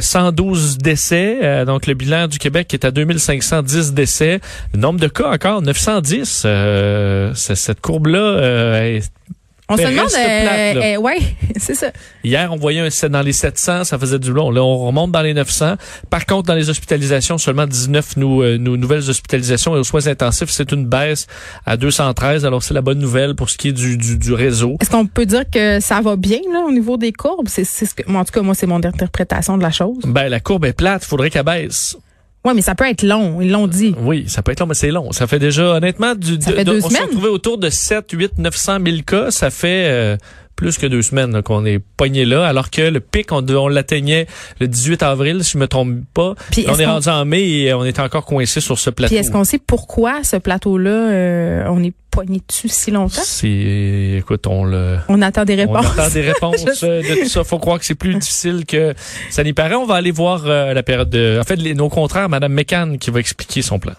112 0.00 0.74
euh, 0.74 0.82
décès. 0.82 1.38
Euh, 1.42 1.64
donc, 1.64 1.86
le 1.86 1.94
bilan 1.94 2.26
du 2.26 2.38
Québec 2.38 2.72
est 2.74 2.84
à 2.84 2.90
2510 2.90 3.94
décès. 3.94 4.40
Le 4.74 4.80
nombre 4.80 5.00
de 5.00 5.08
cas 5.08 5.30
encore, 5.30 5.62
910. 5.62 6.42
Euh, 6.44 7.32
cette 7.34 7.80
courbe-là 7.80 8.82
est 8.86 9.10
on 9.68 9.76
se 9.76 9.82
demande, 9.82 10.06
euh, 10.16 10.94
euh, 10.94 10.96
ouais, 10.98 11.18
c'est 11.56 11.74
ça. 11.74 11.88
Hier, 12.22 12.52
on 12.52 12.56
voyait 12.56 12.80
un 12.80 13.08
dans 13.08 13.22
les 13.22 13.32
700, 13.32 13.84
ça 13.84 13.98
faisait 13.98 14.18
du 14.18 14.32
long. 14.32 14.50
Là, 14.50 14.62
on 14.62 14.86
remonte 14.86 15.10
dans 15.10 15.22
les 15.22 15.34
900. 15.34 15.74
Par 16.08 16.24
contre, 16.24 16.46
dans 16.46 16.54
les 16.54 16.70
hospitalisations, 16.70 17.36
seulement 17.36 17.66
19 17.66 18.16
nous, 18.16 18.42
euh, 18.42 18.58
nouvelles 18.58 19.10
hospitalisations 19.10 19.74
et 19.74 19.80
aux 19.80 19.84
soins 19.84 20.06
intensifs, 20.06 20.50
c'est 20.50 20.70
une 20.70 20.86
baisse 20.86 21.26
à 21.64 21.76
213. 21.76 22.46
Alors, 22.46 22.62
c'est 22.62 22.74
la 22.74 22.82
bonne 22.82 23.00
nouvelle 23.00 23.34
pour 23.34 23.50
ce 23.50 23.58
qui 23.58 23.68
est 23.68 23.72
du, 23.72 23.96
du, 23.96 24.16
du 24.18 24.32
réseau. 24.32 24.76
Est-ce 24.80 24.90
qu'on 24.90 25.06
peut 25.06 25.26
dire 25.26 25.48
que 25.50 25.80
ça 25.80 26.00
va 26.00 26.14
bien 26.14 26.40
là 26.52 26.60
au 26.60 26.70
niveau 26.70 26.96
des 26.96 27.12
courbes? 27.12 27.48
C'est 27.48 27.64
ce 27.64 27.92
que, 27.92 28.08
en 28.08 28.24
tout 28.24 28.32
cas, 28.32 28.42
moi, 28.42 28.54
c'est 28.54 28.68
mon 28.68 28.82
interprétation 28.84 29.58
de 29.58 29.62
la 29.62 29.72
chose. 29.72 29.98
Ben, 30.04 30.28
la 30.28 30.38
courbe 30.38 30.64
est 30.64 30.72
plate. 30.72 31.02
Il 31.04 31.08
faudrait 31.08 31.30
qu'elle 31.30 31.44
baisse. 31.44 31.96
Oui, 32.46 32.52
mais 32.54 32.62
ça 32.62 32.76
peut 32.76 32.88
être 32.88 33.02
long, 33.02 33.40
ils 33.40 33.50
l'ont 33.50 33.66
dit. 33.66 33.92
Oui, 34.00 34.26
ça 34.28 34.40
peut 34.40 34.52
être 34.52 34.60
long, 34.60 34.66
mais 34.66 34.74
c'est 34.74 34.92
long. 34.92 35.10
Ça 35.10 35.26
fait 35.26 35.40
déjà, 35.40 35.64
honnêtement, 35.74 36.14
du, 36.14 36.40
ça 36.40 36.52
fait 36.52 36.64
deux 36.64 36.80
on 36.84 36.88
s'est 36.88 37.02
retrouvé 37.02 37.28
autour 37.28 37.58
de 37.58 37.68
7, 37.68 38.06
8, 38.12 38.38
900 38.38 38.78
000 38.86 38.98
cas. 39.04 39.32
Ça 39.32 39.50
fait 39.50 39.86
euh, 39.88 40.16
plus 40.56 40.78
que 40.78 40.86
deux 40.86 41.02
semaines 41.02 41.42
qu'on 41.42 41.64
est 41.64 41.78
pogné 41.78 42.24
là, 42.24 42.46
alors 42.46 42.70
que 42.70 42.82
le 42.82 43.00
pic, 43.00 43.30
on, 43.30 43.46
on 43.46 43.68
l'atteignait 43.68 44.26
le 44.58 44.66
18 44.66 45.02
avril, 45.02 45.44
si 45.44 45.52
je 45.52 45.58
me 45.58 45.68
trompe 45.68 45.98
pas. 46.14 46.34
Puis 46.50 46.64
on 46.68 46.78
est, 46.78 46.86
rendu 46.86 47.08
en 47.08 47.24
mai 47.26 47.42
et 47.42 47.74
on 47.74 47.84
est 47.84 48.00
encore 48.00 48.24
coincé 48.24 48.60
sur 48.60 48.78
ce 48.78 48.90
plateau. 48.90 49.10
Puis 49.10 49.18
est-ce 49.18 49.30
qu'on 49.30 49.44
sait 49.44 49.58
pourquoi 49.58 50.24
ce 50.24 50.36
plateau-là, 50.36 50.90
euh, 50.90 51.64
on 51.68 51.84
est 51.84 51.92
pogné 52.10 52.40
dessus 52.48 52.68
si 52.68 52.90
longtemps? 52.90 53.20
C'est, 53.22 54.16
écoute, 54.18 54.46
on 54.46 54.64
le... 54.64 54.96
On 55.08 55.20
attend 55.20 55.44
des 55.44 55.56
réponses. 55.56 55.86
On 55.94 56.00
attend 56.00 56.12
des 56.12 56.22
réponses 56.32 56.64
euh, 56.82 57.02
de 57.02 57.22
tout 57.22 57.28
ça. 57.28 57.44
Faut 57.44 57.58
croire 57.58 57.78
que 57.78 57.84
c'est 57.84 57.94
plus 57.94 58.14
difficile 58.14 58.64
que 58.64 58.94
ça 59.30 59.44
n'y 59.44 59.52
paraît. 59.52 59.74
On 59.74 59.86
va 59.86 59.96
aller 59.96 60.10
voir 60.10 60.44
euh, 60.46 60.72
la 60.72 60.82
période 60.82 61.10
de... 61.10 61.38
En 61.38 61.44
fait, 61.44 61.56
les, 61.56 61.74
nos 61.74 61.90
contraires, 61.90 62.30
Madame 62.30 62.52
Mécan 62.52 62.96
qui 62.98 63.10
va 63.10 63.20
expliquer 63.20 63.60
son 63.60 63.78
plan. 63.78 63.94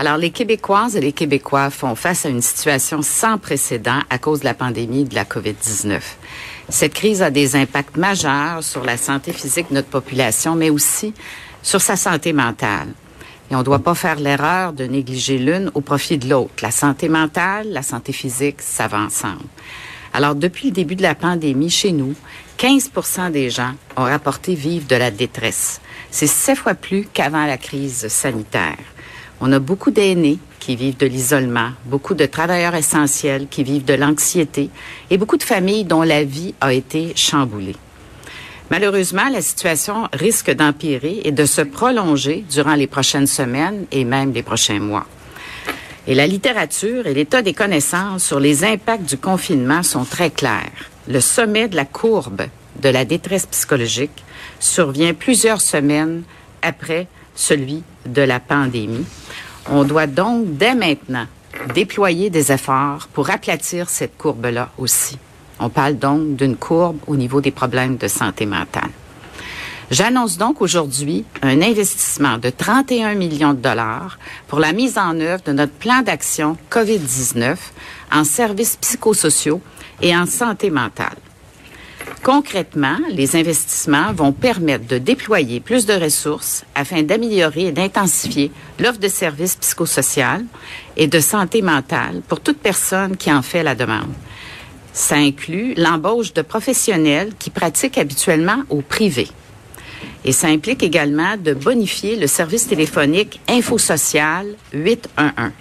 Alors, 0.00 0.16
les 0.16 0.30
Québécoises 0.30 0.96
et 0.96 1.00
les 1.02 1.12
Québécois 1.12 1.68
font 1.68 1.94
face 1.94 2.24
à 2.24 2.30
une 2.30 2.40
situation 2.40 3.02
sans 3.02 3.36
précédent 3.36 4.00
à 4.08 4.16
cause 4.16 4.40
de 4.40 4.46
la 4.46 4.54
pandémie 4.54 5.04
de 5.04 5.14
la 5.14 5.26
COVID-19. 5.26 6.00
Cette 6.70 6.94
crise 6.94 7.20
a 7.20 7.30
des 7.30 7.54
impacts 7.54 7.98
majeurs 7.98 8.64
sur 8.64 8.82
la 8.82 8.96
santé 8.96 9.30
physique 9.34 9.68
de 9.68 9.74
notre 9.74 9.90
population, 9.90 10.54
mais 10.56 10.70
aussi 10.70 11.12
sur 11.62 11.82
sa 11.82 11.96
santé 11.96 12.32
mentale. 12.32 12.88
Et 13.50 13.54
on 13.54 13.58
ne 13.58 13.62
doit 13.62 13.80
pas 13.80 13.94
faire 13.94 14.18
l'erreur 14.18 14.72
de 14.72 14.84
négliger 14.84 15.36
l'une 15.36 15.70
au 15.74 15.82
profit 15.82 16.16
de 16.16 16.30
l'autre. 16.30 16.54
La 16.62 16.70
santé 16.70 17.10
mentale, 17.10 17.68
la 17.70 17.82
santé 17.82 18.14
physique, 18.14 18.62
ça 18.62 18.88
va 18.88 19.00
ensemble. 19.00 19.44
Alors, 20.14 20.34
depuis 20.34 20.68
le 20.68 20.72
début 20.72 20.96
de 20.96 21.02
la 21.02 21.14
pandémie, 21.14 21.68
chez 21.68 21.92
nous, 21.92 22.14
15 22.56 22.90
des 23.32 23.50
gens 23.50 23.74
ont 23.98 24.04
rapporté 24.04 24.54
vivre 24.54 24.86
de 24.86 24.96
la 24.96 25.10
détresse. 25.10 25.78
C'est 26.10 26.26
sept 26.26 26.56
fois 26.56 26.72
plus 26.72 27.06
qu'avant 27.12 27.44
la 27.44 27.58
crise 27.58 28.08
sanitaire. 28.08 28.78
On 29.40 29.52
a 29.52 29.58
beaucoup 29.58 29.90
d'aînés 29.90 30.38
qui 30.58 30.76
vivent 30.76 30.98
de 30.98 31.06
l'isolement, 31.06 31.70
beaucoup 31.86 32.14
de 32.14 32.26
travailleurs 32.26 32.74
essentiels 32.74 33.46
qui 33.48 33.64
vivent 33.64 33.86
de 33.86 33.94
l'anxiété 33.94 34.68
et 35.08 35.16
beaucoup 35.16 35.38
de 35.38 35.42
familles 35.42 35.84
dont 35.84 36.02
la 36.02 36.24
vie 36.24 36.54
a 36.60 36.74
été 36.74 37.12
chamboulée. 37.16 37.76
Malheureusement, 38.70 39.28
la 39.32 39.40
situation 39.40 40.08
risque 40.12 40.50
d'empirer 40.50 41.22
et 41.24 41.32
de 41.32 41.46
se 41.46 41.62
prolonger 41.62 42.44
durant 42.50 42.74
les 42.74 42.86
prochaines 42.86 43.26
semaines 43.26 43.86
et 43.90 44.04
même 44.04 44.32
les 44.32 44.42
prochains 44.42 44.78
mois. 44.78 45.06
Et 46.06 46.14
la 46.14 46.26
littérature 46.26 47.06
et 47.06 47.14
l'état 47.14 47.42
des 47.42 47.54
connaissances 47.54 48.24
sur 48.24 48.40
les 48.40 48.64
impacts 48.64 49.08
du 49.08 49.16
confinement 49.16 49.82
sont 49.82 50.04
très 50.04 50.30
clairs. 50.30 50.90
Le 51.08 51.20
sommet 51.20 51.66
de 51.66 51.76
la 51.76 51.86
courbe 51.86 52.42
de 52.80 52.88
la 52.88 53.04
détresse 53.04 53.46
psychologique 53.46 54.24
survient 54.58 55.14
plusieurs 55.14 55.60
semaines 55.60 56.22
après 56.62 57.06
celui 57.34 57.82
de 58.06 58.22
la 58.22 58.40
pandémie. 58.40 59.04
On 59.68 59.84
doit 59.84 60.06
donc 60.06 60.56
dès 60.56 60.74
maintenant 60.74 61.26
déployer 61.74 62.30
des 62.30 62.52
efforts 62.52 63.08
pour 63.12 63.30
aplatir 63.30 63.88
cette 63.90 64.16
courbe-là 64.16 64.70
aussi. 64.78 65.18
On 65.58 65.68
parle 65.68 65.98
donc 65.98 66.36
d'une 66.36 66.56
courbe 66.56 66.98
au 67.06 67.16
niveau 67.16 67.40
des 67.40 67.50
problèmes 67.50 67.96
de 67.96 68.08
santé 68.08 68.46
mentale. 68.46 68.90
J'annonce 69.90 70.38
donc 70.38 70.62
aujourd'hui 70.62 71.24
un 71.42 71.60
investissement 71.60 72.38
de 72.38 72.48
31 72.48 73.14
millions 73.14 73.54
de 73.54 73.58
dollars 73.58 74.18
pour 74.46 74.60
la 74.60 74.72
mise 74.72 74.96
en 74.96 75.18
œuvre 75.18 75.42
de 75.42 75.52
notre 75.52 75.72
plan 75.72 76.02
d'action 76.02 76.56
COVID-19 76.70 77.56
en 78.12 78.24
services 78.24 78.76
psychosociaux 78.76 79.60
et 80.00 80.16
en 80.16 80.26
santé 80.26 80.70
mentale. 80.70 81.16
Concrètement, 82.22 82.98
les 83.08 83.34
investissements 83.34 84.12
vont 84.12 84.32
permettre 84.32 84.86
de 84.86 84.98
déployer 84.98 85.60
plus 85.60 85.86
de 85.86 85.94
ressources 85.94 86.64
afin 86.74 87.02
d'améliorer 87.02 87.66
et 87.66 87.72
d'intensifier 87.72 88.52
l'offre 88.78 89.00
de 89.00 89.08
services 89.08 89.56
psychosociaux 89.56 90.44
et 90.96 91.06
de 91.06 91.18
santé 91.20 91.62
mentale 91.62 92.20
pour 92.28 92.40
toute 92.40 92.58
personne 92.58 93.16
qui 93.16 93.32
en 93.32 93.42
fait 93.42 93.62
la 93.62 93.74
demande. 93.74 94.12
Ça 94.92 95.16
inclut 95.16 95.72
l'embauche 95.76 96.34
de 96.34 96.42
professionnels 96.42 97.32
qui 97.38 97.48
pratiquent 97.48 97.96
habituellement 97.96 98.64
au 98.68 98.82
privé. 98.82 99.28
Et 100.24 100.32
ça 100.32 100.48
implique 100.48 100.82
également 100.82 101.36
de 101.38 101.54
bonifier 101.54 102.16
le 102.16 102.26
service 102.26 102.66
téléphonique 102.66 103.40
InfoSocial 103.48 104.46
811. 104.74 105.52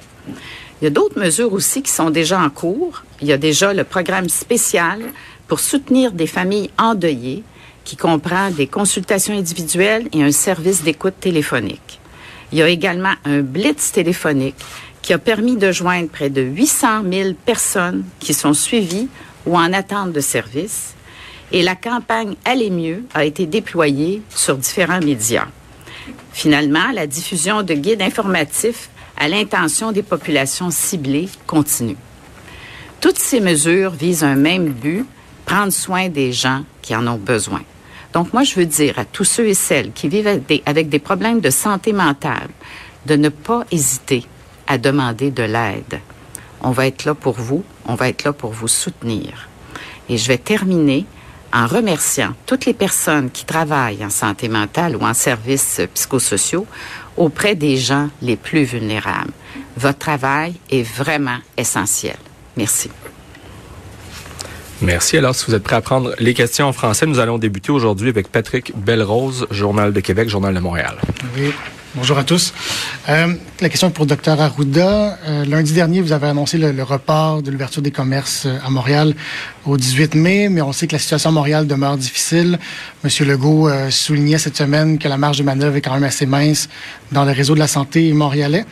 Il 0.82 0.86
y 0.86 0.88
a 0.88 0.92
d'autres 0.92 1.20
mesures 1.20 1.54
aussi 1.54 1.82
qui 1.82 1.92
sont 1.92 2.10
déjà 2.10 2.40
en 2.40 2.50
cours. 2.50 3.04
Il 3.22 3.28
y 3.28 3.34
a 3.34 3.38
déjà 3.38 3.74
le 3.74 3.84
programme 3.84 4.30
spécial 4.30 5.02
pour 5.50 5.60
soutenir 5.60 6.14
des 6.14 6.28
familles 6.28 6.70
endeuillées 6.78 7.44
qui 7.84 7.98
comprend 7.98 8.52
des 8.52 8.68
consultations 8.68 9.38
individuelles 9.38 10.08
et 10.14 10.24
un 10.24 10.32
service 10.32 10.84
d'écoute 10.84 11.16
téléphonique. 11.20 12.00
Il 12.52 12.60
y 12.60 12.62
a 12.62 12.70
également 12.70 13.14
un 13.26 13.42
blitz 13.42 13.92
téléphonique 13.92 14.56
qui 15.02 15.12
a 15.12 15.18
permis 15.18 15.58
de 15.58 15.72
joindre 15.72 16.10
près 16.10 16.30
de 16.30 16.42
800 16.42 17.04
000 17.12 17.30
personnes 17.46 18.06
qui 18.20 18.34
sont 18.34 18.54
suivies 18.54 19.10
ou 19.46 19.58
en 19.58 19.74
attente 19.74 20.12
de 20.12 20.20
service. 20.20 20.94
Et 21.52 21.64
la 21.64 21.76
campagne 21.76 22.36
Aller 22.46 22.70
mieux 22.70 23.04
a 23.16 23.26
été 23.26 23.48
déployée 23.48 24.22
sur 24.30 24.56
différents 24.56 25.00
médias. 25.00 25.48
Finalement, 26.32 26.92
la 26.94 27.08
diffusion 27.08 27.64
de 27.64 27.74
guides 27.74 28.04
informatifs 28.04 28.90
à 29.18 29.28
l'intention 29.28 29.92
des 29.92 30.04
populations 30.04 30.70
ciblées 30.70 31.28
continue. 31.48 31.98
Toutes 33.02 33.18
ces 33.18 33.40
mesures 33.40 33.92
visent 33.92 34.24
un 34.24 34.36
même 34.36 34.70
but, 34.70 35.06
prendre 35.50 35.74
soin 35.74 36.10
des 36.10 36.32
gens 36.32 36.62
qui 36.84 36.96
en 36.96 37.08
ont 37.08 37.18
besoin. 37.18 37.62
Donc 38.14 38.34
moi, 38.34 38.44
je 38.44 38.54
veux 38.54 38.68
dire 38.68 39.00
à 39.00 39.06
tous 39.06 39.24
ceux 39.24 39.48
et 39.48 39.56
celles 39.56 39.92
qui 39.92 40.08
vivent 40.08 40.28
avec 40.28 40.46
des, 40.46 40.62
avec 40.68 40.90
des 40.90 41.00
problèmes 41.00 41.40
de 41.40 41.50
santé 41.50 41.92
mentale 41.92 42.50
de 43.08 43.16
ne 43.16 43.30
pas 43.30 43.64
hésiter 43.72 44.26
à 44.68 44.78
demander 44.78 45.32
de 45.32 45.42
l'aide. 45.42 46.02
On 46.62 46.70
va 46.70 46.86
être 46.86 47.04
là 47.06 47.16
pour 47.16 47.34
vous, 47.34 47.64
on 47.86 47.96
va 47.96 48.10
être 48.10 48.26
là 48.26 48.34
pour 48.34 48.52
vous 48.52 48.68
soutenir. 48.68 49.50
Et 50.08 50.18
je 50.18 50.28
vais 50.28 50.38
terminer 50.38 51.06
en 51.52 51.66
remerciant 51.66 52.34
toutes 52.46 52.66
les 52.66 52.76
personnes 52.76 53.32
qui 53.32 53.46
travaillent 53.46 54.06
en 54.06 54.12
santé 54.12 54.50
mentale 54.50 54.96
ou 54.96 55.02
en 55.02 55.16
services 55.16 55.82
psychosociaux 55.96 56.68
auprès 57.18 57.56
des 57.56 57.78
gens 57.78 58.10
les 58.22 58.36
plus 58.36 58.66
vulnérables. 58.66 59.34
Votre 59.78 59.98
travail 59.98 60.54
est 60.70 60.84
vraiment 60.84 61.40
essentiel. 61.58 62.18
Merci. 62.56 62.92
Merci. 64.82 65.18
Alors, 65.18 65.36
si 65.36 65.46
vous 65.46 65.56
êtes 65.56 65.64
prêts 65.64 65.76
à 65.76 65.82
prendre 65.82 66.14
les 66.20 66.34
questions 66.34 66.68
en 66.68 66.74
français, 66.74 67.06
nous 67.06 67.20
allons 67.20 67.38
débuter 67.38 67.72
aujourd'hui 67.72 68.10
avec 68.10 68.32
Patrick 68.32 68.74
Belrose, 68.78 69.48
Journal 69.52 69.94
de 69.94 70.00
Québec, 70.00 70.30
Journal 70.30 70.54
de 70.54 70.60
Montréal. 70.60 70.96
Bonjour 71.96 72.20
à 72.20 72.24
tous. 72.24 72.54
Euh, 73.10 73.34
la 73.62 73.70
question 73.70 73.88
est 73.88 73.92
pour 73.92 74.06
le 74.06 74.10
docteur 74.10 74.40
Arruda. 74.40 75.18
Euh, 75.26 75.44
lundi 75.46 75.74
dernier, 75.74 76.02
vous 76.02 76.12
avez 76.12 76.28
annoncé 76.28 76.60
le, 76.60 76.84
report 76.84 77.42
de 77.42 77.50
l'ouverture 77.50 77.82
des 77.82 77.90
commerces 77.90 78.46
euh, 78.46 78.60
à 78.64 78.70
Montréal 78.70 79.16
au 79.66 79.76
18 79.76 80.14
mai, 80.14 80.50
mais 80.50 80.62
on 80.62 80.72
sait 80.72 80.86
que 80.86 80.92
la 80.92 81.00
situation 81.00 81.32
à 81.32 81.34
Montréal 81.34 81.66
demeure 81.66 81.98
difficile. 81.98 82.60
Monsieur 83.04 83.26
Legault 83.26 83.72
soulignait 83.90 84.38
cette 84.38 84.56
semaine 84.56 85.00
que 85.00 85.08
la 85.08 85.18
marge 85.18 85.40
de 85.40 85.44
manœuvre 85.44 85.78
est 85.78 85.82
quand 85.82 85.94
même 85.94 86.04
assez 86.04 86.28
mince 86.28 86.70
dans 87.12 87.26
le 87.26 87.32
réseau 87.32 87.56
de 87.56 87.60
la 87.60 87.68
santé 87.68 88.14
montréalais. 88.14 88.66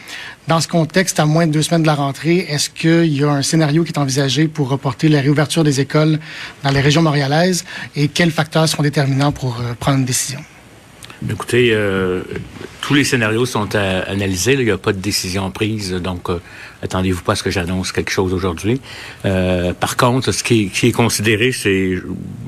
Dans 0.47 0.61
ce 0.61 0.67
contexte, 0.67 1.19
à 1.19 1.25
moins 1.25 1.47
de 1.47 1.51
deux 1.51 1.63
semaines 1.63 1.81
de 1.81 1.87
la 1.87 1.95
rentrée, 1.95 2.45
est-ce 2.49 2.69
qu'il 2.69 3.11
y 3.11 3.23
a 3.23 3.29
un 3.29 3.41
scénario 3.41 3.83
qui 3.83 3.93
est 3.93 3.99
envisagé 3.99 4.47
pour 4.47 4.69
reporter 4.69 5.09
la 5.09 5.21
réouverture 5.21 5.63
des 5.63 5.81
écoles 5.81 6.19
dans 6.63 6.69
les 6.69 6.81
régions 6.81 7.01
montréalaises 7.01 7.65
et 7.95 8.09
quels 8.09 8.31
facteurs 8.31 8.69
seront 8.69 8.83
déterminants 8.83 9.31
pour 9.31 9.59
prendre 9.79 9.97
une 9.97 10.05
décision? 10.05 10.39
Écoutez, 11.27 11.75
tous 12.87 12.93
les 12.93 13.03
scénarios 13.03 13.45
sont 13.45 13.75
à 13.75 14.09
analyser. 14.09 14.53
Il 14.53 14.63
n'y 14.63 14.71
a 14.71 14.77
pas 14.77 14.93
de 14.93 14.99
décision 14.99 15.51
prise, 15.51 15.91
donc 15.91 16.29
euh, 16.29 16.39
attendez-vous 16.81 17.21
pas 17.21 17.33
à 17.33 17.35
ce 17.35 17.43
que 17.43 17.49
j'annonce 17.49 17.91
quelque 17.91 18.11
chose 18.11 18.33
aujourd'hui. 18.33 18.79
Euh, 19.25 19.73
par 19.73 19.97
contre, 19.97 20.31
ce 20.31 20.41
qui 20.41 20.71
est, 20.83 20.91
considéré, 20.93 21.51
c'est 21.51 21.95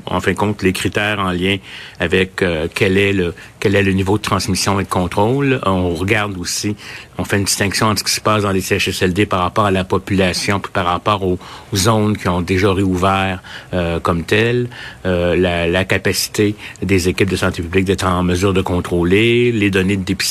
en 0.06 0.20
fin 0.22 0.32
de 0.32 0.36
compte 0.36 0.62
les 0.62 0.72
critères 0.72 1.18
en 1.18 1.30
lien 1.32 1.58
avec 1.98 2.40
euh, 2.40 2.68
quel 2.74 2.96
est 2.96 3.12
le 3.12 3.34
quel 3.58 3.74
est 3.74 3.82
le 3.82 3.92
niveau 3.92 4.16
de 4.16 4.22
transmission 4.22 4.80
et 4.80 4.84
de 4.84 4.88
contrôle. 4.88 5.60
On 5.66 5.94
regarde 5.94 6.38
aussi, 6.38 6.74
on 7.18 7.24
fait 7.24 7.36
une 7.36 7.44
distinction 7.44 7.88
entre 7.88 7.98
ce 7.98 8.04
qui 8.04 8.12
se 8.12 8.22
passe 8.22 8.44
dans 8.44 8.52
les 8.52 8.62
CHSLD 8.62 9.26
par 9.26 9.40
rapport 9.40 9.66
à 9.66 9.70
la 9.70 9.84
population, 9.84 10.60
puis 10.60 10.72
par 10.72 10.86
rapport 10.86 11.22
aux, 11.22 11.38
zones 11.74 12.16
qui 12.16 12.26
ont 12.28 12.40
déjà 12.40 12.72
réouvert 12.72 13.42
euh, 13.74 14.00
comme 14.00 14.24
telles, 14.24 14.70
la, 15.04 15.66
la 15.66 15.84
capacité 15.84 16.54
des 16.82 17.10
équipes 17.10 17.28
de 17.28 17.36
santé 17.36 17.60
publique 17.62 17.84
d'être 17.84 18.06
en 18.06 18.22
mesure 18.22 18.54
de 18.54 18.62
contrôler, 18.62 19.52
les 19.52 19.70
données 19.70 19.98
de 19.98 20.04
dépistage 20.04 20.29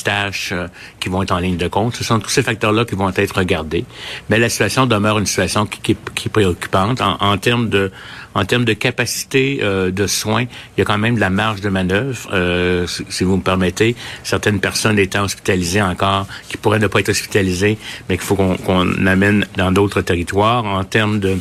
qui 1.00 1.10
vont 1.10 1.24
être 1.24 1.32
en 1.32 1.40
ligne 1.40 1.58
de 1.58 1.68
compte. 1.68 1.96
Ce 1.96 2.04
sont 2.04 2.20
tous 2.20 2.30
ces 2.30 2.44
facteurs-là 2.44 2.86
qui 2.86 2.96
vont 2.96 3.10
être 3.10 3.36
regardés 3.36 3.86
mais 4.30 4.40
la 4.40 4.50
situation 4.50 4.86
demeure 4.86 5.20
une 5.20 5.26
situation 5.26 5.66
qui, 5.66 5.92
est 5.92 6.30
préoccupante 6.30 7.02
en, 7.02 7.38
termes 7.38 7.70
de 7.70 7.92
en 8.36 8.46
termes 8.46 8.66
de 8.66 8.74
capacité 8.74 9.60
euh, 9.64 9.90
de 9.92 10.06
soins. 10.06 10.44
Il 10.44 10.80
y 10.80 10.82
a 10.82 10.86
quand 10.86 10.98
même 10.98 11.16
de 11.16 11.20
la 11.20 11.32
marge 11.32 11.62
de 11.62 11.70
manœuvre, 11.70 12.30
euh, 12.32 12.86
si 12.88 13.24
vous 13.24 13.38
me 13.38 13.42
permettez. 13.42 13.96
Certaines 14.24 14.60
personnes 14.60 15.00
étant 15.00 15.24
hospitalisées 15.24 15.82
encore, 15.82 16.28
qui 16.48 16.58
pourraient 16.58 16.80
ne 16.80 16.88
pas 16.88 17.00
être 17.00 17.10
hospitalisées, 17.10 17.78
mais 18.08 18.18
qu'il 18.18 18.26
faut 18.26 18.36
qu'on 18.36 19.08
amène 19.08 19.48
dans 19.58 19.72
d'autres 19.72 20.02
territoires 20.02 20.64
en 20.64 20.84
termes 20.84 21.20
de 21.20 21.40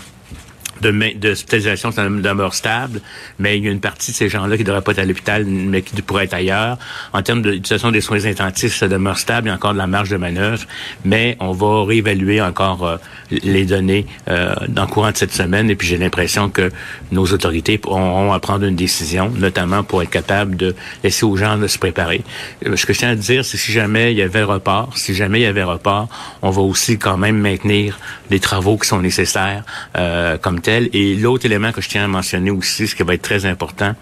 de, 0.81 1.19
de 1.19 1.31
hospitalisation, 1.31 1.91
demeure 1.91 2.55
stable, 2.55 3.01
mais 3.39 3.59
il 3.59 3.65
y 3.65 3.69
a 3.69 3.71
une 3.71 3.81
partie 3.81 4.13
de 4.13 4.17
ces 4.17 4.29
gens-là 4.29 4.57
qui 4.57 4.63
ne 4.63 4.67
devraient 4.67 4.83
pas 4.83 4.93
être 4.93 4.99
à 4.99 5.05
l'hôpital, 5.05 5.45
mais 5.45 5.83
qui 5.83 6.01
pourraient 6.03 6.25
être 6.25 6.35
ailleurs. 6.35 6.79
En 7.13 7.23
termes 7.23 7.43
d'utilisation 7.43 7.91
des 7.91 8.01
soins 8.01 8.25
intensifs, 8.25 8.77
ça 8.77 8.89
demeure 8.89 9.19
stable, 9.19 9.47
il 9.47 9.51
y 9.51 9.53
a 9.53 9.57
encore 9.57 9.73
de 9.73 9.79
la 9.79 9.87
marge 9.87 10.11
de 10.11 10.17
manœuvre, 10.17 10.65
mais 11.05 11.37
on 11.41 11.53
va 11.53 11.85
réévaluer 11.85 12.41
encore 12.41 12.87
euh, 12.87 12.97
les 13.31 13.65
données 13.65 14.07
euh, 14.29 14.55
dans 14.69 14.83
le 14.83 14.89
courant 14.89 15.11
de 15.11 15.17
cette 15.17 15.33
semaine, 15.33 15.71
et 15.71 15.77
puis 15.77 15.89
j'ai 15.89 15.99
l'impression 15.99 16.49
que 16.51 16.71
nos 17.13 17.27
autorités 17.27 17.81
auront 17.87 18.33
à 18.33 18.41
prendre 18.41 18.65
une 18.65 18.77
décision, 18.77 19.31
notamment 19.31 19.83
pour 19.83 20.03
être 20.03 20.11
capable 20.11 20.57
de 20.57 20.75
laisser 21.05 21.25
aux 21.25 21.37
gens 21.37 21.57
de 21.59 21.67
se 21.67 21.79
préparer. 21.79 22.23
Euh, 22.67 22.77
ce 22.77 22.87
que 22.87 22.93
je 22.93 22.99
tiens 22.99 23.11
à 23.11 23.15
dire, 23.15 23.45
c'est 23.45 23.57
si 23.57 23.73
jamais 23.73 24.13
il 24.13 24.19
y 24.19 24.23
avait 24.23 24.43
report, 24.43 24.97
si 24.97 25.15
jamais 25.15 25.41
il 25.41 25.43
y 25.43 25.47
avait 25.47 25.63
report, 25.63 26.09
on 26.43 26.51
va 26.51 26.63
aussi 26.63 26.99
quand 26.99 27.17
même 27.17 27.39
maintenir 27.39 27.99
les 28.31 28.41
travaux 28.41 28.77
qui 28.77 28.89
sont 28.89 29.01
nécessaires 29.01 29.65
euh, 29.97 30.37
comme 30.39 30.61
et 30.69 31.15
l'autre 31.15 31.47
élément 31.47 31.73
que 31.73 31.81
je 31.81 31.89
tiens 31.89 32.05
à 32.05 32.09
mentionner 32.09 32.51
aussi, 32.51 32.87
ce 32.87 32.95
qui 32.95 33.03
va 33.03 33.15
être 33.15 33.23
très 33.23 33.47
important, 33.47 33.95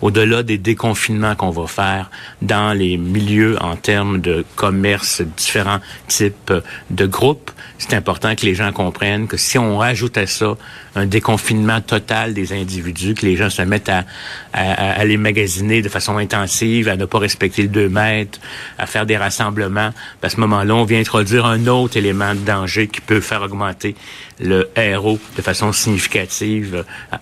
au-delà 0.00 0.42
des 0.42 0.58
déconfinements 0.58 1.34
qu'on 1.34 1.50
va 1.50 1.66
faire 1.66 2.10
dans 2.40 2.72
les 2.72 2.96
milieux 2.96 3.56
en 3.62 3.76
termes 3.76 4.20
de 4.20 4.44
commerce, 4.56 5.22
différents 5.36 5.80
types 6.08 6.52
de 6.90 7.06
groupes, 7.06 7.50
c'est 7.78 7.94
important 7.94 8.36
que 8.36 8.46
les 8.46 8.54
gens 8.54 8.70
comprennent 8.72 9.26
que 9.26 9.36
si 9.36 9.58
on 9.58 9.78
rajoute 9.78 10.16
à 10.16 10.26
ça 10.26 10.56
un 10.94 11.06
déconfinement 11.06 11.80
total 11.80 12.34
des 12.34 12.52
individus, 12.52 13.14
que 13.14 13.26
les 13.26 13.34
gens 13.34 13.50
se 13.50 13.62
mettent 13.62 13.88
à, 13.88 14.04
à, 14.52 15.04
les 15.04 15.16
magasiner 15.16 15.82
de 15.82 15.88
façon 15.88 16.18
intensive, 16.18 16.88
à 16.88 16.96
ne 16.96 17.06
pas 17.06 17.18
respecter 17.18 17.62
le 17.62 17.68
2 17.68 17.88
mètres, 17.88 18.38
à 18.78 18.86
faire 18.86 19.06
des 19.06 19.16
rassemblements, 19.16 19.92
à 20.22 20.28
ce 20.28 20.38
moment-là, 20.40 20.74
on 20.74 20.84
vient 20.84 21.00
introduire 21.00 21.46
un 21.46 21.66
autre 21.66 21.96
élément 21.96 22.34
de 22.34 22.40
danger 22.40 22.86
qui 22.86 23.00
peut 23.00 23.20
faire 23.20 23.42
augmenter 23.42 23.96
le 24.38 24.68
RO 24.96 25.18
de 25.36 25.42
façon 25.42 25.72
significative 25.72 26.11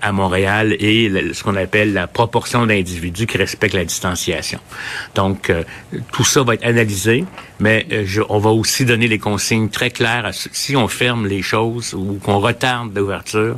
à 0.00 0.12
Montréal 0.12 0.76
et 0.78 1.10
ce 1.32 1.42
qu'on 1.42 1.56
appelle 1.56 1.92
la 1.92 2.06
proportion 2.06 2.66
d'individus 2.66 3.26
qui 3.26 3.36
respectent 3.38 3.74
la 3.74 3.84
distanciation. 3.84 4.60
Donc, 5.14 5.50
euh, 5.50 5.62
tout 6.12 6.24
ça 6.24 6.42
va 6.42 6.54
être 6.54 6.64
analysé, 6.64 7.24
mais 7.58 7.86
euh, 7.92 8.04
on 8.28 8.38
va 8.38 8.50
aussi 8.50 8.84
donner 8.84 9.08
les 9.08 9.18
consignes 9.18 9.68
très 9.68 9.90
claires. 9.90 10.30
si 10.32 10.76
on 10.76 10.88
ferme 10.88 11.26
les 11.26 11.42
choses 11.42 11.94
ou 11.94 12.18
qu'on 12.22 12.38
retarde 12.38 12.96
l'ouverture, 12.96 13.56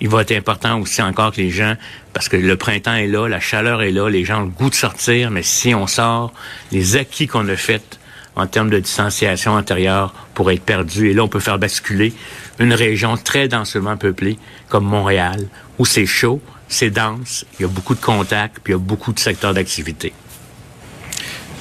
il 0.00 0.08
va 0.08 0.22
être 0.22 0.32
important 0.32 0.80
aussi 0.80 1.02
encore 1.02 1.32
que 1.32 1.40
les 1.40 1.50
gens, 1.50 1.74
parce 2.12 2.28
que 2.28 2.36
le 2.36 2.56
printemps 2.56 2.94
est 2.94 3.08
là, 3.08 3.26
la 3.28 3.40
chaleur 3.40 3.82
est 3.82 3.90
là, 3.90 4.08
les 4.08 4.24
gens 4.24 4.42
ont 4.42 4.44
le 4.44 4.50
goût 4.50 4.70
de 4.70 4.74
sortir, 4.74 5.30
mais 5.30 5.42
si 5.42 5.74
on 5.74 5.86
sort, 5.86 6.32
les 6.70 6.96
acquis 6.96 7.26
qu'on 7.26 7.48
a 7.48 7.56
faits 7.56 7.98
en 8.38 8.46
termes 8.46 8.70
de 8.70 8.78
distanciation 8.78 9.52
antérieure 9.52 10.14
pourraient 10.32 10.54
être 10.54 10.62
perdus. 10.62 11.10
Et 11.10 11.14
là, 11.14 11.24
on 11.24 11.28
peut 11.28 11.40
faire 11.40 11.58
basculer 11.58 12.14
une 12.58 12.72
région 12.72 13.16
très 13.16 13.48
densément 13.48 13.96
peuplée 13.96 14.38
comme 14.68 14.84
Montréal, 14.84 15.48
où 15.78 15.84
c'est 15.84 16.06
chaud, 16.06 16.40
c'est 16.68 16.90
dense, 16.90 17.44
il 17.58 17.62
y 17.62 17.64
a 17.64 17.68
beaucoup 17.68 17.94
de 17.94 18.00
contacts, 18.00 18.60
puis 18.62 18.72
il 18.72 18.76
y 18.76 18.80
a 18.80 18.82
beaucoup 18.82 19.12
de 19.12 19.18
secteurs 19.18 19.52
d'activité. 19.52 20.12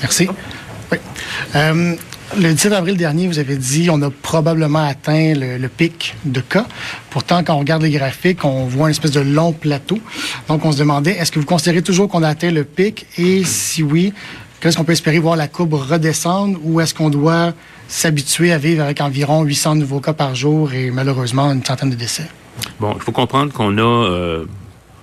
Merci. 0.02 0.30
Oui. 0.92 0.98
Euh, 1.56 1.96
le 2.36 2.54
17 2.54 2.74
avril 2.74 2.98
dernier, 2.98 3.28
vous 3.28 3.40
avez 3.40 3.56
dit 3.56 3.90
on 3.90 4.02
a 4.02 4.10
probablement 4.10 4.86
atteint 4.86 5.34
le, 5.34 5.68
pic 5.70 6.16
de 6.26 6.42
cas. 6.42 6.66
Pourtant, 7.10 7.44
quand 7.44 7.56
on 7.56 7.60
regarde 7.60 7.84
les 7.84 7.90
graphiques, 7.90 8.44
on 8.44 8.66
voit 8.66 8.88
une 8.88 8.92
espèce 8.92 9.12
de 9.12 9.22
long 9.22 9.54
plateau. 9.54 9.98
Donc, 10.48 10.66
on 10.66 10.72
se 10.72 10.78
demandait, 10.78 11.12
est-ce 11.12 11.32
que 11.32 11.40
vous 11.40 11.46
considérez 11.46 11.82
toujours 11.82 12.10
qu'on 12.10 12.24
a 12.24 12.30
atteint 12.30 12.52
le 12.52 12.66
pic? 12.66 13.06
Et 13.18 13.44
si 13.46 13.82
oui, 13.82 14.14
qu'est-ce 14.60 14.78
qu'on 14.78 14.84
peut 14.84 14.94
espérer 14.94 15.20
voir 15.20 15.36
la 15.36 15.48
courbe 15.48 15.74
redescendre 15.74 16.60
ou 16.64 16.82
est-ce 16.82 16.94
qu'on 16.94 17.10
doit 17.10 17.54
s'habituer 17.88 18.52
à 18.52 18.58
vivre 18.58 18.84
avec 18.84 19.02
environ 19.02 19.44
800 19.44 19.76
nouveaux 19.76 20.00
cas 20.00 20.14
par 20.14 20.36
jour 20.36 20.74
et 20.74 20.92
malheureusement 20.92 21.52
une 21.52 21.64
centaine 21.64 21.90
de 21.90 21.96
décès? 21.96 22.28
Bon, 22.80 22.94
il 22.96 23.02
faut 23.02 23.12
comprendre 23.12 23.54
qu'on 23.54 23.78
a 23.78 23.82
euh, 23.82 24.46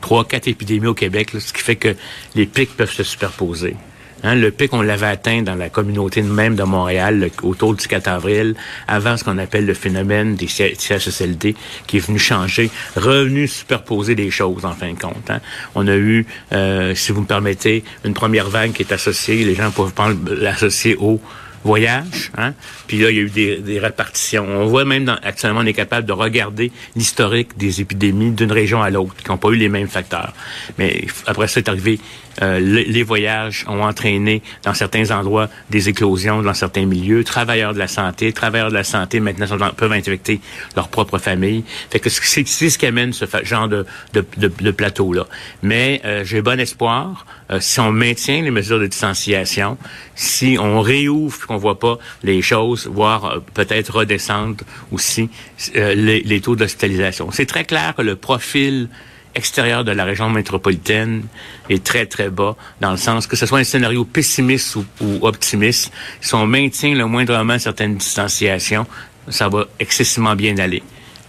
trois, 0.00 0.24
quatre 0.24 0.48
épidémies 0.48 0.88
au 0.88 0.94
Québec, 0.94 1.30
ce 1.38 1.52
qui 1.52 1.62
fait 1.62 1.76
que 1.76 1.96
les 2.34 2.46
pics 2.46 2.76
peuvent 2.76 2.92
se 2.92 3.02
superposer. 3.02 3.76
Hein, 4.24 4.34
le 4.36 4.50
pic, 4.50 4.72
on 4.72 4.80
l'avait 4.80 5.06
atteint 5.06 5.42
dans 5.42 5.54
la 5.54 5.68
communauté 5.68 6.22
même 6.22 6.56
de 6.56 6.62
Montréal 6.62 7.30
autour 7.42 7.74
du 7.74 7.86
4 7.86 8.08
avril, 8.08 8.54
avant 8.88 9.16
ce 9.16 9.24
qu'on 9.24 9.36
appelle 9.38 9.66
le 9.66 9.74
phénomène 9.74 10.34
des 10.34 10.48
CHSLD, 10.48 11.54
qui 11.86 11.98
est 11.98 12.00
venu 12.00 12.18
changer, 12.18 12.70
revenu 12.96 13.46
superposer 13.46 14.14
des 14.14 14.30
choses 14.30 14.64
en 14.64 14.72
fin 14.72 14.92
de 14.92 14.98
compte. 14.98 15.28
Hein. 15.28 15.40
On 15.74 15.86
a 15.86 15.94
eu, 15.94 16.26
euh, 16.52 16.94
si 16.94 17.12
vous 17.12 17.20
me 17.20 17.26
permettez, 17.26 17.84
une 18.04 18.14
première 18.14 18.48
vague 18.48 18.72
qui 18.72 18.82
est 18.82 18.92
associée, 18.92 19.44
les 19.44 19.54
gens 19.54 19.70
peuvent 19.70 19.92
l'associer 20.40 20.96
au 20.98 21.20
voyage. 21.64 22.30
Hein? 22.36 22.54
Puis 22.86 22.98
là, 22.98 23.10
il 23.10 23.16
y 23.16 23.20
a 23.20 23.22
eu 23.22 23.30
des, 23.30 23.56
des 23.58 23.78
répartitions. 23.78 24.46
On 24.48 24.66
voit 24.66 24.84
même 24.84 25.04
dans, 25.04 25.16
actuellement, 25.22 25.60
on 25.60 25.66
est 25.66 25.72
capable 25.72 26.06
de 26.06 26.12
regarder 26.12 26.72
l'historique 26.96 27.56
des 27.56 27.80
épidémies 27.80 28.30
d'une 28.30 28.52
région 28.52 28.82
à 28.82 28.90
l'autre, 28.90 29.16
qui 29.16 29.30
n'ont 29.30 29.38
pas 29.38 29.50
eu 29.50 29.56
les 29.56 29.68
mêmes 29.68 29.88
facteurs. 29.88 30.32
Mais 30.78 31.06
après 31.26 31.48
ça, 31.48 31.60
est 31.60 31.68
arrivé 31.68 32.00
euh, 32.42 32.58
les 32.58 33.02
voyages 33.02 33.64
ont 33.68 33.82
entraîné 33.82 34.42
dans 34.64 34.74
certains 34.74 35.10
endroits 35.10 35.48
des 35.70 35.88
éclosions 35.88 36.42
dans 36.42 36.54
certains 36.54 36.86
milieux. 36.86 37.22
Travailleurs 37.22 37.74
de 37.74 37.78
la 37.78 37.88
santé, 37.88 38.32
travailleurs 38.32 38.70
de 38.70 38.74
la 38.74 38.84
santé 38.84 39.20
maintenant 39.20 39.46
peuvent 39.76 39.92
infecter 39.92 40.40
leur 40.74 40.88
propre 40.88 41.18
famille. 41.18 41.64
Fait 41.90 42.00
que 42.00 42.10
c'est 42.10 42.44
ce 42.44 42.78
qui 42.78 42.86
amène 42.86 43.12
ce 43.12 43.24
genre 43.44 43.68
de, 43.68 43.86
de, 44.12 44.24
de, 44.36 44.70
plateau-là. 44.70 45.26
Mais 45.62 46.00
euh, 46.04 46.24
j'ai 46.24 46.42
bon 46.42 46.58
espoir. 46.58 47.26
Euh, 47.50 47.60
si 47.60 47.78
on 47.78 47.92
maintient 47.92 48.42
les 48.42 48.50
mesures 48.50 48.80
de 48.80 48.86
distanciation, 48.86 49.76
si 50.14 50.56
on 50.58 50.80
réouvre, 50.80 51.46
qu'on 51.46 51.58
voit 51.58 51.78
pas 51.78 51.98
les 52.22 52.42
choses, 52.42 52.73
voire 52.86 53.24
euh, 53.24 53.38
peut-être 53.54 53.96
redescendre 53.96 54.64
aussi 54.92 55.30
euh, 55.76 55.94
les, 55.94 56.20
les, 56.20 56.40
taux 56.40 56.56
d'hospitalisation. 56.56 57.30
C'est 57.30 57.46
très 57.46 57.64
clair 57.64 57.94
que 57.96 58.02
le 58.02 58.16
profil 58.16 58.88
extérieur 59.34 59.84
de 59.84 59.90
la 59.90 60.04
région 60.04 60.30
métropolitaine 60.30 61.24
est 61.68 61.82
très, 61.82 62.06
très 62.06 62.30
bas, 62.30 62.56
dans 62.80 62.92
le 62.92 62.96
sens 62.96 63.26
que 63.26 63.36
ce 63.36 63.46
soit 63.46 63.58
un 63.58 63.64
scénario 63.64 64.04
pessimiste 64.04 64.76
ou, 64.76 64.84
ou 65.00 65.26
optimiste, 65.26 65.92
si 66.20 66.34
on 66.34 66.46
maintient 66.46 66.94
le 66.94 67.06
moindrement 67.06 67.58
certaines 67.58 67.96
distanciations, 67.96 68.86
ça 69.28 69.48
va 69.48 69.66
excessivement 69.80 70.36
bien 70.36 70.56
aller. 70.58 70.82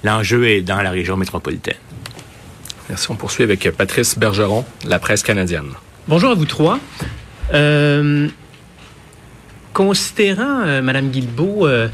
L'enjeu 0.03 0.47
est 0.47 0.61
dans 0.61 0.81
la 0.81 0.91
région 0.91 1.17
métropolitaine. 1.17 1.77
Merci. 2.89 3.07
On 3.09 3.15
poursuit 3.15 3.43
avec 3.43 3.69
Patrice 3.71 4.17
Bergeron, 4.17 4.63
la 4.85 4.99
presse 4.99 5.23
canadienne. 5.23 5.71
Bonjour 6.07 6.31
à 6.31 6.35
vous 6.35 6.45
trois. 6.45 6.79
Euh, 7.53 8.27
considérant, 9.75 10.61
euh, 10.65 10.81
Madame 10.81 11.09
Guilbeault, 11.09 11.67
euh, 11.67 11.89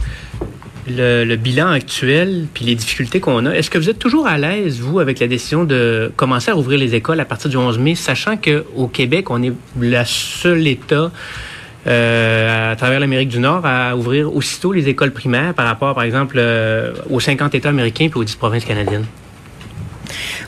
le, 0.88 1.36
bilan 1.36 1.70
actuel 1.70 2.46
puis 2.54 2.64
les 2.64 2.76
difficultés 2.76 3.20
qu'on 3.20 3.46
a, 3.48 3.56
est-ce 3.56 3.72
que 3.72 3.80
vous 3.80 3.90
êtes 3.90 3.98
toujours 3.98 4.28
à 4.28 4.38
l'aise, 4.38 4.80
vous, 4.80 5.00
avec 5.00 5.20
la 5.20 5.28
décision 5.28 5.64
de 5.64 6.12
commencer 6.16 6.52
à 6.52 6.54
rouvrir 6.54 6.78
les 6.78 6.94
écoles 6.94 7.20
à 7.20 7.26
partir 7.26 7.50
du 7.50 7.58
11 7.58 7.80
mai, 7.80 7.96
sachant 7.96 8.38
qu'au 8.38 8.88
Québec, 8.88 9.32
on 9.32 9.42
est 9.42 9.52
le 9.80 10.04
seul 10.06 10.68
État 10.68 11.12
euh, 11.88 12.72
à 12.72 12.76
travers 12.76 13.00
l'Amérique 13.00 13.30
du 13.30 13.40
Nord 13.40 13.66
à 13.66 13.96
ouvrir 13.98 14.34
aussitôt 14.34 14.72
les 14.72 14.88
écoles 14.88 15.12
primaires 15.12 15.56
par 15.56 15.66
rapport, 15.66 15.96
par 15.96 16.04
exemple, 16.04 16.36
euh, 16.38 16.94
aux 17.10 17.20
50 17.20 17.56
États 17.56 17.70
américains 17.70 18.10
puis 18.10 18.20
aux 18.20 18.24
10 18.24 18.36
provinces 18.36 18.66
canadiennes? 18.66 19.06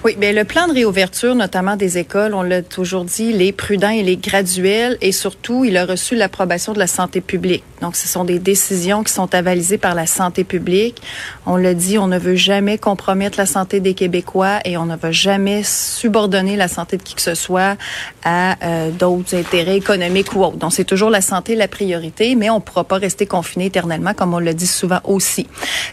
Oui, 0.06 0.18
bien 0.18 0.34
le 0.34 0.44
plan 0.44 0.68
de 0.68 0.74
réouverture, 0.74 1.34
notamment 1.34 1.78
des 1.78 1.98
écoles, 1.98 2.34
on 2.34 2.42
l'a 2.42 2.62
toujours 2.62 3.06
dit, 3.06 3.32
les 3.32 3.54
prudents 3.54 3.88
et 3.88 4.04
les 4.04 4.18
graduels, 4.18 4.98
et 5.00 5.14
surtout, 5.14 5.64
il 5.64 5.78
a 5.78 5.86
reçu 5.86 6.18
l'approbation 6.18 6.74
de 6.74 6.80
la 6.80 6.88
santé 6.88 7.22
publique. 7.22 7.64
Donc, 7.82 7.96
ce 7.96 8.10
sont 8.10 8.26
des 8.26 8.38
décisions 8.38 9.06
qui 9.06 9.14
sont 9.14 9.34
avalisées 9.34 9.78
par 9.78 9.96
la 9.96 10.06
santé 10.06 10.44
publique. 10.44 11.02
On 11.46 11.58
l'a 11.58 11.74
dit, 11.74 11.98
on 11.98 12.08
ne 12.08 12.18
veut 12.18 12.36
jamais 12.36 12.78
compromettre 12.78 13.38
la 13.38 13.46
santé 13.46 13.80
des 13.80 13.94
Québécois 13.94 14.60
et 14.66 14.78
on 14.78 14.86
ne 14.86 14.96
veut 14.96 15.12
jamais 15.12 15.62
subordonner 15.64 16.56
la 16.56 16.68
santé 16.68 16.98
de 16.98 17.04
qui 17.04 17.16
que 17.16 17.22
ce 17.22 17.36
soit 17.36 17.78
à 18.24 18.56
euh, 18.64 18.92
d'autres 18.92 19.36
intérêts 19.36 19.78
économiques 19.78 20.34
ou 20.36 20.44
autres. 20.44 20.58
Donc, 20.58 20.74
c'est 20.74 20.86
toujours 20.86 21.10
la 21.10 21.22
santé 21.22 21.56
la 21.56 21.68
priorité, 21.68 22.36
mais 22.36 22.50
on 22.50 22.56
ne 22.56 22.62
pourra 22.62 22.84
pas 22.84 22.98
rester 22.98 23.26
confiné 23.26 23.66
éternellement, 23.66 24.14
comme 24.14 24.34
on 24.34 24.40
le 24.40 24.54
dit 24.54 24.68
souvent 24.68 25.00
aussi. 25.04 25.48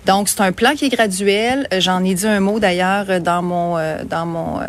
Donc, 0.07 0.29
c'est 0.29 0.41
un 0.41 0.53
plan 0.53 0.75
qui 0.75 0.87
est 0.87 0.91
graduel. 0.91 1.67
J'en 1.79 2.05
ai 2.05 2.15
dit 2.15 2.27
un 2.27 2.41
mot 2.41 2.59
d'ailleurs 2.59 3.21
dans 3.21 3.43
mon 3.43 3.77
euh, 3.79 4.05
dans 4.05 4.27
mon, 4.27 4.61
euh, 4.61 4.67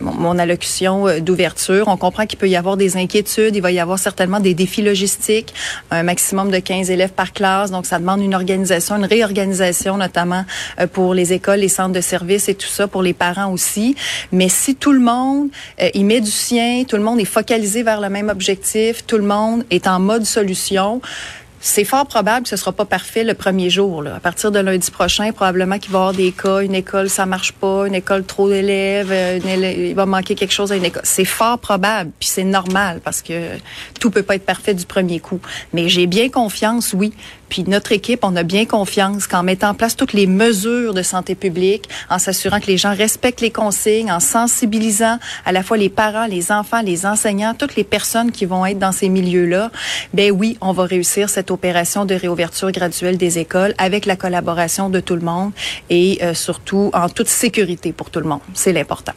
mon, 0.00 0.38
allocution 0.38 1.06
euh, 1.06 1.20
d'ouverture. 1.20 1.88
On 1.88 1.96
comprend 1.96 2.26
qu'il 2.26 2.38
peut 2.38 2.48
y 2.48 2.56
avoir 2.56 2.76
des 2.76 2.96
inquiétudes, 2.96 3.54
il 3.56 3.62
va 3.62 3.70
y 3.70 3.80
avoir 3.80 3.98
certainement 3.98 4.40
des 4.40 4.54
défis 4.54 4.82
logistiques, 4.82 5.54
un 5.90 6.02
maximum 6.02 6.50
de 6.50 6.58
15 6.58 6.90
élèves 6.90 7.12
par 7.12 7.32
classe, 7.32 7.70
donc 7.70 7.86
ça 7.86 7.98
demande 7.98 8.20
une 8.20 8.34
organisation, 8.34 8.96
une 8.96 9.04
réorganisation 9.04 9.97
notamment 9.98 10.44
euh, 10.80 10.86
pour 10.86 11.12
les 11.12 11.32
écoles, 11.32 11.60
les 11.60 11.68
centres 11.68 11.92
de 11.92 12.00
services 12.00 12.48
et 12.48 12.54
tout 12.54 12.68
ça, 12.68 12.88
pour 12.88 13.02
les 13.02 13.12
parents 13.12 13.52
aussi. 13.52 13.94
Mais 14.32 14.48
si 14.48 14.74
tout 14.74 14.92
le 14.92 15.00
monde 15.00 15.50
y 15.94 16.04
met 16.04 16.20
du 16.20 16.30
sien, 16.30 16.84
tout 16.88 16.96
le 16.96 17.02
monde 17.02 17.20
est 17.20 17.24
focalisé 17.24 17.82
vers 17.82 18.00
le 18.00 18.08
même 18.08 18.28
objectif, 18.28 19.04
tout 19.06 19.18
le 19.18 19.24
monde 19.24 19.64
est 19.70 19.86
en 19.86 20.00
mode 20.00 20.24
solution, 20.24 21.00
c'est 21.60 21.84
fort 21.84 22.06
probable 22.06 22.44
que 22.44 22.48
ce 22.48 22.56
sera 22.56 22.72
pas 22.72 22.84
parfait 22.84 23.24
le 23.24 23.34
premier 23.34 23.68
jour. 23.68 24.02
Là. 24.02 24.16
À 24.16 24.20
partir 24.20 24.52
de 24.52 24.58
lundi 24.58 24.90
prochain, 24.90 25.32
probablement 25.32 25.78
qu'il 25.78 25.90
va 25.90 25.98
y 25.98 26.00
avoir 26.00 26.14
des 26.14 26.32
cas, 26.32 26.60
une 26.60 26.74
école 26.74 27.10
ça 27.10 27.26
marche 27.26 27.52
pas, 27.52 27.86
une 27.86 27.94
école 27.94 28.24
trop 28.24 28.48
d'élèves, 28.48 29.10
euh, 29.10 29.38
il 29.88 29.94
va 29.94 30.06
manquer 30.06 30.34
quelque 30.34 30.52
chose 30.52 30.70
à 30.72 30.76
une 30.76 30.84
école. 30.84 31.02
C'est 31.04 31.24
fort 31.24 31.58
probable, 31.58 32.10
puis 32.18 32.28
c'est 32.28 32.44
normal 32.44 33.00
parce 33.02 33.22
que 33.22 33.56
tout 33.98 34.10
peut 34.10 34.22
pas 34.22 34.36
être 34.36 34.46
parfait 34.46 34.74
du 34.74 34.86
premier 34.86 35.20
coup. 35.20 35.40
Mais 35.72 35.88
j'ai 35.88 36.06
bien 36.06 36.28
confiance, 36.28 36.94
oui, 36.96 37.12
puis 37.48 37.64
notre 37.64 37.92
équipe, 37.92 38.20
on 38.22 38.36
a 38.36 38.42
bien 38.42 38.64
confiance 38.64 39.26
qu'en 39.26 39.42
mettant 39.42 39.70
en 39.70 39.74
place 39.74 39.96
toutes 39.96 40.12
les 40.12 40.26
mesures 40.26 40.94
de 40.94 41.02
santé 41.02 41.34
publique, 41.34 41.88
en 42.10 42.18
s'assurant 42.18 42.60
que 42.60 42.66
les 42.66 42.76
gens 42.76 42.94
respectent 42.94 43.40
les 43.40 43.50
consignes, 43.50 44.10
en 44.10 44.20
sensibilisant 44.20 45.18
à 45.44 45.52
la 45.52 45.62
fois 45.62 45.76
les 45.76 45.88
parents, 45.88 46.26
les 46.26 46.52
enfants, 46.52 46.82
les 46.82 47.06
enseignants, 47.06 47.54
toutes 47.54 47.76
les 47.76 47.84
personnes 47.84 48.32
qui 48.32 48.44
vont 48.44 48.64
être 48.66 48.78
dans 48.78 48.92
ces 48.92 49.08
milieux-là, 49.08 49.70
ben 50.14 50.30
oui, 50.30 50.56
on 50.60 50.72
va 50.72 50.84
réussir 50.84 51.28
cette 51.28 51.50
opération 51.50 52.04
de 52.04 52.14
réouverture 52.14 52.70
graduelle 52.72 53.16
des 53.16 53.38
écoles 53.38 53.74
avec 53.78 54.06
la 54.06 54.16
collaboration 54.16 54.90
de 54.90 55.00
tout 55.00 55.14
le 55.14 55.22
monde 55.22 55.52
et 55.90 56.18
euh, 56.22 56.34
surtout 56.34 56.90
en 56.94 57.08
toute 57.08 57.28
sécurité 57.28 57.92
pour 57.92 58.10
tout 58.10 58.20
le 58.20 58.28
monde. 58.28 58.40
C'est 58.54 58.72
l'important. 58.72 59.14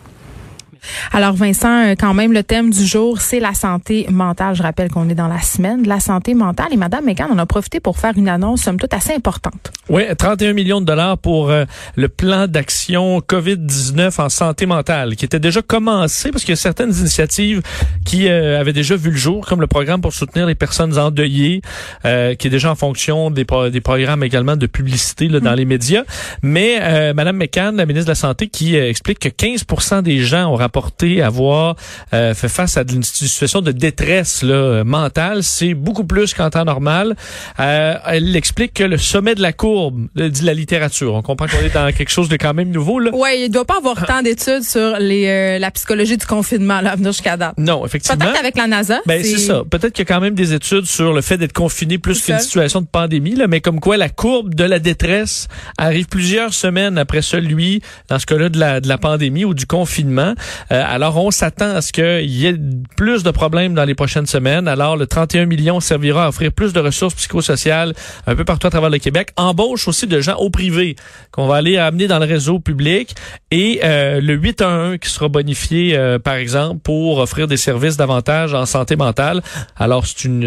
Alors 1.11 1.33
Vincent, 1.33 1.85
euh, 1.85 1.95
quand 1.99 2.13
même, 2.13 2.33
le 2.33 2.43
thème 2.43 2.71
du 2.71 2.85
jour, 2.85 3.21
c'est 3.21 3.39
la 3.39 3.53
santé 3.53 4.07
mentale. 4.09 4.55
Je 4.55 4.63
rappelle 4.63 4.89
qu'on 4.89 5.09
est 5.09 5.15
dans 5.15 5.27
la 5.27 5.41
semaine 5.41 5.83
de 5.83 5.89
la 5.89 5.99
santé 5.99 6.33
mentale 6.33 6.67
et 6.71 6.77
Madame 6.77 7.05
Megan 7.05 7.29
en 7.31 7.37
a 7.37 7.45
profité 7.45 7.79
pour 7.79 7.97
faire 7.97 8.13
une 8.15 8.29
annonce, 8.29 8.61
somme 8.61 8.77
toute, 8.77 8.93
assez 8.93 9.13
importante. 9.13 9.71
Oui, 9.89 10.03
31 10.17 10.53
millions 10.53 10.81
de 10.81 10.85
dollars 10.85 11.17
pour 11.17 11.49
euh, 11.49 11.65
le 11.95 12.07
plan 12.07 12.47
d'action 12.47 13.19
COVID-19 13.19 14.21
en 14.21 14.29
santé 14.29 14.65
mentale 14.65 15.15
qui 15.15 15.25
était 15.25 15.39
déjà 15.39 15.61
commencé 15.61 16.31
parce 16.31 16.43
qu'il 16.43 16.53
y 16.53 16.57
a 16.57 16.61
certaines 16.61 16.93
initiatives 16.93 17.61
qui 18.05 18.27
euh, 18.27 18.59
avaient 18.59 18.73
déjà 18.73 18.95
vu 18.95 19.11
le 19.11 19.17
jour, 19.17 19.45
comme 19.45 19.61
le 19.61 19.67
programme 19.67 20.01
pour 20.01 20.13
soutenir 20.13 20.45
les 20.45 20.55
personnes 20.55 20.97
endeuillées, 20.97 21.61
qui 22.03 22.07
est 22.47 22.49
déjà 22.49 22.71
en 22.71 22.75
fonction 22.75 23.29
des, 23.29 23.45
des 23.71 23.81
programmes 23.81 24.23
également 24.23 24.55
de 24.55 24.65
publicité 24.65 25.27
là, 25.27 25.39
dans 25.39 25.51
mm. 25.51 25.55
les 25.55 25.65
médias. 25.65 26.03
Mais 26.41 27.13
Madame 27.13 27.37
McCann, 27.37 27.75
la 27.75 27.85
ministre 27.85 28.07
de 28.07 28.11
la 28.11 28.15
Santé, 28.15 28.47
qui 28.47 28.75
explique 28.75 29.19
que 29.19 29.29
15 29.29 29.65
des 30.03 30.19
gens 30.19 30.47
ont 30.47 30.55
rapporté 30.71 31.21
avoir 31.21 31.75
euh, 32.13 32.33
fait 32.33 32.47
face 32.47 32.77
à 32.77 32.83
une 32.89 33.03
situation 33.03 33.61
de 33.61 33.73
détresse 33.73 34.41
là, 34.41 34.83
mentale. 34.85 35.43
C'est 35.43 35.73
beaucoup 35.73 36.05
plus 36.05 36.33
qu'en 36.33 36.49
temps 36.49 36.63
normal. 36.63 37.15
Euh, 37.59 37.95
elle 38.05 38.33
explique 38.37 38.73
que 38.73 38.85
le 38.85 38.97
sommet 38.97 39.35
de 39.35 39.41
la 39.41 39.51
courbe, 39.51 40.07
euh, 40.17 40.29
dit 40.29 40.43
la 40.45 40.53
littérature, 40.53 41.13
on 41.13 41.21
comprend 41.21 41.47
qu'on 41.47 41.59
est 41.65 41.73
dans 41.73 41.91
quelque 41.91 42.09
chose 42.09 42.29
de 42.29 42.37
quand 42.37 42.53
même 42.53 42.69
nouveau. 42.69 43.01
Ouais, 43.01 43.41
il 43.41 43.49
doit 43.49 43.65
pas 43.65 43.77
avoir 43.77 44.05
tant 44.05 44.21
d'études 44.21 44.63
sur 44.63 44.97
les, 44.99 45.59
la 45.59 45.71
psychologie 45.71 46.15
du 46.15 46.25
confinement 46.25 46.79
là, 46.79 46.91
à 46.91 46.95
venir 46.95 47.11
jusqu'à 47.11 47.35
date. 47.35 47.55
Non, 47.57 47.85
effectivement. 47.85 48.17
Peut-être 48.17 48.39
avec 48.39 48.57
la 48.57 48.67
NASA. 48.67 48.99
Ben, 49.05 49.21
c'est 49.23 49.39
ça. 49.39 49.63
Peut-être 49.69 49.93
qu'il 49.93 50.07
y 50.07 50.09
a 50.09 50.13
quand 50.13 50.21
même 50.21 50.35
des 50.35 50.53
études 50.53 50.85
sur 50.85 51.11
le 51.11 51.21
fait 51.21 51.37
d'être 51.37 51.53
confiné 51.53 51.97
plus 51.97 52.21
qu'une 52.21 52.39
situation 52.39 52.79
de 52.79 52.87
pandémie, 52.87 53.35
là, 53.35 53.47
mais 53.47 53.59
comme 53.59 53.81
quoi 53.81 53.97
la 53.97 54.09
courbe 54.09 54.55
de 54.55 54.63
la 54.63 54.79
détresse 54.79 55.49
arrive 55.77 56.05
plusieurs 56.07 56.53
semaines 56.53 56.97
après 56.97 57.21
celui, 57.21 57.81
dans 58.07 58.19
ce 58.19 58.25
cas-là, 58.25 58.49
de 58.49 58.59
la, 58.59 58.79
de 58.79 58.87
la 58.87 58.97
pandémie 58.97 59.43
ou 59.43 59.53
du 59.53 59.65
confinement. 59.65 60.33
Euh, 60.71 60.83
alors, 60.85 61.17
on 61.17 61.31
s'attend 61.31 61.75
à 61.75 61.81
ce 61.81 61.91
qu'il 61.91 62.29
y 62.29 62.47
ait 62.47 62.55
plus 62.95 63.23
de 63.23 63.31
problèmes 63.31 63.73
dans 63.73 63.85
les 63.85 63.95
prochaines 63.95 64.25
semaines. 64.25 64.67
Alors, 64.67 64.97
le 64.97 65.07
31 65.07 65.45
millions 65.45 65.79
servira 65.79 66.25
à 66.25 66.29
offrir 66.29 66.51
plus 66.51 66.73
de 66.73 66.79
ressources 66.79 67.15
psychosociales 67.15 67.93
un 68.27 68.35
peu 68.35 68.45
partout 68.45 68.67
à 68.67 68.69
travers 68.69 68.89
le 68.89 68.97
Québec. 68.97 69.29
Embauche 69.37 69.87
aussi 69.87 70.07
de 70.07 70.21
gens 70.21 70.35
au 70.37 70.49
privé 70.49 70.95
qu'on 71.31 71.47
va 71.47 71.55
aller 71.55 71.77
amener 71.77 72.07
dans 72.07 72.19
le 72.19 72.25
réseau 72.25 72.59
public 72.59 73.15
et 73.51 73.81
euh, 73.83 74.21
le 74.21 74.33
811 74.35 74.97
qui 74.99 75.09
sera 75.09 75.29
bonifié, 75.29 75.95
euh, 75.95 76.19
par 76.19 76.35
exemple, 76.35 76.79
pour 76.81 77.19
offrir 77.19 77.47
des 77.47 77.57
services 77.57 77.97
davantage 77.97 78.53
en 78.53 78.65
santé 78.65 78.95
mentale. 78.95 79.41
Alors, 79.77 80.05
c'est 80.05 80.25
une, 80.25 80.41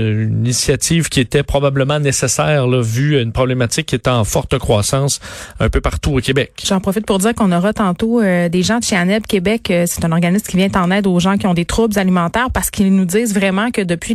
initiative 0.44 1.08
qui 1.08 1.20
était 1.20 1.42
probablement 1.42 1.98
nécessaire, 1.98 2.66
là, 2.66 2.80
vu 2.82 3.20
une 3.20 3.32
problématique 3.32 3.86
qui 3.86 3.94
est 3.94 4.08
en 4.08 4.24
forte 4.24 4.58
croissance 4.58 5.20
un 5.60 5.68
peu 5.68 5.80
partout 5.80 6.16
au 6.16 6.20
Québec. 6.20 6.52
J'en 6.66 6.80
profite 6.80 7.06
pour 7.06 7.18
dire 7.18 7.34
qu'on 7.34 7.52
aura 7.52 7.72
tantôt 7.72 8.22
des 8.22 8.62
gens 8.62 8.78
de 8.78 8.84
chez 8.84 8.96
Québec. 9.28 9.72
Un 10.04 10.12
organisme 10.12 10.46
qui 10.46 10.56
vient 10.56 10.70
en 10.76 10.90
aide 10.90 11.06
aux 11.06 11.18
gens 11.18 11.36
qui 11.36 11.46
ont 11.46 11.54
des 11.54 11.64
troubles 11.64 11.98
alimentaires 11.98 12.50
parce 12.52 12.70
qu'ils 12.70 12.94
nous 12.94 13.04
disent 13.04 13.34
vraiment 13.34 13.70
que 13.70 13.80
depuis 13.80 14.14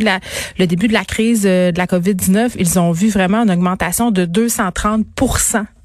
le 0.58 0.66
début 0.66 0.88
de 0.88 0.92
la 0.92 1.04
crise 1.04 1.44
euh, 1.46 1.72
de 1.72 1.78
la 1.78 1.86
COVID-19, 1.86 2.52
ils 2.58 2.78
ont 2.78 2.92
vu 2.92 3.08
vraiment 3.08 3.42
une 3.42 3.50
augmentation 3.50 4.10
de 4.10 4.24
230 4.24 5.06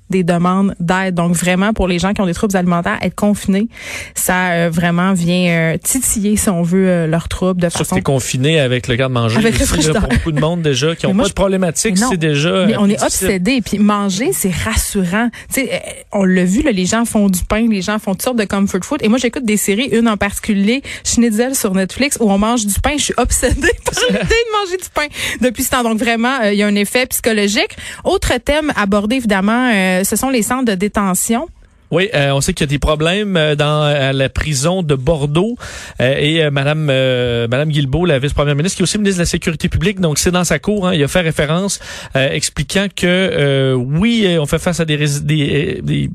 des 0.09 0.23
demandes 0.23 0.75
d'aide. 0.79 1.15
Donc 1.15 1.35
vraiment 1.35 1.73
pour 1.73 1.87
les 1.87 1.99
gens 1.99 2.13
qui 2.13 2.21
ont 2.21 2.25
des 2.25 2.33
troubles 2.33 2.55
alimentaires, 2.55 2.97
être 3.01 3.15
confinés, 3.15 3.67
ça 4.13 4.51
euh, 4.51 4.69
vraiment 4.71 5.13
vient 5.13 5.47
euh, 5.49 5.77
titiller 5.77 6.35
si 6.35 6.49
on 6.49 6.61
veut 6.61 6.87
euh, 6.87 7.07
leurs 7.07 7.27
troubles 7.27 7.61
de 7.61 7.69
façon. 7.69 7.99
confiné 8.01 8.59
avec 8.59 8.87
le 8.87 8.95
garde-manger. 8.95 9.37
Avec 9.37 9.59
le 9.59 9.65
pour 9.65 10.09
beaucoup 10.09 10.31
de 10.31 10.39
monde 10.39 10.61
déjà 10.61 10.95
qui 10.95 11.05
ont 11.07 11.15
pas 11.15 11.27
de 11.27 11.33
problématique, 11.33 11.97
c'est 11.97 12.17
déjà. 12.17 12.65
Mais 12.65 12.77
on 12.77 12.89
est 12.89 13.01
obsédé. 13.01 13.61
Puis 13.61 13.79
manger, 13.79 14.31
c'est 14.33 14.53
rassurant. 14.53 15.29
Tu 15.53 15.61
sais, 15.61 15.81
on 16.11 16.23
l'a 16.23 16.45
vu, 16.45 16.61
là, 16.61 16.71
les 16.71 16.85
gens 16.85 17.05
font 17.05 17.29
du 17.29 17.43
pain, 17.43 17.67
les 17.69 17.81
gens 17.81 17.99
font 17.99 18.11
toutes 18.11 18.23
sortes 18.23 18.37
de 18.37 18.45
comfort 18.45 18.83
food. 18.83 18.99
Et 19.03 19.07
moi, 19.07 19.17
j'écoute 19.17 19.45
des 19.45 19.57
séries, 19.57 19.89
une 19.91 20.07
en 20.07 20.17
particulier, 20.17 20.81
Schnitzel 21.03 21.55
sur 21.55 21.73
Netflix, 21.73 22.17
où 22.19 22.31
on 22.31 22.37
mange 22.37 22.65
du 22.65 22.79
pain. 22.79 22.93
Je 22.97 23.03
suis 23.03 23.13
obsédée 23.17 23.55
par 23.85 24.03
l'idée 24.09 24.19
de 24.19 24.63
manger 24.63 24.77
du 24.77 24.89
pain 24.93 25.07
depuis 25.41 25.63
ce 25.63 25.71
temps. 25.71 25.83
Donc 25.83 25.99
vraiment, 25.99 26.41
il 26.43 26.55
y 26.55 26.63
a 26.63 26.67
un 26.67 26.75
effet 26.75 27.05
psychologique. 27.07 27.75
Autre 28.03 28.33
thème 28.43 28.71
abordé 28.75 29.15
évidemment 29.15 29.71
ce 30.03 30.15
sont 30.15 30.29
les 30.29 30.41
centres 30.41 30.65
de 30.65 30.75
détention. 30.75 31.47
Oui, 31.91 32.09
euh, 32.13 32.31
on 32.31 32.41
sait 32.41 32.53
qu'il 32.53 32.65
y 32.65 32.69
a 32.69 32.71
des 32.71 32.79
problèmes 32.79 33.37
euh, 33.37 33.55
dans 33.55 34.11
la 34.13 34.29
prison 34.29 34.81
de 34.81 34.95
Bordeaux 34.95 35.55
euh, 36.01 36.15
et 36.17 36.49
Madame 36.49 36.85
Madame 36.85 37.69
Guilbeault, 37.69 38.05
la 38.05 38.19
vice-première 38.19 38.55
ministre, 38.55 38.77
qui 38.77 38.81
est 38.81 38.83
aussi 38.83 38.97
ministre 38.97 39.19
de 39.19 39.23
la 39.23 39.27
Sécurité 39.27 39.69
publique, 39.69 39.99
donc 39.99 40.17
c'est 40.17 40.31
dans 40.31 40.43
sa 40.43 40.59
cour. 40.59 40.87
Hein, 40.87 40.93
il 40.93 41.03
a 41.03 41.07
fait 41.07 41.21
référence 41.21 41.79
expliquant 42.15 42.87
que 42.93 43.73
oui, 43.75 44.37
on 44.39 44.45
fait 44.45 44.59
face 44.59 44.79
à 44.79 44.85
des, 44.85 44.97
des, 44.97 45.79
des, 45.81 46.09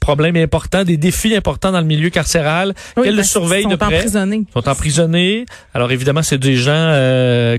problèmes 0.00 0.36
importants, 0.36 0.84
des 0.84 0.96
défis 0.96 1.34
importants 1.34 1.72
dans 1.72 1.80
le 1.80 1.86
milieu 1.86 2.10
carcéral. 2.10 2.74
qu'elle 2.94 3.16
le 3.16 3.22
surveille 3.22 3.66
de 3.66 3.76
près. 3.76 3.96
Emprisonnés. 3.96 4.44
Ils 4.48 4.52
sont 4.52 4.68
emprisonnés. 4.68 5.46
Alors 5.74 5.90
évidemment, 5.90 6.22
c'est 6.22 6.38
des 6.38 6.56
gens 6.56 6.92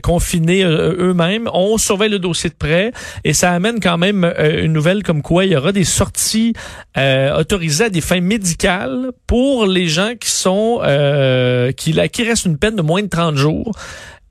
confinés 0.02 0.64
eux-mêmes. 0.64 1.50
On 1.54 1.78
surveille 1.78 2.10
le 2.10 2.20
dossier 2.20 2.50
de 2.50 2.56
près 2.56 2.92
et 3.24 3.34
ça 3.34 3.52
amène 3.52 3.80
quand 3.80 3.98
même 3.98 4.32
une 4.40 4.74
nouvelle 4.74 5.04
comme 5.04 5.22
quoi 5.22 5.46
il 5.46 5.52
y 5.52 5.56
aura 5.56 5.72
des 5.72 5.84
sorties 5.84 6.54
autorisées 6.96 7.58
autorisé 7.68 7.86
à 7.86 7.90
des 7.90 8.02
fins 8.02 8.22
médicales 8.22 9.12
pour 9.26 9.66
les 9.66 9.88
gens 9.88 10.14
qui 10.20 10.30
sont 10.30 10.80
euh, 10.84 11.72
qui, 11.72 11.94
qui 12.10 12.24
restent 12.24 12.46
une 12.46 12.58
peine 12.58 12.76
de 12.76 12.82
moins 12.82 13.02
de 13.02 13.08
30 13.08 13.36
jours 13.36 13.72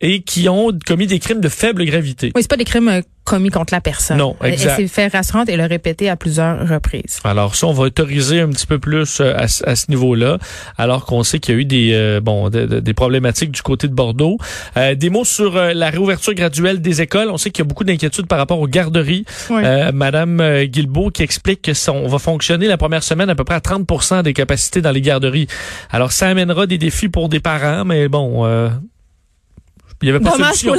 et 0.00 0.22
qui 0.22 0.48
ont 0.48 0.70
commis 0.86 1.06
des 1.06 1.18
crimes 1.18 1.40
de 1.40 1.48
faible 1.48 1.84
gravité. 1.84 2.32
Oui, 2.34 2.42
c'est 2.42 2.50
pas 2.50 2.56
des 2.56 2.64
crimes 2.64 2.88
euh, 2.88 3.00
commis 3.24 3.50
contre 3.50 3.72
la 3.72 3.80
personne. 3.80 4.18
Non, 4.18 4.36
exact. 4.44 4.76
S'est 4.76 4.88
fait 4.88 5.08
rassurante 5.08 5.48
et 5.48 5.56
le 5.56 5.64
répété 5.64 6.08
à 6.08 6.16
plusieurs 6.16 6.68
reprises. 6.68 7.18
Alors 7.24 7.54
ça, 7.54 7.66
on 7.66 7.72
va 7.72 7.84
autoriser 7.84 8.40
un 8.40 8.48
petit 8.50 8.66
peu 8.66 8.78
plus 8.78 9.20
euh, 9.20 9.34
à, 9.36 9.48
ce 9.48 9.90
niveau-là, 9.90 10.38
alors 10.76 11.06
qu'on 11.06 11.24
sait 11.24 11.38
qu'il 11.40 11.54
y 11.54 11.58
a 11.58 11.60
eu 11.60 11.64
des 11.64 11.92
euh, 11.94 12.20
bon 12.20 12.50
des 12.50 12.94
problématiques 12.94 13.50
du 13.50 13.62
côté 13.62 13.88
de 13.88 13.94
Bordeaux. 13.94 14.38
des 14.76 15.10
mots 15.10 15.24
sur 15.24 15.54
la 15.54 15.90
réouverture 15.90 16.34
graduelle 16.34 16.80
des 16.80 17.00
écoles. 17.00 17.30
On 17.30 17.38
sait 17.38 17.50
qu'il 17.50 17.64
y 17.64 17.66
a 17.66 17.68
beaucoup 17.68 17.84
d'inquiétudes 17.84 18.26
par 18.26 18.38
rapport 18.38 18.60
aux 18.60 18.68
garderies. 18.68 19.24
Madame 19.92 20.64
Guilbeault 20.64 21.10
qui 21.10 21.22
explique 21.22 21.62
que 21.62 21.74
ça, 21.74 21.92
on 21.92 22.06
va 22.06 22.18
fonctionner 22.18 22.66
la 22.66 22.76
première 22.76 23.02
semaine 23.02 23.30
à 23.30 23.34
peu 23.34 23.44
près 23.44 23.56
à 23.56 23.60
30% 23.60 24.22
des 24.22 24.32
capacités 24.34 24.82
dans 24.82 24.92
les 24.92 25.00
garderies. 25.00 25.46
Alors 25.90 26.12
ça 26.12 26.28
amènera 26.28 26.66
des 26.66 26.78
défis 26.78 27.08
pour 27.08 27.28
des 27.28 27.40
parents, 27.40 27.84
mais 27.84 28.08
bon 28.08 28.44
il 30.02 30.08
y 30.08 30.10
avait 30.10 30.20
pas 30.20 30.36
de 30.36 30.42
solution. 30.42 30.74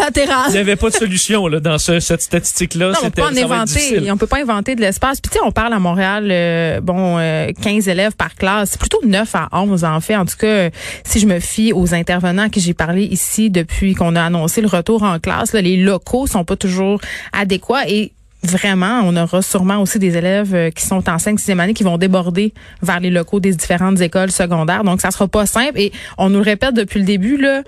Il 0.47 0.51
n'y 0.53 0.57
avait 0.57 0.75
pas 0.75 0.89
de 0.89 0.95
solution 0.95 1.47
là, 1.47 1.59
dans 1.59 1.77
ce, 1.77 1.99
cette 1.99 2.21
statistique-là. 2.21 2.91
on 3.01 3.09
peut 3.09 3.21
pas 3.21 3.29
inventer. 3.29 4.11
On 4.11 4.17
peut 4.17 4.27
pas 4.27 4.39
inventer 4.39 4.75
de 4.75 4.81
l'espace. 4.81 5.19
Puis 5.19 5.31
tu 5.31 5.39
sais, 5.39 5.43
on 5.45 5.51
parle 5.51 5.73
à 5.73 5.79
Montréal, 5.79 6.27
euh, 6.31 6.79
bon, 6.81 7.15
15 7.15 7.87
euh, 7.87 7.91
élèves 7.91 8.15
par 8.15 8.35
classe. 8.35 8.71
C'est 8.71 8.79
plutôt 8.79 9.01
9 9.05 9.35
à 9.35 9.49
11 9.51 9.83
en 9.83 9.99
fait. 10.01 10.15
En 10.15 10.25
tout 10.25 10.37
cas, 10.37 10.69
si 11.03 11.19
je 11.19 11.25
me 11.25 11.39
fie 11.39 11.73
aux 11.73 11.93
intervenants 11.93 12.49
que 12.49 12.59
j'ai 12.59 12.73
parlé 12.73 13.03
ici 13.03 13.49
depuis 13.49 13.95
qu'on 13.95 14.15
a 14.15 14.23
annoncé 14.23 14.61
le 14.61 14.67
retour 14.67 15.03
en 15.03 15.19
classe, 15.19 15.53
là, 15.53 15.61
les 15.61 15.77
locaux 15.77 16.27
sont 16.27 16.43
pas 16.43 16.55
toujours 16.55 16.99
adéquats 17.33 17.87
et 17.87 18.11
vraiment, 18.43 19.01
on 19.03 19.15
aura 19.15 19.41
sûrement 19.41 19.81
aussi 19.81 19.99
des 19.99 20.15
élèves 20.15 20.53
euh, 20.53 20.69
qui 20.69 20.85
sont 20.85 21.09
en 21.09 21.17
5 21.17 21.39
6e 21.39 21.59
année 21.59 21.73
qui 21.73 21.83
vont 21.83 21.97
déborder 21.97 22.53
vers 22.81 22.99
les 22.99 23.09
locaux 23.09 23.39
des 23.39 23.53
différentes 23.53 23.99
écoles 24.01 24.31
secondaires. 24.31 24.83
Donc, 24.83 25.01
ça 25.01 25.11
sera 25.11 25.27
pas 25.27 25.45
simple. 25.45 25.79
Et 25.79 25.91
on 26.17 26.29
nous 26.29 26.37
le 26.37 26.45
répète 26.45 26.75
depuis 26.75 26.99
le 26.99 27.05
début, 27.05 27.37
là, 27.37 27.63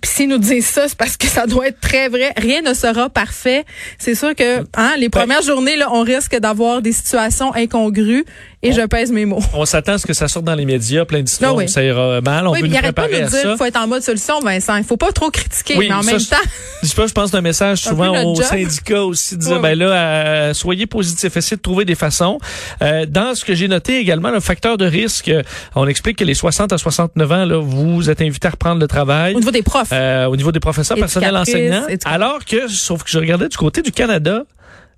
puis 0.00 0.10
s'ils 0.10 0.28
nous 0.28 0.38
disent 0.38 0.66
ça, 0.66 0.88
c'est 0.88 0.96
parce 0.96 1.16
que 1.16 1.26
ça 1.26 1.46
doit 1.46 1.68
être 1.68 1.80
très 1.80 2.08
vrai. 2.08 2.32
Rien 2.36 2.62
ne 2.62 2.74
sera 2.74 3.08
parfait. 3.08 3.64
C'est 3.98 4.14
sûr 4.14 4.34
que 4.34 4.60
hein, 4.74 4.94
les 4.96 5.08
ben, 5.08 5.20
premières 5.20 5.42
journées, 5.42 5.76
là, 5.76 5.88
on 5.92 6.02
risque 6.02 6.36
d'avoir 6.38 6.82
des 6.82 6.92
situations 6.92 7.54
incongrues 7.54 8.24
et 8.62 8.72
je 8.72 8.82
pèse 8.82 9.10
mes 9.10 9.24
mots. 9.24 9.40
On 9.54 9.64
s'attend 9.64 9.92
à 9.92 9.98
ce 9.98 10.06
que 10.06 10.12
ça 10.12 10.28
sorte 10.28 10.44
dans 10.44 10.54
les 10.54 10.66
médias, 10.66 11.04
plein 11.04 11.22
d'histoires 11.22 11.56
ah 11.58 11.66
ça 11.66 11.82
ira 11.82 12.20
mal. 12.20 12.46
On 12.46 12.52
oui, 12.52 12.62
veut 12.62 12.68
nous 12.68 12.92
pas 12.92 13.08
nous 13.08 13.28
dire 13.28 13.42
qu'il 13.42 13.56
faut 13.56 13.64
être 13.64 13.80
en 13.80 13.86
mode 13.86 14.02
solution, 14.02 14.40
Vincent. 14.40 14.76
Il 14.76 14.84
faut 14.84 14.98
pas 14.98 15.12
trop 15.12 15.30
critiquer, 15.30 15.76
mais 15.78 15.92
en 15.92 16.02
même 16.02 16.18
temps... 16.18 16.36
Je, 16.82 16.88
je 16.88 17.12
pense 17.12 17.30
d'un 17.30 17.42
message 17.42 17.82
souvent 17.82 18.24
aux 18.24 18.40
syndicats 18.40 19.04
aussi, 19.04 19.36
de 19.36 19.42
dire, 19.42 19.60
ben 19.60 19.78
là, 19.78 19.92
euh, 19.92 20.54
soyez 20.54 20.86
positifs, 20.86 21.36
essayez 21.36 21.58
de 21.58 21.62
trouver 21.62 21.84
des 21.84 21.94
façons. 21.94 22.38
Euh, 22.80 23.04
dans 23.04 23.34
ce 23.34 23.44
que 23.44 23.54
j'ai 23.54 23.68
noté 23.68 23.98
également, 23.98 24.30
le 24.30 24.40
facteur 24.40 24.78
de 24.78 24.86
risque, 24.86 25.30
on 25.74 25.86
explique 25.86 26.16
que 26.16 26.24
les 26.24 26.32
60 26.32 26.72
à 26.72 26.78
69 26.78 27.32
ans, 27.32 27.44
là, 27.44 27.58
vous 27.58 28.08
êtes 28.08 28.22
invités 28.22 28.48
à 28.48 28.52
reprendre 28.52 28.80
le 28.80 28.88
travail. 28.88 29.34
Au 29.34 29.40
niveau 29.40 29.50
des 29.50 29.62
profs. 29.62 29.90
Euh, 29.92 30.24
au 30.24 30.36
niveau 30.36 30.52
des 30.52 30.60
professeurs, 30.60 30.96
personnels 30.96 31.36
enseignants. 31.36 31.86
Alors 32.06 32.44
que, 32.46 32.66
sauf 32.68 33.02
que 33.02 33.10
je 33.10 33.18
regardais 33.18 33.48
du 33.48 33.58
côté 33.58 33.82
du 33.82 33.92
Canada, 33.92 34.44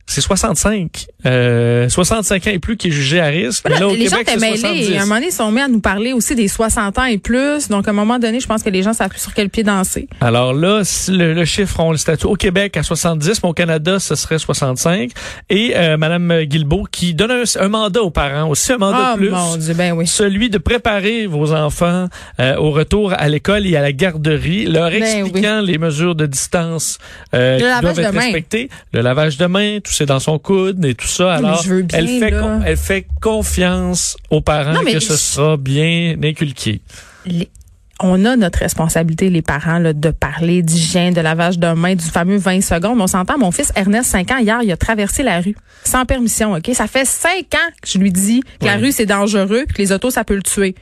c'est 0.06 0.20
65. 0.20 1.06
Euh, 1.24 1.88
65 1.88 2.46
ans 2.46 2.50
et 2.50 2.58
plus 2.58 2.76
qui 2.76 2.88
est 2.88 2.92
jugé 2.92 3.20
à 3.20 3.26
risque. 3.26 3.68
là, 3.68 3.88
au 3.88 3.92
les 3.94 4.04
Québec, 4.04 4.10
gens 4.10 4.20
étaient 4.20 4.36
mêlés. 4.36 4.96
À 4.96 5.02
un 5.02 5.04
moment 5.04 5.14
donné, 5.16 5.28
ils 5.28 5.32
sont 5.32 5.50
mis 5.50 5.60
à 5.60 5.68
nous 5.68 5.80
parler 5.80 6.12
aussi 6.12 6.34
des 6.34 6.48
60 6.48 6.98
ans 6.98 7.04
et 7.04 7.18
plus. 7.18 7.68
Donc, 7.68 7.86
à 7.86 7.90
un 7.90 7.94
moment 7.94 8.18
donné, 8.18 8.40
je 8.40 8.46
pense 8.46 8.62
que 8.62 8.70
les 8.70 8.82
gens 8.82 8.92
savent 8.92 9.08
plus 9.08 9.20
sur 9.20 9.32
quel 9.32 9.48
pied 9.48 9.62
danser. 9.62 10.08
Alors 10.20 10.52
là, 10.52 10.82
le, 11.08 11.32
le 11.32 11.44
chiffre, 11.44 11.80
on 11.80 11.92
le 11.92 11.96
statut 11.96 12.26
au 12.26 12.34
Québec 12.34 12.76
à 12.76 12.82
70, 12.82 13.42
mais 13.42 13.48
au 13.48 13.52
Canada, 13.52 13.98
ce 13.98 14.14
serait 14.14 14.38
65. 14.38 15.10
Et 15.48 15.72
euh, 15.76 15.96
Madame 15.96 16.42
Guilbeault 16.42 16.86
qui 16.90 17.14
donne 17.14 17.44
un, 17.58 17.68
mandat 17.68 18.02
aux 18.02 18.10
parents, 18.10 18.48
aussi 18.48 18.72
un 18.72 18.78
mandat 18.78 19.12
oh, 19.14 19.16
plus. 19.16 19.30
Mon 19.30 19.56
Dieu, 19.56 19.74
ben 19.74 19.92
oui. 19.92 20.06
Celui 20.06 20.50
de 20.50 20.58
préparer 20.58 21.26
vos 21.26 21.52
enfants 21.52 22.08
euh, 22.40 22.56
au 22.56 22.70
retour 22.70 23.12
à 23.16 23.28
l'école 23.28 23.66
et 23.66 23.76
à 23.76 23.82
la 23.82 23.92
garderie, 23.92 24.66
leur 24.66 24.90
ben 24.90 25.02
expliquant 25.02 25.60
les 25.60 25.78
mesures 25.78 26.14
de 26.14 26.26
distance 26.26 26.98
euh, 27.34 27.56
qui 27.56 27.62
doivent 27.62 27.98
être 27.98 28.14
respectées. 28.14 28.68
Le 28.92 29.00
lavage 29.00 29.36
de 29.38 29.46
main, 29.46 29.78
tout 29.80 29.91
c'est 29.94 30.06
dans 30.06 30.20
son 30.20 30.38
coude 30.38 30.84
et 30.84 30.94
tout 30.94 31.06
ça. 31.06 31.34
Alors, 31.34 31.64
elle, 31.92 32.08
fait 32.08 32.34
elle 32.64 32.76
fait 32.76 33.06
confiance 33.20 34.16
aux 34.30 34.40
parents 34.40 34.84
que 34.84 35.00
ce 35.00 35.16
sera 35.16 35.56
bien 35.56 36.16
inculqué. 36.22 36.80
on 38.00 38.24
a 38.24 38.36
notre 38.36 38.58
responsabilité, 38.60 39.30
les 39.30 39.42
parents, 39.42 39.80
de 39.80 40.10
parler 40.10 40.62
d'hygiène, 40.62 41.14
de 41.14 41.20
lavage 41.20 41.58
de 41.58 41.72
main, 41.72 41.94
du 41.94 42.04
fameux 42.04 42.36
20 42.36 42.60
secondes. 42.60 43.00
On 43.00 43.06
s'entend, 43.06 43.38
mon 43.38 43.50
fils 43.50 43.72
Ernest, 43.76 44.10
5 44.10 44.30
ans, 44.32 44.38
hier, 44.38 44.60
il 44.62 44.72
a 44.72 44.76
traversé 44.76 45.22
la 45.22 45.40
rue 45.40 45.56
sans 45.84 46.04
permission, 46.04 46.54
OK? 46.54 46.70
Ça 46.74 46.86
fait 46.86 47.04
5 47.04 47.30
ans 47.54 47.70
que 47.80 47.88
je 47.88 47.98
lui 47.98 48.12
dis 48.12 48.42
que 48.60 48.66
la 48.66 48.76
rue, 48.76 48.92
c'est 48.92 49.06
dangereux 49.06 49.64
puis 49.66 49.76
que 49.76 49.82
les 49.82 49.92
autos, 49.92 50.10
ça 50.10 50.24
peut 50.24 50.36
le 50.36 50.42
tuer. 50.42 50.74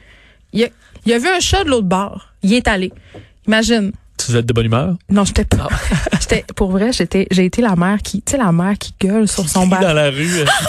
Il 0.53 0.65
a, 0.65 0.69
il 1.07 1.13
a 1.13 1.19
vu 1.19 1.29
un 1.29 1.41
chat 1.41 1.65
de 1.65 1.71
l'autre 1.71 1.87
bord. 1.87 2.29
Il 2.43 2.53
est 2.55 2.69
allé. 2.69 2.93
Imagine. 3.47 3.93
Tu 4.27 4.37
êtes 4.37 4.47
de 4.47 4.53
bonne 4.53 4.67
humeur? 4.67 4.95
Non, 5.11 5.25
j'étais 5.25 5.45
pas. 5.45 5.69
Ah. 5.71 5.77
j'étais, 6.21 6.45
pour 6.55 6.71
vrai, 6.71 6.93
j'étais, 6.93 7.27
j'ai 7.31 7.45
été 7.45 7.63
la 7.63 7.77
mère 7.77 7.99
qui, 8.03 8.23
tu 8.23 8.33
sais, 8.33 8.39
la 8.39 8.53
mère 8.53 8.77
qui 8.79 8.95
gueule 9.01 9.27
sur 9.29 9.49
son 9.49 9.67
bar. 9.67 9.81
dans 9.81 9.93
la 9.95 10.11
rue. 10.11 10.45
Ah, 10.47 10.65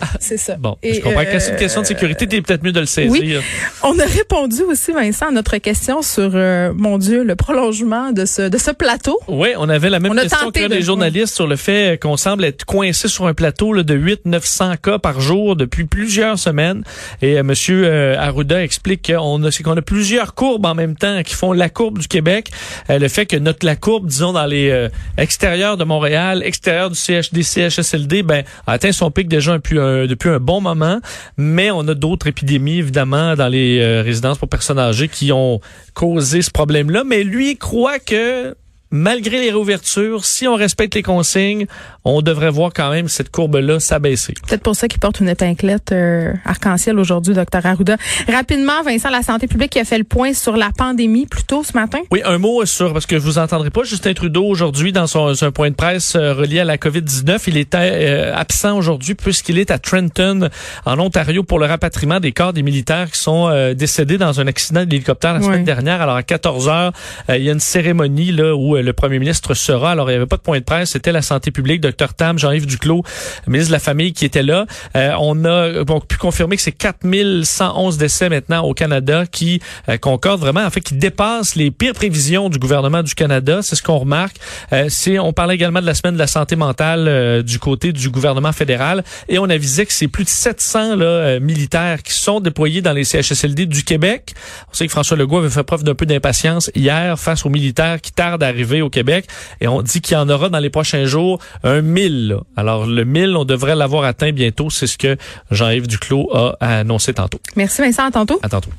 c'est 0.20 0.36
ça. 0.36 0.56
Bon, 0.56 0.76
je 0.82 1.00
comprends 1.00 1.24
que 1.24 1.38
c'est 1.38 1.52
une 1.52 1.58
question 1.58 1.82
de 1.82 1.86
sécurité, 1.86 2.26
t'es 2.26 2.40
peut-être 2.40 2.62
mieux 2.62 2.72
de 2.72 2.80
le 2.80 2.86
saisir. 2.86 3.10
Oui. 3.10 3.36
On 3.82 3.98
a 3.98 4.04
répondu 4.04 4.62
aussi, 4.62 4.92
Vincent, 4.92 5.28
à 5.28 5.30
notre 5.30 5.56
question 5.58 6.02
sur, 6.02 6.30
euh, 6.34 6.72
mon 6.74 6.98
Dieu, 6.98 7.22
le 7.24 7.36
prolongement 7.36 8.12
de 8.12 8.24
ce, 8.24 8.42
de 8.42 8.58
ce 8.58 8.70
plateau. 8.70 9.18
Oui, 9.28 9.48
on 9.56 9.68
avait 9.68 9.90
la 9.90 10.00
même 10.00 10.14
question 10.14 10.50
que 10.50 10.60
les 10.60 10.82
journalistes 10.82 11.34
sur 11.34 11.46
le 11.46 11.56
fait 11.56 12.00
qu'on 12.00 12.16
semble 12.16 12.44
être 12.44 12.64
coincé 12.64 13.08
sur 13.08 13.26
un 13.26 13.34
plateau 13.34 13.72
là, 13.72 13.82
de 13.82 13.96
800-900 13.96 14.78
cas 14.78 14.98
par 14.98 15.20
jour 15.20 15.56
depuis 15.56 15.84
plusieurs 15.84 16.38
semaines. 16.38 16.82
Et 17.22 17.38
euh, 17.38 17.42
Monsieur 17.42 17.84
euh, 17.86 18.18
Arruda 18.18 18.62
explique 18.62 19.12
qu'on 19.12 19.42
a, 19.44 19.50
qu'on 19.62 19.76
a 19.76 19.82
plusieurs 19.82 20.34
courbes 20.34 20.66
en 20.66 20.74
même 20.74 20.96
temps 20.96 21.22
qui 21.22 21.34
font 21.34 21.52
la 21.52 21.68
courbe 21.68 21.98
du 21.98 22.08
Québec. 22.08 22.50
Euh, 22.90 22.98
le 22.98 23.08
fait 23.08 23.26
que 23.26 23.36
notre 23.36 23.64
la 23.64 23.76
courbe, 23.76 24.06
disons, 24.06 24.32
dans 24.32 24.46
les 24.46 24.88
extérieurs 25.16 25.76
de 25.76 25.84
Montréal, 25.84 26.42
extérieur 26.44 26.90
du 26.90 26.96
CHD, 26.96 27.42
CHSLD, 27.42 28.22
ben, 28.22 28.44
atteint 28.66 28.92
son 28.92 29.10
pic 29.10 29.28
déjà 29.28 29.52
un, 29.52 29.60
plus, 29.60 29.78
depuis 30.06 30.28
un 30.30 30.40
bon 30.40 30.60
moment, 30.60 31.00
mais 31.36 31.70
on 31.70 31.86
a 31.88 31.94
d'autres 31.94 32.26
épidémies, 32.26 32.78
évidemment, 32.78 33.34
dans 33.36 33.48
les 33.48 33.80
euh, 33.80 34.02
résidences 34.02 34.38
pour 34.38 34.48
personnes 34.48 34.78
âgées 34.78 35.08
qui 35.08 35.32
ont 35.32 35.60
causé 35.94 36.42
ce 36.42 36.50
problème-là. 36.50 37.04
Mais 37.04 37.24
lui 37.24 37.56
croit 37.56 37.98
que 37.98 38.54
malgré 38.90 39.40
les 39.40 39.50
réouvertures, 39.50 40.24
si 40.24 40.46
on 40.46 40.54
respecte 40.54 40.94
les 40.94 41.02
consignes, 41.02 41.66
on 42.04 42.22
devrait 42.22 42.50
voir 42.50 42.72
quand 42.72 42.90
même 42.90 43.08
cette 43.08 43.30
courbe-là 43.30 43.80
s'abaisser. 43.80 44.34
Peut-être 44.46 44.62
pour 44.62 44.76
ça 44.76 44.86
qu'il 44.86 45.00
porte 45.00 45.20
une 45.20 45.28
épinglette 45.28 45.90
euh, 45.90 46.32
arc-en-ciel 46.44 46.98
aujourd'hui, 46.98 47.34
docteur 47.34 47.66
Arruda. 47.66 47.96
Rapidement, 48.28 48.82
Vincent, 48.84 49.10
la 49.10 49.22
santé 49.22 49.48
publique 49.48 49.72
qui 49.72 49.80
a 49.80 49.84
fait 49.84 49.98
le 49.98 50.04
point 50.04 50.32
sur 50.32 50.56
la 50.56 50.70
pandémie 50.76 51.26
plus 51.26 51.42
tôt 51.42 51.64
ce 51.64 51.72
matin. 51.72 51.98
Oui, 52.12 52.22
un 52.24 52.38
mot 52.38 52.64
sur, 52.64 52.92
parce 52.92 53.06
que 53.06 53.18
je 53.18 53.22
vous 53.22 53.38
entendrai 53.38 53.70
pas, 53.70 53.82
Justin 53.82 54.14
Trudeau 54.14 54.44
aujourd'hui 54.44 54.92
dans 54.92 55.08
son, 55.08 55.34
point 55.52 55.70
de 55.70 55.74
presse 55.74 56.14
euh, 56.14 56.32
relié 56.32 56.60
à 56.60 56.64
la 56.64 56.76
COVID-19. 56.76 57.42
Il 57.48 57.56
était 57.56 57.78
euh, 57.78 58.34
absent 58.34 58.76
aujourd'hui 58.76 59.14
puisqu'il 59.14 59.58
est 59.58 59.72
à 59.72 59.78
Trenton, 59.78 60.48
en 60.84 60.98
Ontario, 61.00 61.42
pour 61.42 61.58
le 61.58 61.66
rapatriement 61.66 62.20
des 62.20 62.32
corps 62.32 62.52
des 62.52 62.62
militaires 62.62 63.10
qui 63.10 63.18
sont 63.18 63.72
décédés 63.74 64.18
dans 64.18 64.40
un 64.40 64.46
accident 64.46 64.84
d'hélicoptère 64.84 65.34
la 65.34 65.42
semaine 65.42 65.64
dernière. 65.64 66.00
Alors 66.00 66.16
à 66.16 66.22
14 66.22 66.68
heures, 66.68 66.92
il 67.28 67.42
y 67.42 67.48
a 67.48 67.52
une 67.52 67.60
cérémonie 67.60 68.32
là 68.32 68.54
où 68.54 68.76
le 68.86 68.92
premier 68.92 69.18
ministre 69.18 69.52
sera. 69.54 69.90
Alors 69.90 70.08
il 70.08 70.12
n'y 70.12 70.16
avait 70.16 70.26
pas 70.26 70.36
de 70.36 70.42
point 70.42 70.58
de 70.58 70.64
presse, 70.64 70.90
c'était 70.90 71.12
la 71.12 71.22
santé 71.22 71.50
publique, 71.50 71.80
Dr 71.80 72.14
Tam, 72.16 72.38
Jean-Yves 72.38 72.66
Duclos, 72.66 73.02
ministre 73.46 73.68
de 73.68 73.72
la 73.72 73.78
Famille, 73.78 74.12
qui 74.12 74.24
était 74.24 74.42
là. 74.42 74.66
Euh, 74.96 75.12
on 75.20 75.44
a 75.44 75.84
donc 75.84 76.06
pu 76.06 76.16
confirmer 76.16 76.56
que 76.56 76.62
c'est 76.62 76.72
4111 76.72 77.98
décès 77.98 78.28
maintenant 78.28 78.62
au 78.62 78.74
Canada 78.74 79.24
qui 79.30 79.60
euh, 79.88 79.98
concordent 79.98 80.40
vraiment, 80.40 80.64
en 80.64 80.70
fait, 80.70 80.80
qui 80.80 80.94
dépassent 80.94 81.56
les 81.56 81.70
pires 81.70 81.94
prévisions 81.94 82.48
du 82.48 82.58
gouvernement 82.58 83.02
du 83.02 83.14
Canada. 83.14 83.60
C'est 83.62 83.76
ce 83.76 83.82
qu'on 83.82 83.98
remarque. 83.98 84.36
Euh, 84.72 84.88
on 85.20 85.32
parlait 85.32 85.54
également 85.54 85.80
de 85.80 85.86
la 85.86 85.94
semaine 85.94 86.14
de 86.14 86.18
la 86.18 86.26
santé 86.26 86.56
mentale 86.56 87.42
du 87.42 87.58
côté 87.58 87.92
du 87.92 88.10
gouvernement 88.10 88.52
fédéral 88.52 89.04
et 89.28 89.38
on 89.38 89.44
avisait 89.44 89.86
que 89.86 89.92
c'est 89.92 90.08
plus 90.08 90.24
de 90.24 90.28
700 90.28 90.96
là, 90.96 91.40
militaires 91.40 92.02
qui 92.02 92.12
sont 92.12 92.40
déployés 92.40 92.82
dans 92.82 92.92
les 92.92 93.04
CHSLD 93.04 93.66
du 93.66 93.84
Québec. 93.84 94.34
On 94.70 94.74
sait 94.74 94.86
que 94.86 94.92
François 94.92 95.16
Legault 95.16 95.38
avait 95.38 95.50
fait 95.50 95.62
preuve 95.62 95.84
d'un 95.84 95.94
peu 95.94 96.06
d'impatience 96.06 96.70
hier 96.74 97.18
face 97.18 97.44
aux 97.46 97.50
militaires 97.50 98.00
qui 98.00 98.12
tardent 98.12 98.42
à 98.42 98.48
arriver 98.48 98.65
arriver 98.66 98.82
au 98.82 98.90
Québec 98.90 99.26
et 99.60 99.68
on 99.68 99.82
dit 99.82 100.00
qu'il 100.00 100.16
y 100.16 100.20
en 100.20 100.28
aura 100.28 100.48
dans 100.48 100.58
les 100.58 100.70
prochains 100.70 101.04
jours 101.04 101.38
un 101.62 101.80
1000. 101.80 102.36
Alors 102.56 102.86
le 102.86 103.04
1000, 103.04 103.36
on 103.36 103.44
devrait 103.44 103.76
l'avoir 103.76 104.04
atteint 104.04 104.32
bientôt. 104.32 104.70
C'est 104.70 104.86
ce 104.86 104.98
que 104.98 105.16
Jean-Yves 105.50 105.86
Duclos 105.86 106.28
a 106.34 106.56
annoncé 106.60 107.14
tantôt. 107.14 107.38
Merci 107.54 107.82
Vincent, 107.82 108.06
à 108.06 108.10
tantôt. 108.10 108.40
À 108.42 108.48
tantôt. 108.48 108.70